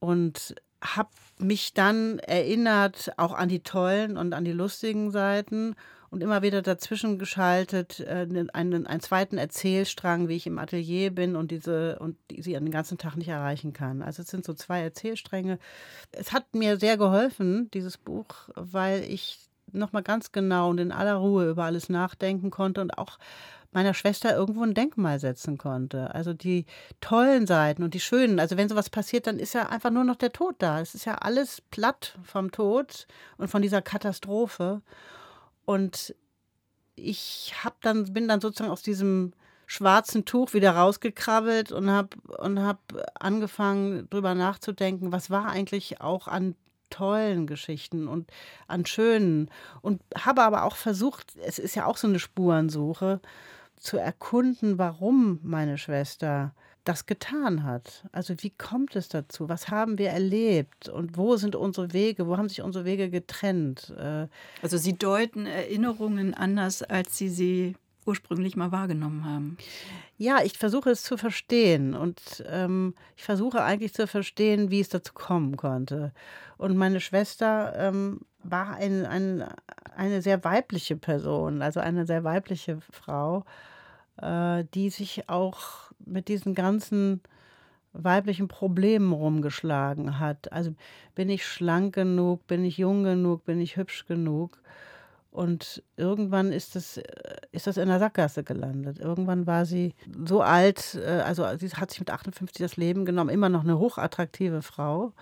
Und 0.00 0.56
habe 0.82 1.10
mich 1.38 1.72
dann 1.72 2.18
erinnert 2.18 3.12
auch 3.16 3.32
an 3.32 3.48
die 3.48 3.62
tollen 3.62 4.16
und 4.16 4.34
an 4.34 4.44
die 4.44 4.52
lustigen 4.52 5.10
Seiten 5.10 5.74
und 6.14 6.22
immer 6.22 6.42
wieder 6.42 6.62
dazwischen 6.62 7.18
geschaltet 7.18 7.98
äh, 7.98 8.26
ne, 8.26 8.46
einen, 8.52 8.86
einen 8.86 9.00
zweiten 9.00 9.36
Erzählstrang, 9.36 10.28
wie 10.28 10.36
ich 10.36 10.46
im 10.46 10.60
Atelier 10.60 11.10
bin 11.10 11.34
und 11.34 11.50
diese 11.50 11.98
und 11.98 12.16
die 12.30 12.40
sie 12.40 12.52
den 12.52 12.70
ganzen 12.70 12.98
Tag 12.98 13.16
nicht 13.16 13.26
erreichen 13.26 13.72
kann. 13.72 14.00
Also 14.00 14.22
es 14.22 14.28
sind 14.28 14.44
so 14.44 14.54
zwei 14.54 14.80
Erzählstränge. 14.80 15.58
Es 16.12 16.32
hat 16.32 16.54
mir 16.54 16.78
sehr 16.78 16.96
geholfen, 16.96 17.68
dieses 17.74 17.98
Buch, 17.98 18.48
weil 18.54 19.02
ich 19.02 19.40
nochmal 19.72 20.04
ganz 20.04 20.30
genau 20.30 20.70
und 20.70 20.78
in 20.78 20.92
aller 20.92 21.16
Ruhe 21.16 21.50
über 21.50 21.64
alles 21.64 21.88
nachdenken 21.88 22.52
konnte 22.52 22.80
und 22.80 22.96
auch 22.96 23.18
meiner 23.72 23.92
Schwester 23.92 24.36
irgendwo 24.36 24.62
ein 24.62 24.74
Denkmal 24.74 25.18
setzen 25.18 25.58
konnte. 25.58 26.14
Also 26.14 26.32
die 26.32 26.64
tollen 27.00 27.48
Seiten 27.48 27.82
und 27.82 27.92
die 27.92 27.98
schönen. 27.98 28.38
Also 28.38 28.56
wenn 28.56 28.68
sowas 28.68 28.88
passiert, 28.88 29.26
dann 29.26 29.40
ist 29.40 29.52
ja 29.52 29.68
einfach 29.68 29.90
nur 29.90 30.04
noch 30.04 30.14
der 30.14 30.30
Tod 30.30 30.54
da. 30.60 30.80
Es 30.80 30.94
ist 30.94 31.06
ja 31.06 31.16
alles 31.16 31.60
platt 31.72 32.16
vom 32.22 32.52
Tod 32.52 33.08
und 33.36 33.48
von 33.48 33.62
dieser 33.62 33.82
Katastrophe. 33.82 34.80
Und 35.64 36.14
ich 36.96 37.54
hab 37.62 37.80
dann, 37.82 38.12
bin 38.12 38.28
dann 38.28 38.40
sozusagen 38.40 38.70
aus 38.70 38.82
diesem 38.82 39.32
schwarzen 39.66 40.24
Tuch 40.24 40.52
wieder 40.52 40.72
rausgekrabbelt 40.72 41.72
und 41.72 41.90
habe 41.90 42.10
und 42.38 42.60
hab 42.60 42.80
angefangen, 43.18 44.06
darüber 44.10 44.34
nachzudenken, 44.34 45.10
was 45.10 45.30
war 45.30 45.46
eigentlich 45.48 46.00
auch 46.00 46.28
an 46.28 46.54
tollen 46.90 47.46
Geschichten 47.46 48.06
und 48.06 48.30
an 48.68 48.86
schönen. 48.86 49.50
Und 49.80 50.02
habe 50.16 50.42
aber 50.42 50.64
auch 50.64 50.76
versucht, 50.76 51.34
es 51.44 51.58
ist 51.58 51.74
ja 51.74 51.86
auch 51.86 51.96
so 51.96 52.06
eine 52.06 52.18
Spurensuche, 52.18 53.20
zu 53.76 53.98
erkunden, 53.98 54.78
warum 54.78 55.40
meine 55.42 55.76
Schwester 55.76 56.54
das 56.84 57.06
getan 57.06 57.64
hat. 57.64 58.04
Also 58.12 58.34
wie 58.38 58.50
kommt 58.50 58.94
es 58.96 59.08
dazu? 59.08 59.48
Was 59.48 59.68
haben 59.68 59.98
wir 59.98 60.10
erlebt? 60.10 60.88
Und 60.88 61.16
wo 61.16 61.36
sind 61.36 61.56
unsere 61.56 61.92
Wege? 61.92 62.26
Wo 62.26 62.36
haben 62.36 62.48
sich 62.48 62.62
unsere 62.62 62.84
Wege 62.84 63.10
getrennt? 63.10 63.92
Äh, 63.98 64.28
also 64.62 64.76
Sie 64.76 64.96
deuten 64.96 65.46
Erinnerungen 65.46 66.34
anders, 66.34 66.82
als 66.82 67.16
Sie 67.16 67.28
sie 67.28 67.74
ursprünglich 68.06 68.54
mal 68.54 68.70
wahrgenommen 68.70 69.24
haben. 69.24 69.56
Ja, 70.18 70.42
ich 70.44 70.58
versuche 70.58 70.90
es 70.90 71.02
zu 71.02 71.16
verstehen 71.16 71.94
und 71.94 72.20
ähm, 72.46 72.94
ich 73.16 73.24
versuche 73.24 73.62
eigentlich 73.62 73.94
zu 73.94 74.06
verstehen, 74.06 74.70
wie 74.70 74.80
es 74.80 74.90
dazu 74.90 75.12
kommen 75.14 75.56
konnte. 75.56 76.12
Und 76.56 76.76
meine 76.76 77.00
Schwester 77.00 77.72
ähm, 77.76 78.20
war 78.42 78.74
ein, 78.74 79.06
ein, 79.06 79.44
eine 79.96 80.22
sehr 80.22 80.44
weibliche 80.44 80.96
Person, 80.96 81.62
also 81.62 81.80
eine 81.80 82.06
sehr 82.06 82.24
weibliche 82.24 82.78
Frau, 82.92 83.44
äh, 84.20 84.64
die 84.74 84.90
sich 84.90 85.28
auch 85.28 85.90
mit 86.06 86.28
diesen 86.28 86.54
ganzen 86.54 87.22
weiblichen 87.92 88.48
Problemen 88.48 89.12
rumgeschlagen 89.12 90.18
hat. 90.18 90.52
Also 90.52 90.74
bin 91.14 91.30
ich 91.30 91.46
schlank 91.46 91.94
genug, 91.94 92.46
bin 92.46 92.64
ich 92.64 92.76
jung 92.76 93.04
genug, 93.04 93.44
bin 93.44 93.60
ich 93.60 93.76
hübsch 93.76 94.06
genug? 94.06 94.58
Und 95.30 95.82
irgendwann 95.96 96.52
ist 96.52 96.76
das, 96.76 96.96
äh, 96.96 97.02
ist 97.50 97.66
das 97.66 97.76
in 97.76 97.88
der 97.88 97.98
Sackgasse 97.98 98.44
gelandet. 98.44 99.00
Irgendwann 99.00 99.48
war 99.48 99.66
sie 99.66 99.94
so 100.26 100.42
alt, 100.42 100.94
äh, 100.94 101.22
also 101.24 101.44
sie 101.58 101.68
hat 101.70 101.90
sich 101.90 101.98
mit 101.98 102.10
58 102.10 102.62
das 102.62 102.76
Leben 102.76 103.04
genommen, 103.04 103.30
immer 103.30 103.48
noch 103.48 103.64
eine 103.64 103.78
hochattraktive 103.78 104.62
Frau. 104.62 105.12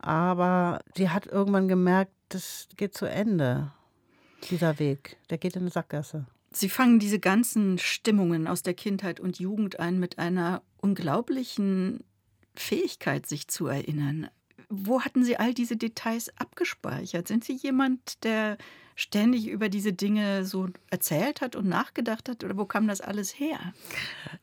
Aber 0.00 0.80
sie 0.96 1.10
hat 1.10 1.26
irgendwann 1.26 1.68
gemerkt, 1.68 2.12
das 2.28 2.68
geht 2.76 2.94
zu 2.94 3.06
Ende, 3.06 3.70
dieser 4.50 4.78
Weg. 4.80 5.16
Der 5.30 5.38
geht 5.38 5.54
in 5.54 5.62
eine 5.62 5.70
Sackgasse. 5.70 6.26
Sie 6.56 6.70
fangen 6.70 6.98
diese 6.98 7.18
ganzen 7.18 7.76
Stimmungen 7.76 8.46
aus 8.46 8.62
der 8.62 8.72
Kindheit 8.72 9.20
und 9.20 9.38
Jugend 9.38 9.78
ein 9.78 10.00
mit 10.00 10.18
einer 10.18 10.62
unglaublichen 10.78 12.02
Fähigkeit, 12.54 13.26
sich 13.26 13.46
zu 13.48 13.66
erinnern. 13.66 14.30
Wo 14.70 15.02
hatten 15.02 15.22
Sie 15.22 15.36
all 15.36 15.52
diese 15.52 15.76
Details 15.76 16.30
abgespeichert? 16.38 17.28
Sind 17.28 17.44
Sie 17.44 17.52
jemand, 17.52 18.24
der 18.24 18.56
ständig 18.94 19.48
über 19.48 19.68
diese 19.68 19.92
Dinge 19.92 20.46
so 20.46 20.68
erzählt 20.88 21.42
hat 21.42 21.56
und 21.56 21.68
nachgedacht 21.68 22.26
hat? 22.30 22.42
Oder 22.42 22.56
wo 22.56 22.64
kam 22.64 22.88
das 22.88 23.02
alles 23.02 23.38
her? 23.38 23.74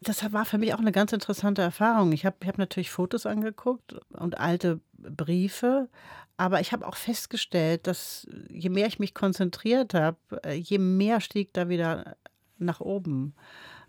Das 0.02 0.32
war 0.32 0.46
für 0.46 0.60
mich 0.60 0.76
auch 0.76 0.80
eine 0.80 0.92
ganz 0.92 1.14
interessante 1.14 1.64
Erfahrung. 1.64 2.12
Ich 2.12 2.28
habe 2.28 2.46
hab 2.46 2.60
natürlich 2.60 2.92
Fotos 2.92 3.26
angeguckt 3.26 3.96
und 4.12 4.38
alte 4.38 4.80
Briefe, 5.10 5.90
aber 6.38 6.62
ich 6.62 6.72
habe 6.72 6.88
auch 6.88 6.96
festgestellt, 6.96 7.88
dass 7.88 8.28
je 8.50 8.70
mehr 8.70 8.88
ich 8.88 9.00
mich 9.00 9.14
konzentriert 9.14 9.94
habe, 9.94 10.18
je 10.54 10.78
mehr 10.78 11.22
stieg 11.22 11.54
da 11.54 11.70
wieder 11.70 12.16
nach 12.58 12.80
oben. 12.80 13.36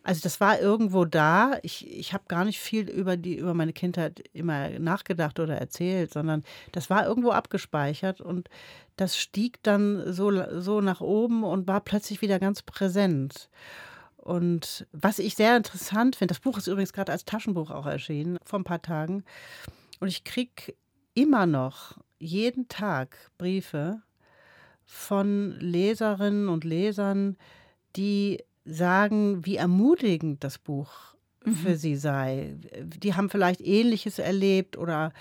Also 0.04 0.20
das 0.22 0.38
war 0.38 0.60
irgendwo 0.60 1.06
da. 1.06 1.52
Ich, 1.62 1.90
ich 1.90 2.12
habe 2.12 2.24
gar 2.28 2.44
nicht 2.44 2.60
viel 2.60 2.90
über, 2.90 3.16
die, 3.16 3.38
über 3.38 3.54
meine 3.54 3.72
Kindheit 3.72 4.22
immer 4.34 4.68
nachgedacht 4.78 5.40
oder 5.40 5.56
erzählt, 5.56 6.12
sondern 6.12 6.44
das 6.72 6.90
war 6.90 7.06
irgendwo 7.06 7.30
abgespeichert 7.30 8.20
und 8.20 8.50
das 8.96 9.16
stieg 9.16 9.62
dann 9.62 10.12
so, 10.12 10.30
so 10.60 10.82
nach 10.82 11.00
oben 11.00 11.42
und 11.42 11.66
war 11.66 11.80
plötzlich 11.80 12.20
wieder 12.20 12.38
ganz 12.38 12.60
präsent. 12.60 13.48
Und 14.18 14.86
was 14.92 15.18
ich 15.18 15.36
sehr 15.36 15.56
interessant 15.56 16.16
finde, 16.16 16.32
das 16.32 16.40
Buch 16.40 16.58
ist 16.58 16.66
übrigens 16.66 16.92
gerade 16.92 17.12
als 17.12 17.24
Taschenbuch 17.24 17.70
auch 17.70 17.86
erschienen, 17.86 18.36
vor 18.44 18.58
ein 18.58 18.64
paar 18.64 18.82
Tagen. 18.82 19.24
Und 20.00 20.08
ich 20.08 20.24
kriege 20.24 20.74
immer 21.14 21.46
noch 21.46 21.96
jeden 22.18 22.68
Tag 22.68 23.30
Briefe 23.38 24.02
von 24.84 25.58
Leserinnen 25.60 26.48
und 26.48 26.64
Lesern, 26.64 27.36
die 27.96 28.42
sagen, 28.64 29.44
wie 29.44 29.56
ermutigend 29.56 30.44
das 30.44 30.58
Buch 30.58 30.90
mhm. 31.44 31.54
für 31.54 31.76
sie 31.76 31.96
sei. 31.96 32.56
Die 32.82 33.14
haben 33.14 33.30
vielleicht 33.30 33.60
Ähnliches 33.60 34.18
erlebt 34.18 34.76
oder 34.76 35.12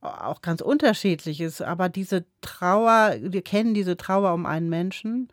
auch 0.00 0.40
ganz 0.40 0.60
Unterschiedliches, 0.60 1.60
aber 1.60 1.88
diese 1.88 2.24
Trauer, 2.40 3.16
wir 3.20 3.42
kennen 3.42 3.74
diese 3.74 3.96
Trauer 3.96 4.32
um 4.32 4.46
einen 4.46 4.68
Menschen 4.68 5.28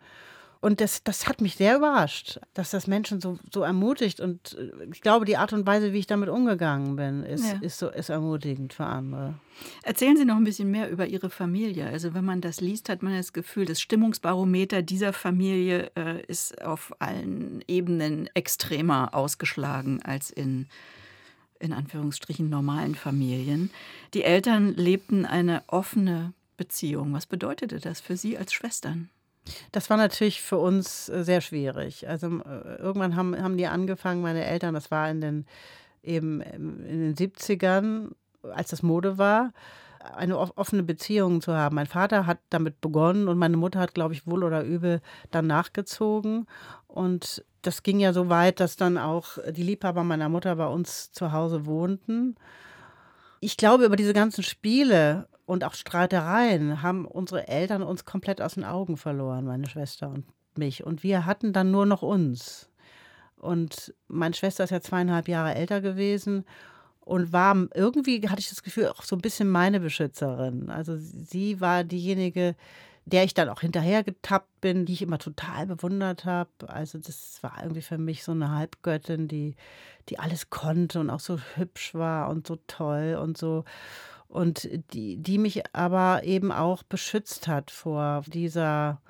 und 0.60 0.80
das, 0.80 1.04
das 1.04 1.28
hat 1.28 1.40
mich 1.40 1.54
sehr 1.54 1.76
überrascht, 1.76 2.40
dass 2.54 2.70
das 2.70 2.88
Menschen 2.88 3.20
so, 3.20 3.38
so 3.52 3.62
ermutigt. 3.62 4.20
Und 4.20 4.56
äh, 4.58 4.86
ich 4.92 5.00
glaube, 5.00 5.24
die 5.24 5.36
Art 5.36 5.52
und 5.52 5.66
Weise, 5.66 5.92
wie 5.92 5.98
ich 5.98 6.06
damit 6.06 6.28
umgegangen 6.28 6.96
bin, 6.96 7.22
ist, 7.22 7.46
ja. 7.46 7.58
ist, 7.60 7.78
so, 7.78 7.88
ist 7.88 8.08
ermutigend 8.08 8.72
für 8.72 8.84
andere. 8.84 9.34
Erzählen 9.84 10.16
Sie 10.16 10.24
noch 10.24 10.36
ein 10.36 10.44
bisschen 10.44 10.70
mehr 10.70 10.90
über 10.90 11.06
Ihre 11.06 11.30
Familie. 11.30 11.86
Also 11.86 12.12
wenn 12.12 12.24
man 12.24 12.40
das 12.40 12.60
liest, 12.60 12.88
hat 12.88 13.02
man 13.02 13.16
das 13.16 13.32
Gefühl, 13.32 13.66
das 13.66 13.80
Stimmungsbarometer 13.80 14.82
dieser 14.82 15.12
Familie 15.12 15.92
äh, 15.96 16.22
ist 16.26 16.60
auf 16.62 16.92
allen 16.98 17.62
Ebenen 17.68 18.28
extremer 18.34 19.14
ausgeschlagen 19.14 20.02
als 20.02 20.30
in 20.30 20.66
in 21.60 21.72
Anführungsstrichen 21.72 22.48
normalen 22.48 22.94
Familien. 22.94 23.70
Die 24.14 24.22
Eltern 24.22 24.74
lebten 24.74 25.26
eine 25.26 25.64
offene 25.66 26.32
Beziehung. 26.56 27.12
Was 27.12 27.26
bedeutete 27.26 27.80
das 27.80 28.00
für 28.00 28.16
Sie 28.16 28.38
als 28.38 28.52
Schwestern? 28.52 29.10
Das 29.72 29.90
war 29.90 29.96
natürlich 29.96 30.42
für 30.42 30.58
uns 30.58 31.08
äh, 31.08 31.24
sehr 31.24 31.40
schwierig. 31.40 32.08
Also 32.08 32.26
äh, 32.26 32.76
irgendwann 32.76 33.16
haben, 33.16 33.40
haben 33.40 33.56
die 33.56 33.66
angefangen, 33.66 34.22
meine 34.22 34.44
Eltern, 34.44 34.74
das 34.74 34.90
war 34.90 35.10
in 35.10 35.20
den, 35.20 35.46
eben 36.02 36.40
ähm, 36.40 36.84
in 36.86 37.00
den 37.00 37.14
70ern, 37.14 38.10
als 38.42 38.70
das 38.70 38.82
Mode 38.82 39.18
war, 39.18 39.52
eine 40.16 40.38
offene 40.38 40.82
Beziehung 40.82 41.40
zu 41.40 41.54
haben. 41.54 41.74
Mein 41.74 41.86
Vater 41.86 42.26
hat 42.26 42.38
damit 42.50 42.80
begonnen 42.80 43.28
und 43.28 43.36
meine 43.36 43.56
Mutter 43.56 43.80
hat, 43.80 43.94
glaube 43.94 44.14
ich, 44.14 44.26
wohl 44.26 44.44
oder 44.44 44.62
übel 44.62 45.00
dann 45.30 45.46
nachgezogen. 45.46 46.46
Und 46.86 47.44
das 47.62 47.82
ging 47.82 48.00
ja 48.00 48.12
so 48.12 48.28
weit, 48.28 48.60
dass 48.60 48.76
dann 48.76 48.96
auch 48.96 49.38
die 49.50 49.62
Liebhaber 49.62 50.04
meiner 50.04 50.28
Mutter 50.28 50.54
bei 50.56 50.66
uns 50.66 51.12
zu 51.12 51.32
Hause 51.32 51.66
wohnten. 51.66 52.36
Ich 53.40 53.56
glaube, 53.56 53.84
über 53.84 53.96
diese 53.96 54.14
ganzen 54.14 54.42
Spiele 54.42 55.28
und 55.48 55.64
auch 55.64 55.72
Streitereien 55.72 56.82
haben 56.82 57.06
unsere 57.06 57.48
Eltern 57.48 57.82
uns 57.82 58.04
komplett 58.04 58.42
aus 58.42 58.56
den 58.56 58.64
Augen 58.66 58.98
verloren, 58.98 59.46
meine 59.46 59.66
Schwester 59.66 60.10
und 60.10 60.26
mich. 60.58 60.84
Und 60.84 61.02
wir 61.02 61.24
hatten 61.24 61.54
dann 61.54 61.70
nur 61.70 61.86
noch 61.86 62.02
uns. 62.02 62.68
Und 63.38 63.94
meine 64.08 64.34
Schwester 64.34 64.64
ist 64.64 64.70
ja 64.70 64.82
zweieinhalb 64.82 65.26
Jahre 65.26 65.54
älter 65.54 65.80
gewesen 65.80 66.44
und 67.00 67.32
war 67.32 67.56
irgendwie, 67.74 68.28
hatte 68.28 68.40
ich 68.40 68.50
das 68.50 68.62
Gefühl, 68.62 68.88
auch 68.88 69.02
so 69.02 69.16
ein 69.16 69.22
bisschen 69.22 69.48
meine 69.48 69.80
Beschützerin. 69.80 70.68
Also 70.68 70.98
sie 70.98 71.62
war 71.62 71.82
diejenige, 71.82 72.54
der 73.06 73.24
ich 73.24 73.32
dann 73.32 73.48
auch 73.48 73.62
hinterher 73.62 74.04
getappt 74.04 74.60
bin, 74.60 74.84
die 74.84 74.92
ich 74.92 75.02
immer 75.02 75.18
total 75.18 75.64
bewundert 75.64 76.26
habe. 76.26 76.50
Also 76.66 76.98
das 76.98 77.38
war 77.40 77.54
irgendwie 77.62 77.80
für 77.80 77.96
mich 77.96 78.22
so 78.22 78.32
eine 78.32 78.50
Halbgöttin, 78.50 79.28
die, 79.28 79.56
die 80.10 80.18
alles 80.18 80.50
konnte 80.50 81.00
und 81.00 81.08
auch 81.08 81.20
so 81.20 81.38
hübsch 81.54 81.94
war 81.94 82.28
und 82.28 82.46
so 82.46 82.58
toll 82.66 83.18
und 83.18 83.38
so 83.38 83.64
und 84.28 84.68
die, 84.92 85.16
die 85.16 85.38
mich 85.38 85.74
aber 85.74 86.22
eben 86.24 86.52
auch 86.52 86.82
beschützt 86.82 87.48
hat 87.48 87.70
vor 87.70 88.22
dieser 88.26 89.00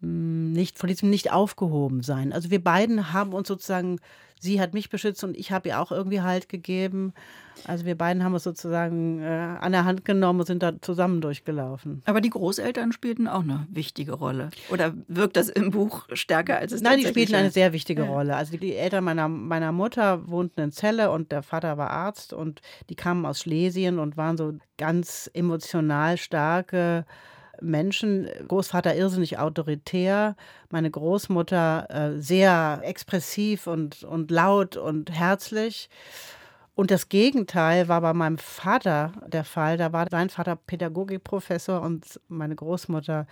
nicht 0.00 0.78
vor 0.78 0.86
diesem 0.86 1.10
nicht 1.10 1.32
aufgehoben 1.32 2.02
sein. 2.02 2.32
Also 2.32 2.50
wir 2.50 2.62
beiden 2.62 3.12
haben 3.12 3.32
uns 3.32 3.48
sozusagen, 3.48 3.98
sie 4.38 4.60
hat 4.60 4.72
mich 4.72 4.90
beschützt 4.90 5.24
und 5.24 5.36
ich 5.36 5.50
habe 5.50 5.68
ihr 5.68 5.80
auch 5.80 5.90
irgendwie 5.90 6.20
Halt 6.20 6.48
gegeben. 6.48 7.12
Also 7.64 7.84
wir 7.84 7.96
beiden 7.96 8.22
haben 8.22 8.32
uns 8.32 8.44
sozusagen 8.44 9.20
äh, 9.20 9.26
an 9.26 9.72
der 9.72 9.84
Hand 9.84 10.04
genommen 10.04 10.38
und 10.38 10.46
sind 10.46 10.62
da 10.62 10.80
zusammen 10.80 11.20
durchgelaufen. 11.20 12.02
Aber 12.04 12.20
die 12.20 12.30
Großeltern 12.30 12.92
spielten 12.92 13.26
auch 13.26 13.42
eine 13.42 13.66
wichtige 13.70 14.12
Rolle. 14.12 14.50
Oder 14.70 14.94
wirkt 15.08 15.36
das 15.36 15.48
im 15.48 15.72
Buch 15.72 16.06
stärker 16.12 16.58
als 16.58 16.70
es 16.70 16.80
Nein, 16.80 17.00
die 17.00 17.06
spielten 17.06 17.34
eine 17.34 17.50
sehr 17.50 17.72
wichtige 17.72 18.02
ja. 18.02 18.08
Rolle. 18.08 18.36
Also 18.36 18.56
die 18.56 18.76
Eltern 18.76 19.02
meiner, 19.02 19.26
meiner 19.26 19.72
Mutter 19.72 20.28
wohnten 20.28 20.60
in 20.60 20.70
Celle 20.70 21.10
und 21.10 21.32
der 21.32 21.42
Vater 21.42 21.76
war 21.76 21.90
Arzt 21.90 22.32
und 22.32 22.60
die 22.88 22.94
kamen 22.94 23.26
aus 23.26 23.40
Schlesien 23.40 23.98
und 23.98 24.16
waren 24.16 24.36
so 24.36 24.52
ganz 24.76 25.28
emotional 25.34 26.16
starke 26.16 27.04
Menschen. 27.60 28.28
Großvater 28.46 28.94
irrsinnig 28.96 29.38
autoritär, 29.38 30.36
meine 30.70 30.90
Großmutter 30.90 31.86
äh, 31.90 32.20
sehr 32.20 32.80
expressiv 32.84 33.66
und, 33.66 34.04
und 34.04 34.30
laut 34.30 34.76
und 34.76 35.10
herzlich. 35.10 35.88
Und 36.78 36.92
das 36.92 37.08
Gegenteil 37.08 37.88
war 37.88 38.00
bei 38.00 38.12
meinem 38.12 38.38
Vater 38.38 39.10
der 39.26 39.42
Fall. 39.42 39.76
Da 39.78 39.92
war 39.92 40.06
sein 40.08 40.30
Vater 40.30 40.54
Pädagogikprofessor 40.54 41.82
und 41.82 42.20
meine 42.28 42.54
Großmutter 42.54 43.26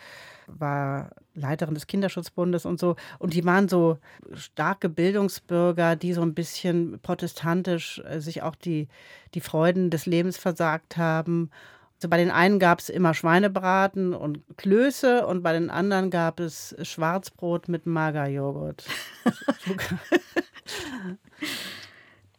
war 0.49 1.11
Leiterin 1.35 1.75
des 1.75 1.87
Kinderschutzbundes 1.87 2.67
und 2.67 2.81
so. 2.81 2.97
Und 3.21 3.35
die 3.35 3.45
waren 3.45 3.69
so 3.69 3.99
starke 4.35 4.89
Bildungsbürger, 4.89 5.95
die 5.95 6.13
so 6.13 6.23
ein 6.23 6.35
bisschen 6.35 6.99
protestantisch 7.03 8.03
äh, 8.05 8.19
sich 8.21 8.43
auch 8.43 8.57
die, 8.57 8.89
die 9.35 9.41
Freuden 9.41 9.91
des 9.91 10.07
Lebens 10.07 10.37
versagt 10.37 10.97
haben 10.97 11.51
also 11.97 12.09
bei 12.11 12.19
den 12.19 12.31
einen 12.31 12.59
gab 12.59 12.81
es 12.81 12.91
immer 12.91 13.15
Schweinebraten 13.15 14.13
und 14.13 14.41
Klöße 14.59 15.27
und 15.27 15.43
bei 15.43 15.53
den 15.55 15.71
anderen 15.71 16.11
gab 16.11 16.41
es 16.41 16.77
Schwarzbrot 16.83 17.69
mit 17.69 17.87
Magerjoghurt. 17.87 18.85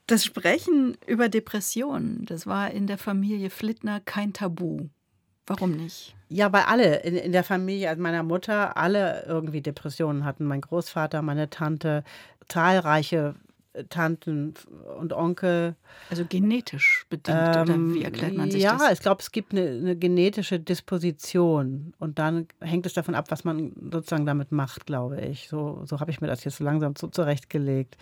das 0.07 0.23
Sprechen 0.23 0.95
über 1.07 1.27
Depressionen, 1.27 2.25
das 2.25 2.45
war 2.45 2.69
in 2.69 2.85
der 2.85 2.99
Familie 2.99 3.49
Flittner 3.49 3.99
kein 3.99 4.31
Tabu. 4.31 4.89
Warum 5.47 5.71
nicht? 5.71 6.15
Ja, 6.29 6.51
weil 6.51 6.63
alle 6.63 6.97
in, 6.99 7.15
in 7.15 7.31
der 7.31 7.43
Familie 7.43 7.89
also 7.89 8.01
meiner 8.01 8.21
Mutter 8.21 8.77
alle 8.77 9.23
irgendwie 9.25 9.61
Depressionen 9.61 10.25
hatten. 10.25 10.45
Mein 10.45 10.61
Großvater, 10.61 11.21
meine 11.21 11.49
Tante, 11.49 12.03
zahlreiche 12.47 13.35
Tanten 13.89 14.53
und 14.97 15.13
Onkel. 15.13 15.75
Also 16.09 16.25
genetisch 16.27 17.05
bedingt, 17.09 17.37
ähm, 17.37 17.61
oder 17.61 17.93
wie 17.95 18.03
erklärt 18.03 18.35
man 18.35 18.51
sich 18.51 18.63
ja, 18.63 18.73
das? 18.73 18.81
Ja, 18.81 18.91
ich 18.91 18.99
glaube, 18.99 19.21
es 19.21 19.31
gibt 19.31 19.53
eine, 19.53 19.67
eine, 19.67 19.95
genetische 19.95 20.59
Disposition 20.59 21.93
und 21.99 22.19
dann 22.19 22.47
hängt 22.61 22.85
es 22.85 22.93
davon 22.93 23.15
ab, 23.15 23.25
was 23.29 23.43
man 23.43 23.73
sozusagen 23.91 24.25
damit 24.25 24.51
macht, 24.51 24.85
glaube 24.85 25.21
ich. 25.21 25.47
So, 25.49 25.81
so 25.85 25.99
habe 25.99 26.11
ich 26.11 26.21
mir 26.21 26.27
das 26.27 26.43
jetzt 26.43 26.57
so 26.57 26.63
langsam 26.63 26.95
so 26.95 27.07
zurechtgelegt. 27.07 27.97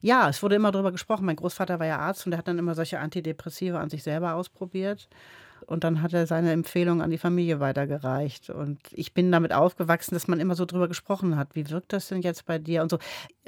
Ja, 0.00 0.28
es 0.28 0.42
wurde 0.42 0.56
immer 0.56 0.72
darüber 0.72 0.92
gesprochen. 0.92 1.26
Mein 1.26 1.36
Großvater 1.36 1.78
war 1.78 1.86
ja 1.86 1.98
Arzt 1.98 2.26
und 2.26 2.30
der 2.30 2.38
hat 2.38 2.48
dann 2.48 2.58
immer 2.58 2.74
solche 2.74 3.00
Antidepressive 3.00 3.78
an 3.78 3.90
sich 3.90 4.02
selber 4.02 4.34
ausprobiert. 4.34 5.08
Und 5.68 5.84
dann 5.84 6.00
hat 6.00 6.14
er 6.14 6.26
seine 6.26 6.50
Empfehlung 6.52 7.02
an 7.02 7.10
die 7.10 7.18
Familie 7.18 7.60
weitergereicht. 7.60 8.48
Und 8.48 8.78
ich 8.90 9.12
bin 9.12 9.30
damit 9.30 9.52
aufgewachsen, 9.52 10.14
dass 10.14 10.26
man 10.26 10.40
immer 10.40 10.54
so 10.54 10.64
drüber 10.64 10.88
gesprochen 10.88 11.36
hat. 11.36 11.54
Wie 11.54 11.68
wirkt 11.68 11.92
das 11.92 12.08
denn 12.08 12.22
jetzt 12.22 12.46
bei 12.46 12.58
dir? 12.58 12.80
Und 12.80 12.90
so. 12.90 12.98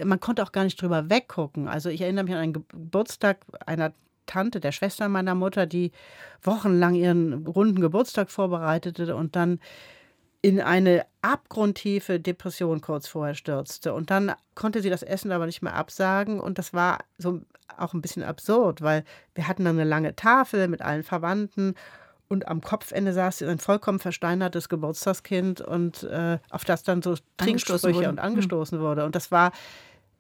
Man 0.04 0.20
konnte 0.20 0.42
auch 0.42 0.52
gar 0.52 0.64
nicht 0.64 0.80
drüber 0.80 1.08
weggucken. 1.08 1.66
Also 1.66 1.88
ich 1.88 2.02
erinnere 2.02 2.24
mich 2.24 2.34
an 2.34 2.40
einen 2.40 2.52
Geburtstag 2.52 3.38
einer 3.64 3.94
Tante, 4.26 4.60
der 4.60 4.72
Schwester 4.72 5.08
meiner 5.08 5.34
Mutter, 5.34 5.64
die 5.64 5.92
wochenlang 6.42 6.94
ihren 6.94 7.46
runden 7.46 7.80
Geburtstag 7.80 8.30
vorbereitete 8.30 9.16
und 9.16 9.34
dann 9.34 9.58
in 10.42 10.60
eine 10.60 11.06
abgrundtiefe 11.22 12.20
Depression 12.20 12.82
kurz 12.82 13.08
vorher 13.08 13.34
stürzte. 13.34 13.94
Und 13.94 14.10
dann 14.10 14.32
konnte 14.54 14.82
sie 14.82 14.90
das 14.90 15.02
Essen 15.02 15.32
aber 15.32 15.46
nicht 15.46 15.62
mehr 15.62 15.74
absagen. 15.74 16.38
Und 16.38 16.58
das 16.58 16.74
war 16.74 16.98
so 17.16 17.40
auch 17.78 17.94
ein 17.94 18.02
bisschen 18.02 18.24
absurd, 18.24 18.82
weil 18.82 19.04
wir 19.34 19.48
hatten 19.48 19.64
dann 19.64 19.80
eine 19.80 19.88
lange 19.88 20.14
Tafel 20.16 20.68
mit 20.68 20.82
allen 20.82 21.02
Verwandten 21.02 21.74
und 22.30 22.46
am 22.46 22.60
Kopfende 22.60 23.12
saß 23.12 23.42
ein 23.42 23.58
vollkommen 23.58 23.98
versteinertes 23.98 24.68
Geburtstagskind 24.68 25.60
und 25.60 26.04
äh, 26.04 26.38
auf 26.48 26.64
das 26.64 26.84
dann 26.84 27.02
so 27.02 27.16
Trinksprüche 27.36 28.08
und 28.08 28.20
angestoßen 28.20 28.78
mhm. 28.78 28.82
wurde. 28.82 29.04
Und 29.04 29.16
das 29.16 29.32
war 29.32 29.50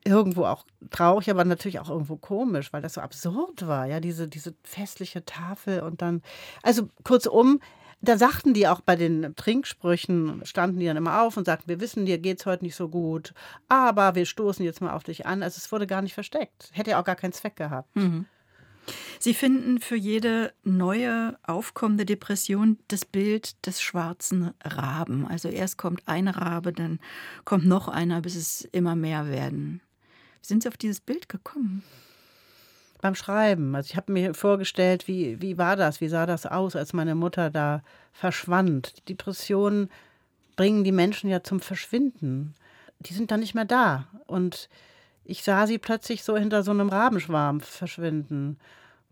irgendwo 0.04 0.44
auch 0.44 0.64
traurig, 0.90 1.30
aber 1.30 1.44
natürlich 1.44 1.78
auch 1.78 1.88
irgendwo 1.88 2.16
komisch, 2.16 2.72
weil 2.72 2.82
das 2.82 2.94
so 2.94 3.00
absurd 3.00 3.66
war, 3.66 3.86
ja, 3.86 4.00
diese, 4.00 4.26
diese 4.26 4.54
festliche 4.64 5.24
Tafel 5.24 5.80
und 5.80 6.02
dann, 6.02 6.22
also 6.62 6.88
kurzum, 7.04 7.60
da 8.00 8.16
sagten 8.16 8.54
die 8.54 8.66
auch 8.66 8.80
bei 8.80 8.96
den 8.96 9.36
Trinksprüchen, 9.36 10.40
standen 10.44 10.80
die 10.80 10.86
dann 10.86 10.96
immer 10.96 11.22
auf 11.22 11.36
und 11.36 11.44
sagten, 11.44 11.68
wir 11.68 11.80
wissen, 11.80 12.06
dir 12.06 12.18
geht 12.18 12.40
es 12.40 12.46
heute 12.46 12.64
nicht 12.64 12.74
so 12.74 12.88
gut, 12.88 13.34
aber 13.68 14.16
wir 14.16 14.26
stoßen 14.26 14.64
jetzt 14.64 14.80
mal 14.80 14.94
auf 14.94 15.04
dich 15.04 15.26
an. 15.26 15.42
Also 15.42 15.58
es 15.58 15.70
wurde 15.70 15.86
gar 15.86 16.02
nicht 16.02 16.14
versteckt. 16.14 16.70
Hätte 16.72 16.90
ja 16.90 17.00
auch 17.00 17.04
gar 17.04 17.14
keinen 17.14 17.34
Zweck 17.34 17.56
gehabt. 17.56 17.94
Mhm. 17.94 18.24
Sie 19.18 19.34
finden 19.34 19.80
für 19.80 19.96
jede 19.96 20.52
neue 20.64 21.38
aufkommende 21.46 22.06
Depression 22.06 22.78
das 22.88 23.04
Bild 23.04 23.66
des 23.66 23.82
schwarzen 23.82 24.52
Raben. 24.64 25.26
Also 25.26 25.48
erst 25.48 25.76
kommt 25.76 26.02
eine 26.06 26.36
Rabe, 26.36 26.72
dann 26.72 27.00
kommt 27.44 27.66
noch 27.66 27.88
einer, 27.88 28.22
bis 28.22 28.34
es 28.34 28.62
immer 28.72 28.96
mehr 28.96 29.28
werden. 29.28 29.80
Wie 30.40 30.46
sind 30.46 30.62
Sie 30.62 30.68
auf 30.68 30.76
dieses 30.76 31.00
Bild 31.00 31.28
gekommen? 31.28 31.82
Beim 33.02 33.14
Schreiben. 33.14 33.74
Also 33.74 33.90
ich 33.90 33.96
habe 33.96 34.12
mir 34.12 34.34
vorgestellt, 34.34 35.08
wie, 35.08 35.40
wie 35.40 35.58
war 35.58 35.76
das, 35.76 36.00
wie 36.00 36.08
sah 36.08 36.26
das 36.26 36.46
aus, 36.46 36.76
als 36.76 36.92
meine 36.92 37.14
Mutter 37.14 37.50
da 37.50 37.82
verschwand. 38.12 39.08
Depressionen 39.08 39.90
bringen 40.56 40.84
die 40.84 40.92
Menschen 40.92 41.30
ja 41.30 41.42
zum 41.42 41.60
Verschwinden. 41.60 42.54
Die 43.00 43.14
sind 43.14 43.30
dann 43.30 43.40
nicht 43.40 43.54
mehr 43.54 43.64
da. 43.64 44.08
Und 44.26 44.68
ich 45.24 45.42
sah 45.42 45.66
sie 45.66 45.78
plötzlich 45.78 46.22
so 46.22 46.36
hinter 46.36 46.62
so 46.62 46.70
einem 46.70 46.88
Rabenschwarm 46.88 47.60
verschwinden, 47.60 48.58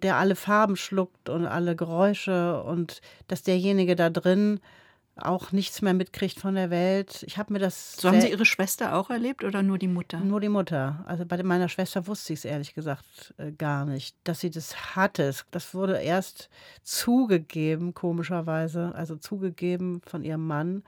der 0.03 0.17
alle 0.17 0.37
Farben 0.37 0.77
schluckt 0.77 1.29
und 1.29 1.47
alle 1.47 1.77
Geräusche 1.77 2.63
und 2.63 3.01
dass 3.27 3.43
derjenige 3.43 3.97
da 3.97 4.11
drin 4.11 4.61
auch 5.21 5.53
nichts 5.53 5.83
mehr 5.83 5.95
mitkriegt 5.95 6.39
von 6.39 6.55
der 6.55 6.71
Welt. 6.71 7.25
Ich 7.27 7.39
habe 7.39 7.53
mir 7.53 7.59
das. 7.59 7.97
So 7.97 8.09
haben 8.09 8.21
Sie 8.21 8.31
Ihre 8.31 8.47
Schwester 8.47 8.95
auch 8.95 9.11
erlebt 9.11 9.45
oder 9.45 9.63
nur 9.63 9.79
die 9.79 9.89
Mutter? 9.89 10.21
Nur 10.21 10.41
die 10.41 10.49
Mutter. 10.49 11.05
Also 11.07 11.25
bei 11.27 11.43
meiner 11.43 11.69
Schwester 11.69 12.07
wusste 12.07 12.33
ich 12.33 12.41
es 12.41 12.45
ehrlich 12.45 12.75
gesagt 12.75 13.35
äh, 13.37 13.53
gar 13.53 13.85
nicht, 13.85 14.17
dass 14.25 14.41
sie 14.41 14.51
das 14.51 14.97
hatte. 14.97 15.35
Das 15.51 15.75
wurde 15.75 15.99
erst 15.99 16.49
zugegeben, 16.83 17.95
komischerweise, 17.95 18.93
also 18.95 19.17
zugegeben 19.17 20.01
von 20.07 20.25
ihrem 20.25 20.47
Mann, 20.47 20.83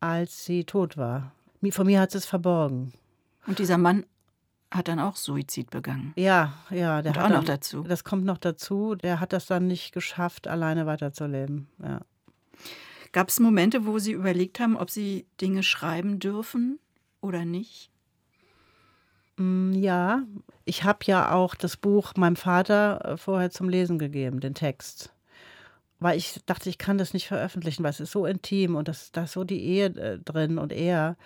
als 0.00 0.44
sie 0.44 0.64
tot 0.64 0.96
war. 0.96 1.32
Von 1.70 1.86
mir 1.86 2.00
hat 2.00 2.10
sie 2.10 2.18
es 2.18 2.26
verborgen. 2.26 2.92
Und 3.46 3.58
dieser 3.58 3.78
Mann 3.78 4.04
hat 4.70 4.88
dann 4.88 5.00
auch 5.00 5.16
Suizid 5.16 5.70
begangen. 5.70 6.12
Ja, 6.16 6.54
ja, 6.70 7.02
der 7.02 7.12
Und 7.12 7.18
hat 7.18 7.26
auch 7.26 7.36
noch 7.36 7.44
dazu. 7.44 7.82
Das 7.82 8.04
kommt 8.04 8.24
noch 8.24 8.38
dazu. 8.38 8.94
Der 8.94 9.20
hat 9.20 9.32
das 9.32 9.46
dann 9.46 9.66
nicht 9.66 9.92
geschafft, 9.92 10.46
alleine 10.46 10.86
weiterzuleben. 10.86 11.68
Ja. 11.82 12.00
Gab 13.12 13.28
es 13.28 13.40
Momente, 13.40 13.86
wo 13.86 13.98
Sie 13.98 14.12
überlegt 14.12 14.60
haben, 14.60 14.76
ob 14.76 14.90
Sie 14.90 15.26
Dinge 15.40 15.64
schreiben 15.64 16.20
dürfen 16.20 16.78
oder 17.20 17.44
nicht? 17.44 17.90
Mm, 19.36 19.72
ja, 19.72 20.22
ich 20.64 20.84
habe 20.84 21.00
ja 21.04 21.32
auch 21.32 21.56
das 21.56 21.76
Buch 21.76 22.12
meinem 22.16 22.36
Vater 22.36 23.04
äh, 23.04 23.16
vorher 23.16 23.50
zum 23.50 23.68
Lesen 23.68 23.98
gegeben, 23.98 24.38
den 24.38 24.54
Text. 24.54 25.12
Weil 25.98 26.16
ich 26.16 26.40
dachte, 26.46 26.70
ich 26.70 26.78
kann 26.78 26.98
das 26.98 27.12
nicht 27.12 27.26
veröffentlichen, 27.26 27.82
weil 27.82 27.90
es 27.90 28.00
ist 28.00 28.12
so 28.12 28.24
intim 28.24 28.76
und 28.76 28.86
das, 28.86 29.10
da 29.10 29.24
ist 29.24 29.32
so 29.32 29.42
die 29.42 29.62
Ehe 29.62 29.86
äh, 29.86 30.18
drin 30.18 30.58
und 30.58 30.72
er. 30.72 31.16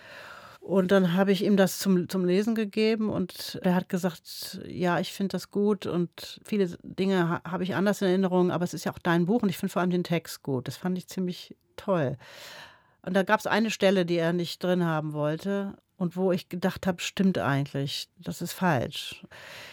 Und 0.64 0.92
dann 0.92 1.12
habe 1.12 1.30
ich 1.30 1.44
ihm 1.44 1.58
das 1.58 1.78
zum, 1.78 2.08
zum 2.08 2.24
Lesen 2.24 2.54
gegeben 2.54 3.10
und 3.10 3.60
er 3.62 3.74
hat 3.74 3.90
gesagt, 3.90 4.62
ja, 4.66 4.98
ich 4.98 5.12
finde 5.12 5.32
das 5.32 5.50
gut 5.50 5.84
und 5.84 6.40
viele 6.42 6.78
Dinge 6.82 7.28
ha 7.28 7.42
habe 7.44 7.64
ich 7.64 7.74
anders 7.74 8.00
in 8.00 8.08
Erinnerung, 8.08 8.50
aber 8.50 8.64
es 8.64 8.72
ist 8.72 8.84
ja 8.84 8.92
auch 8.92 8.98
dein 8.98 9.26
Buch 9.26 9.42
und 9.42 9.50
ich 9.50 9.58
finde 9.58 9.74
vor 9.74 9.82
allem 9.82 9.90
den 9.90 10.04
Text 10.04 10.42
gut. 10.42 10.66
Das 10.66 10.78
fand 10.78 10.96
ich 10.96 11.06
ziemlich 11.06 11.54
toll. 11.76 12.16
Und 13.02 13.12
da 13.12 13.24
gab 13.24 13.40
es 13.40 13.46
eine 13.46 13.70
Stelle, 13.70 14.06
die 14.06 14.16
er 14.16 14.32
nicht 14.32 14.64
drin 14.64 14.86
haben 14.86 15.12
wollte 15.12 15.76
und 15.98 16.16
wo 16.16 16.32
ich 16.32 16.48
gedacht 16.48 16.86
habe, 16.86 17.02
stimmt 17.02 17.36
eigentlich, 17.36 18.08
das 18.16 18.40
ist 18.40 18.54
falsch. 18.54 19.22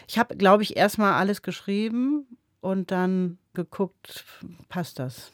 Ich 0.09 0.19
habe, 0.19 0.35
glaube 0.35 0.63
ich, 0.63 0.75
erstmal 0.75 1.13
alles 1.13 1.41
geschrieben 1.41 2.25
und 2.59 2.91
dann 2.91 3.37
geguckt, 3.53 4.25
passt 4.67 4.99
das. 4.99 5.31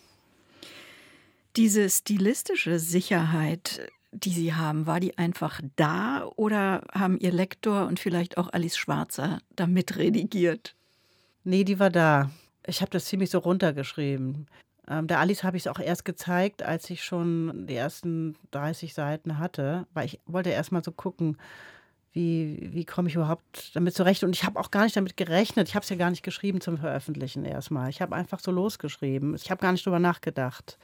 Diese 1.56 1.90
stilistische 1.90 2.78
Sicherheit, 2.78 3.90
die 4.24 4.32
Sie 4.32 4.54
haben, 4.54 4.86
war 4.86 5.00
die 5.00 5.18
einfach 5.18 5.62
da 5.76 6.30
oder 6.36 6.82
haben 6.94 7.20
Ihr 7.20 7.32
Lektor 7.32 7.88
und 7.88 8.00
vielleicht 8.00 8.38
auch 8.38 8.52
Alice 8.52 8.78
Schwarzer 8.78 9.40
da 9.56 9.68
mitredigiert? 9.68 10.76
Nee, 11.44 11.64
die 11.64 11.80
war 11.80 11.90
da. 11.90 12.30
Ich 12.66 12.82
habe 12.82 12.92
das 12.92 13.06
ziemlich 13.06 13.30
so 13.30 13.40
runtergeschrieben. 13.40 14.48
Ähm, 14.90 15.08
der 15.08 15.20
Alice 15.20 15.44
habe 15.44 15.58
ich 15.58 15.64
es 15.64 15.68
auch 15.68 15.80
erst 15.80 16.06
gezeigt, 16.06 16.64
als 16.64 16.90
ich 16.90 17.04
schon 17.04 17.68
die 17.68 17.76
ersten 17.76 18.36
30 18.52 18.94
Seiten 18.94 19.38
hatte, 19.38 19.86
weil 19.94 20.06
ich 20.06 20.20
wollte 20.26 20.50
erst 20.50 20.72
mal 20.72 20.84
so 20.84 20.92
gucken, 20.92 21.38
wie, 22.14 22.70
wie 22.72 22.86
komme 22.86 23.10
ich 23.10 23.16
überhaupt 23.16 23.76
damit 23.76 23.94
zurecht. 23.94 24.24
Und 24.24 24.36
ich 24.36 24.44
habe 24.44 24.60
auch 24.60 24.72
gar 24.72 24.84
nicht 24.84 24.96
damit 24.96 25.18
gerechnet. 25.18 25.70
Ich 25.70 25.76
habe 25.76 25.84
es 25.84 25.90
ja 25.90 25.96
gar 25.96 26.10
nicht 26.10 26.24
geschrieben 26.24 26.62
zum 26.62 26.78
Veröffentlichen 26.78 27.46
erstmal. 27.46 27.90
Ich 27.90 28.02
habe 28.02 28.16
einfach 28.16 28.40
so 28.40 28.52
losgeschrieben. 28.52 29.36
Ich 29.36 29.52
habe 29.52 29.62
gar 29.62 29.72
nicht 29.72 29.86
drüber 29.86 30.00
nachgedacht. 30.00 30.80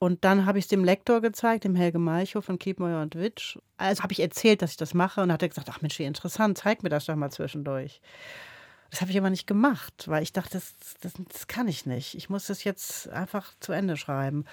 Und 0.00 0.24
dann 0.24 0.46
habe 0.46 0.58
ich 0.58 0.64
es 0.64 0.68
dem 0.68 0.82
Lektor 0.82 1.20
gezeigt, 1.20 1.64
dem 1.64 1.74
Helge 1.74 1.98
Malchow 1.98 2.42
von 2.42 2.58
Kiepmeuer 2.58 3.02
und 3.02 3.16
Witsch. 3.16 3.58
Also 3.76 4.02
habe 4.02 4.14
ich 4.14 4.20
erzählt, 4.20 4.62
dass 4.62 4.70
ich 4.70 4.78
das 4.78 4.94
mache 4.94 5.20
und 5.20 5.30
hat 5.30 5.42
er 5.42 5.50
gesagt, 5.50 5.68
ach 5.70 5.82
Mensch, 5.82 5.98
wie 5.98 6.04
interessant, 6.04 6.56
zeig 6.56 6.82
mir 6.82 6.88
das 6.88 7.04
doch 7.04 7.16
mal 7.16 7.30
zwischendurch. 7.30 8.00
Das 8.90 9.02
habe 9.02 9.10
ich 9.10 9.18
aber 9.18 9.28
nicht 9.28 9.46
gemacht, 9.46 10.06
weil 10.06 10.22
ich 10.22 10.32
dachte, 10.32 10.54
das, 10.54 10.74
das, 11.02 11.12
das 11.30 11.46
kann 11.48 11.68
ich 11.68 11.84
nicht. 11.84 12.14
Ich 12.14 12.30
muss 12.30 12.46
das 12.46 12.64
jetzt 12.64 13.10
einfach 13.10 13.52
zu 13.60 13.72
Ende 13.72 13.98
schreiben. 13.98 14.46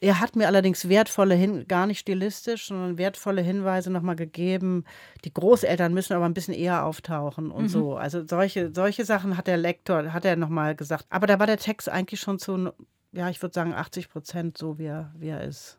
Er 0.00 0.20
hat 0.20 0.36
mir 0.36 0.46
allerdings 0.46 0.88
wertvolle, 0.88 1.34
Hin 1.34 1.66
gar 1.66 1.88
nicht 1.88 1.98
stilistisch, 1.98 2.68
sondern 2.68 2.98
wertvolle 2.98 3.42
Hinweise 3.42 3.90
nochmal 3.90 4.14
gegeben. 4.14 4.84
Die 5.24 5.34
Großeltern 5.34 5.92
müssen 5.92 6.12
aber 6.12 6.24
ein 6.24 6.34
bisschen 6.34 6.54
eher 6.54 6.84
auftauchen 6.84 7.50
und 7.50 7.64
mhm. 7.64 7.68
so. 7.68 7.96
Also 7.96 8.24
solche, 8.24 8.70
solche 8.72 9.04
Sachen 9.04 9.36
hat 9.36 9.48
der 9.48 9.56
Lektor, 9.56 10.12
hat 10.12 10.24
er 10.24 10.36
nochmal 10.36 10.76
gesagt. 10.76 11.06
Aber 11.10 11.26
da 11.26 11.40
war 11.40 11.48
der 11.48 11.58
Text 11.58 11.88
eigentlich 11.88 12.20
schon 12.20 12.38
zu 12.38 12.72
ja, 13.12 13.28
ich 13.30 13.40
würde 13.42 13.54
sagen 13.54 13.74
80 13.74 14.08
Prozent 14.10 14.58
so, 14.58 14.78
wie 14.78 14.86
er, 14.86 15.12
wie 15.18 15.28
er 15.28 15.42
ist. 15.42 15.78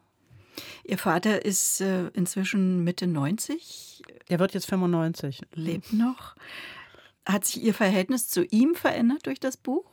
Ihr 0.84 0.98
Vater 0.98 1.46
ist 1.46 1.82
äh, 1.82 2.08
inzwischen 2.10 2.84
Mitte 2.84 3.08
90. 3.08 4.04
Er 4.28 4.40
wird 4.40 4.54
jetzt 4.54 4.68
95. 4.68 5.42
Lebt 5.54 5.94
noch. 5.94 6.36
Hat 7.26 7.46
sich 7.46 7.64
Ihr 7.64 7.74
Verhältnis 7.74 8.28
zu 8.28 8.44
ihm 8.46 8.76
verändert 8.76 9.26
durch 9.26 9.40
das 9.40 9.58
Buch? 9.58 9.86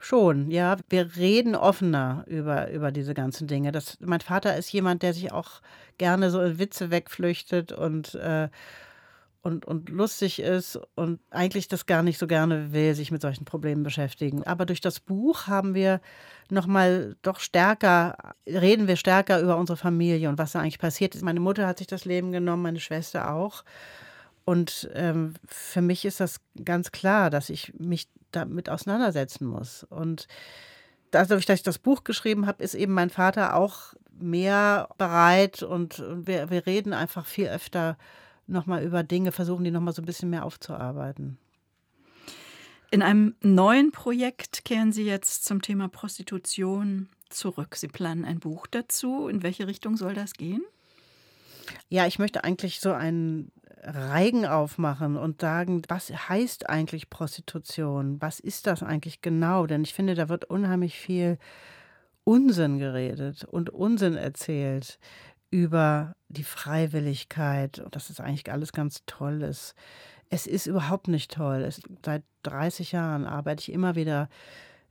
Schon, 0.00 0.50
ja. 0.50 0.76
Wir 0.90 1.16
reden 1.16 1.54
offener 1.54 2.24
über, 2.26 2.70
über 2.70 2.92
diese 2.92 3.14
ganzen 3.14 3.46
Dinge. 3.46 3.72
Das, 3.72 3.96
mein 4.00 4.20
Vater 4.20 4.56
ist 4.56 4.70
jemand, 4.72 5.02
der 5.02 5.14
sich 5.14 5.32
auch 5.32 5.62
gerne 5.96 6.30
so 6.30 6.42
in 6.42 6.58
Witze 6.58 6.90
wegflüchtet 6.90 7.72
und 7.72 8.14
äh, 8.16 8.48
und, 9.44 9.66
und 9.66 9.90
lustig 9.90 10.40
ist 10.40 10.80
und 10.94 11.20
eigentlich 11.30 11.68
das 11.68 11.84
gar 11.84 12.02
nicht 12.02 12.18
so 12.18 12.26
gerne 12.26 12.72
will, 12.72 12.94
sich 12.94 13.10
mit 13.10 13.20
solchen 13.20 13.44
Problemen 13.44 13.82
beschäftigen. 13.82 14.42
Aber 14.42 14.64
durch 14.64 14.80
das 14.80 15.00
Buch 15.00 15.46
haben 15.46 15.74
wir 15.74 16.00
nochmal 16.48 17.14
doch 17.20 17.40
stärker, 17.40 18.34
reden 18.46 18.88
wir 18.88 18.96
stärker 18.96 19.40
über 19.42 19.58
unsere 19.58 19.76
Familie 19.76 20.30
und 20.30 20.38
was 20.38 20.52
da 20.52 20.60
eigentlich 20.60 20.78
passiert 20.78 21.14
ist. 21.14 21.22
Meine 21.22 21.40
Mutter 21.40 21.66
hat 21.66 21.76
sich 21.76 21.86
das 21.86 22.06
Leben 22.06 22.32
genommen, 22.32 22.62
meine 22.62 22.80
Schwester 22.80 23.34
auch. 23.34 23.64
Und 24.46 24.88
ähm, 24.94 25.34
für 25.46 25.82
mich 25.82 26.06
ist 26.06 26.20
das 26.20 26.40
ganz 26.64 26.90
klar, 26.90 27.28
dass 27.28 27.50
ich 27.50 27.74
mich 27.78 28.08
damit 28.30 28.70
auseinandersetzen 28.70 29.46
muss. 29.46 29.84
Und 29.84 30.26
dadurch, 31.10 31.44
dass 31.44 31.58
ich 31.58 31.64
das 31.64 31.78
Buch 31.78 32.02
geschrieben 32.02 32.46
habe, 32.46 32.64
ist 32.64 32.74
eben 32.74 32.94
mein 32.94 33.10
Vater 33.10 33.56
auch 33.56 33.92
mehr 34.18 34.88
bereit 34.96 35.62
und 35.62 36.02
wir, 36.14 36.48
wir 36.48 36.64
reden 36.64 36.94
einfach 36.94 37.26
viel 37.26 37.48
öfter 37.48 37.98
nochmal 38.46 38.84
über 38.84 39.02
Dinge 39.02 39.32
versuchen, 39.32 39.64
die 39.64 39.70
nochmal 39.70 39.94
so 39.94 40.02
ein 40.02 40.06
bisschen 40.06 40.30
mehr 40.30 40.44
aufzuarbeiten. 40.44 41.38
In 42.90 43.02
einem 43.02 43.34
neuen 43.40 43.90
Projekt 43.90 44.64
kehren 44.64 44.92
Sie 44.92 45.04
jetzt 45.04 45.44
zum 45.44 45.62
Thema 45.62 45.88
Prostitution 45.88 47.08
zurück. 47.28 47.74
Sie 47.76 47.88
planen 47.88 48.24
ein 48.24 48.38
Buch 48.38 48.66
dazu. 48.66 49.26
In 49.26 49.42
welche 49.42 49.66
Richtung 49.66 49.96
soll 49.96 50.14
das 50.14 50.34
gehen? 50.34 50.62
Ja, 51.88 52.06
ich 52.06 52.18
möchte 52.18 52.44
eigentlich 52.44 52.80
so 52.80 52.92
einen 52.92 53.50
Reigen 53.82 54.46
aufmachen 54.46 55.16
und 55.16 55.40
sagen, 55.40 55.82
was 55.88 56.10
heißt 56.10 56.68
eigentlich 56.68 57.10
Prostitution? 57.10 58.20
Was 58.20 58.40
ist 58.40 58.66
das 58.66 58.82
eigentlich 58.82 59.20
genau? 59.20 59.66
Denn 59.66 59.82
ich 59.82 59.92
finde, 59.92 60.14
da 60.14 60.28
wird 60.28 60.44
unheimlich 60.44 60.96
viel 60.96 61.38
Unsinn 62.24 62.78
geredet 62.78 63.44
und 63.44 63.70
Unsinn 63.70 64.16
erzählt 64.16 64.98
über 65.54 66.16
die 66.26 66.42
Freiwilligkeit 66.42 67.78
und 67.78 67.94
dass 67.94 68.10
es 68.10 68.18
eigentlich 68.18 68.50
alles 68.50 68.72
ganz 68.72 69.02
toll 69.06 69.42
ist. 69.42 69.76
Es 70.28 70.48
ist 70.48 70.66
überhaupt 70.66 71.06
nicht 71.06 71.30
toll. 71.30 71.62
Es, 71.62 71.80
seit 72.04 72.24
30 72.42 72.90
Jahren 72.90 73.24
arbeite 73.24 73.60
ich 73.60 73.72
immer 73.72 73.94
wieder 73.94 74.28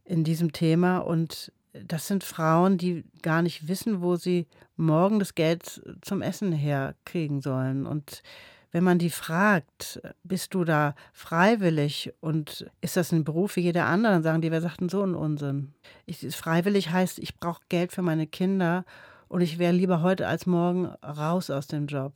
in 0.05 0.23
diesem 0.23 0.53
Thema 0.53 0.99
und 0.99 1.51
das 1.73 2.07
sind 2.07 2.23
Frauen, 2.23 2.77
die 2.77 3.03
gar 3.21 3.41
nicht 3.41 3.67
wissen, 3.67 4.01
wo 4.01 4.15
sie 4.15 4.47
morgen 4.77 5.19
das 5.19 5.35
Geld 5.35 5.81
zum 6.01 6.21
Essen 6.21 6.53
herkriegen 6.53 7.41
sollen. 7.41 7.85
Und 7.85 8.23
wenn 8.71 8.85
man 8.85 8.99
die 8.99 9.09
fragt, 9.09 10.01
bist 10.23 10.53
du 10.53 10.63
da 10.63 10.95
freiwillig 11.11 12.13
und 12.21 12.71
ist 12.79 12.95
das 12.95 13.11
ein 13.11 13.25
Beruf 13.25 13.57
wie 13.57 13.61
jeder 13.61 13.87
andere, 13.87 14.13
dann 14.13 14.23
sagen 14.23 14.41
die, 14.41 14.51
wer 14.51 14.61
sagt 14.61 14.79
denn 14.79 14.87
so 14.87 15.01
einen 15.01 15.15
Unsinn? 15.15 15.73
Ich, 16.05 16.25
freiwillig 16.33 16.89
heißt, 16.91 17.19
ich 17.19 17.37
brauche 17.37 17.63
Geld 17.67 17.91
für 17.91 18.01
meine 18.01 18.27
Kinder 18.27 18.85
und 19.33 19.41
ich 19.41 19.57
wäre 19.57 19.73
lieber 19.73 20.03
heute 20.03 20.27
als 20.27 20.45
morgen 20.45 20.85
raus 21.03 21.49
aus 21.49 21.65
dem 21.65 21.87
Job. 21.87 22.13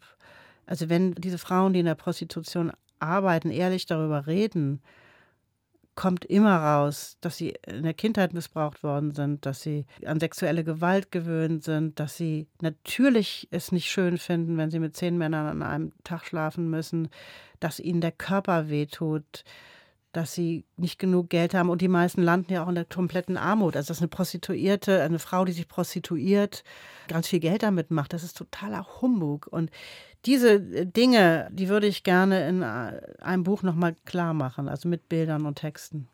Also 0.68 0.88
wenn 0.88 1.15
diese 1.15 1.39
Frauen, 1.39 1.74
die 1.74 1.80
in 1.80 1.88
der 1.88 1.95
Prostitution 1.95 2.72
arbeiten, 2.99 3.49
ehrlich 3.49 3.88
darüber 3.88 4.28
reden, 4.28 4.84
kommt 5.95 6.26
immer 6.26 6.57
raus, 6.57 7.18
dass 7.20 7.36
sie 7.36 7.55
in 7.65 7.82
der 7.82 7.95
Kindheit 7.95 8.34
missbraucht 8.34 8.84
worden 8.84 9.15
sind, 9.15 9.47
dass 9.47 9.63
sie 9.63 9.88
an 10.05 10.20
sexuelle 10.20 10.63
Gewalt 10.63 11.11
gewöhnt 11.11 11.63
sind, 11.63 11.99
dass 11.99 12.18
sie 12.18 12.45
natürlich 12.61 13.47
es 13.49 13.72
nicht 13.72 13.89
schön 13.89 14.20
finden, 14.20 14.55
wenn 14.57 14.70
sie 14.70 14.78
mit 14.78 14.95
zehn 14.95 15.18
Männern 15.18 15.47
an 15.47 15.63
einem 15.63 15.93
Tag 16.03 16.24
schlafen 16.24 16.70
müssen, 16.70 17.09
dass 17.59 17.80
ihnen 17.80 18.01
der 18.01 18.11
Körper 18.11 18.70
wehtut, 18.70 19.43
dass 20.18 20.34
sie 20.34 20.65
nicht 20.78 20.97
genug 20.97 21.30
Geld 21.30 21.53
haben 21.53 21.70
und 21.70 21.80
die 21.80 21.88
meisten 21.88 22.24
landen 22.24 22.51
ja 22.51 22.63
auch 22.63 22.70
in 22.70 22.76
der 22.76 22.86
kompletten 22.86 23.38
Armut. 23.38 23.76
Also 23.76 23.89
dass 23.89 23.99
eine 23.99 24.07
Prostituierte, 24.07 25.03
eine 25.03 25.20
Frau, 25.20 25.45
die 25.45 25.51
sich 25.51 25.68
prostituiert, 25.68 26.63
ganz 27.07 27.28
viel 27.28 27.39
Geld 27.39 27.61
damit 27.61 27.91
macht, 27.91 28.13
das 28.13 28.24
ist 28.24 28.36
totaler 28.36 28.88
Humbug. 28.99 29.45
Und 29.45 29.70
diese 30.26 30.55
äh, 30.55 30.88
Dinge, 30.88 31.49
die 31.51 31.70
würde 31.70 31.86
ich 31.86 32.03
gerne 32.03 32.49
in 32.49 32.63
äh, 32.63 32.99
einem 33.22 33.43
Buch 33.43 33.61
nochmal 33.61 33.95
klar 34.05 34.34
machen, 34.34 34.68
also 34.68 34.89
mit 34.89 35.07
Bildern 35.07 35.45
und 35.45 35.59
Texten. 35.59 36.07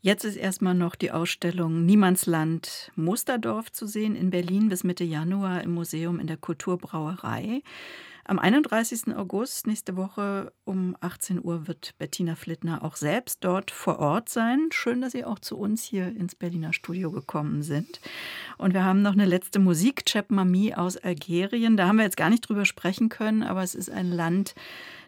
Jetzt 0.00 0.24
ist 0.24 0.36
erstmal 0.36 0.74
noch 0.74 0.94
die 0.94 1.10
Ausstellung 1.10 1.84
Niemandsland 1.84 2.92
Musterdorf 2.94 3.72
zu 3.72 3.88
sehen 3.88 4.14
in 4.14 4.30
Berlin 4.30 4.68
bis 4.68 4.84
Mitte 4.84 5.02
Januar 5.02 5.64
im 5.64 5.74
Museum 5.74 6.20
in 6.20 6.28
der 6.28 6.36
Kulturbrauerei. 6.36 7.62
Am 8.28 8.38
31. 8.38 9.16
August, 9.16 9.66
nächste 9.66 9.96
Woche 9.96 10.52
um 10.64 10.94
18 11.00 11.42
Uhr, 11.42 11.66
wird 11.66 11.94
Bettina 11.96 12.34
Flittner 12.34 12.84
auch 12.84 12.96
selbst 12.96 13.42
dort 13.42 13.70
vor 13.70 14.00
Ort 14.00 14.28
sein. 14.28 14.68
Schön, 14.70 15.00
dass 15.00 15.12
Sie 15.12 15.24
auch 15.24 15.38
zu 15.38 15.56
uns 15.56 15.82
hier 15.82 16.08
ins 16.08 16.34
Berliner 16.34 16.74
Studio 16.74 17.10
gekommen 17.10 17.62
sind. 17.62 18.02
Und 18.58 18.74
wir 18.74 18.84
haben 18.84 19.00
noch 19.00 19.14
eine 19.14 19.24
letzte 19.24 19.58
Musik, 19.58 20.04
Chep 20.04 20.30
Mami 20.30 20.74
aus 20.74 20.98
Algerien. 20.98 21.78
Da 21.78 21.88
haben 21.88 21.96
wir 21.96 22.04
jetzt 22.04 22.18
gar 22.18 22.28
nicht 22.28 22.46
drüber 22.46 22.66
sprechen 22.66 23.08
können, 23.08 23.42
aber 23.42 23.62
es 23.62 23.74
ist 23.74 23.88
ein 23.88 24.12
Land, 24.12 24.54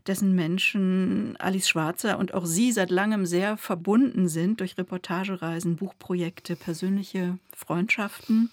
dessen 0.06 0.34
Menschen 0.34 1.36
Alice 1.38 1.68
Schwarzer 1.68 2.18
und 2.18 2.32
auch 2.32 2.46
Sie 2.46 2.72
seit 2.72 2.88
langem 2.90 3.26
sehr 3.26 3.58
verbunden 3.58 4.28
sind 4.28 4.60
durch 4.60 4.78
Reportagereisen, 4.78 5.76
Buchprojekte, 5.76 6.56
persönliche 6.56 7.36
Freundschaften. 7.54 8.50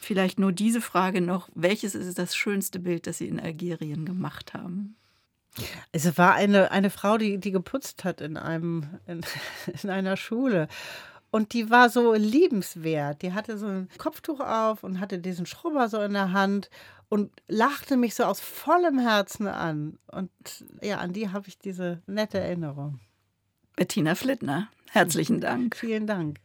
Vielleicht 0.00 0.38
nur 0.38 0.52
diese 0.52 0.80
Frage 0.80 1.20
noch. 1.20 1.48
Welches 1.54 1.94
ist 1.94 2.18
das 2.18 2.34
schönste 2.34 2.78
Bild, 2.78 3.06
das 3.06 3.18
Sie 3.18 3.28
in 3.28 3.40
Algerien 3.40 4.04
gemacht 4.04 4.54
haben? 4.54 4.96
Es 5.92 6.16
war 6.16 6.34
eine, 6.34 6.70
eine 6.70 6.90
Frau, 6.90 7.18
die, 7.18 7.38
die 7.38 7.50
geputzt 7.50 8.04
hat 8.04 8.20
in, 8.20 8.36
einem, 8.36 8.88
in, 9.06 9.22
in 9.82 9.90
einer 9.90 10.16
Schule. 10.16 10.68
Und 11.30 11.52
die 11.52 11.70
war 11.70 11.90
so 11.90 12.14
liebenswert. 12.14 13.22
Die 13.22 13.32
hatte 13.32 13.56
so 13.56 13.66
ein 13.66 13.88
Kopftuch 13.98 14.40
auf 14.40 14.82
und 14.82 14.98
hatte 14.98 15.18
diesen 15.18 15.46
Schrubber 15.46 15.88
so 15.88 16.00
in 16.02 16.12
der 16.12 16.32
Hand 16.32 16.70
und 17.08 17.30
lachte 17.48 17.96
mich 17.96 18.14
so 18.14 18.24
aus 18.24 18.40
vollem 18.40 18.98
Herzen 18.98 19.46
an. 19.46 19.98
Und 20.06 20.30
ja, 20.82 20.98
an 20.98 21.12
die 21.12 21.30
habe 21.30 21.48
ich 21.48 21.58
diese 21.58 22.02
nette 22.06 22.38
Erinnerung. 22.38 23.00
Bettina 23.76 24.14
Flittner, 24.14 24.68
herzlichen 24.90 25.40
Dank. 25.40 25.76
Vielen 25.76 26.06
Dank. 26.06 26.40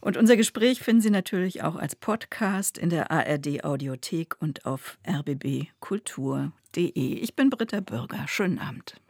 Und 0.00 0.16
unser 0.16 0.36
Gespräch 0.36 0.80
finden 0.80 1.02
Sie 1.02 1.10
natürlich 1.10 1.62
auch 1.62 1.76
als 1.76 1.94
Podcast 1.94 2.78
in 2.78 2.90
der 2.90 3.10
ARD 3.10 3.64
Audiothek 3.64 4.40
und 4.40 4.64
auf 4.64 4.98
rbbkultur.de. 5.06 6.52
Ich 6.94 7.36
bin 7.36 7.50
Britta 7.50 7.80
Bürger. 7.80 8.26
Schönen 8.26 8.58
Abend. 8.58 9.00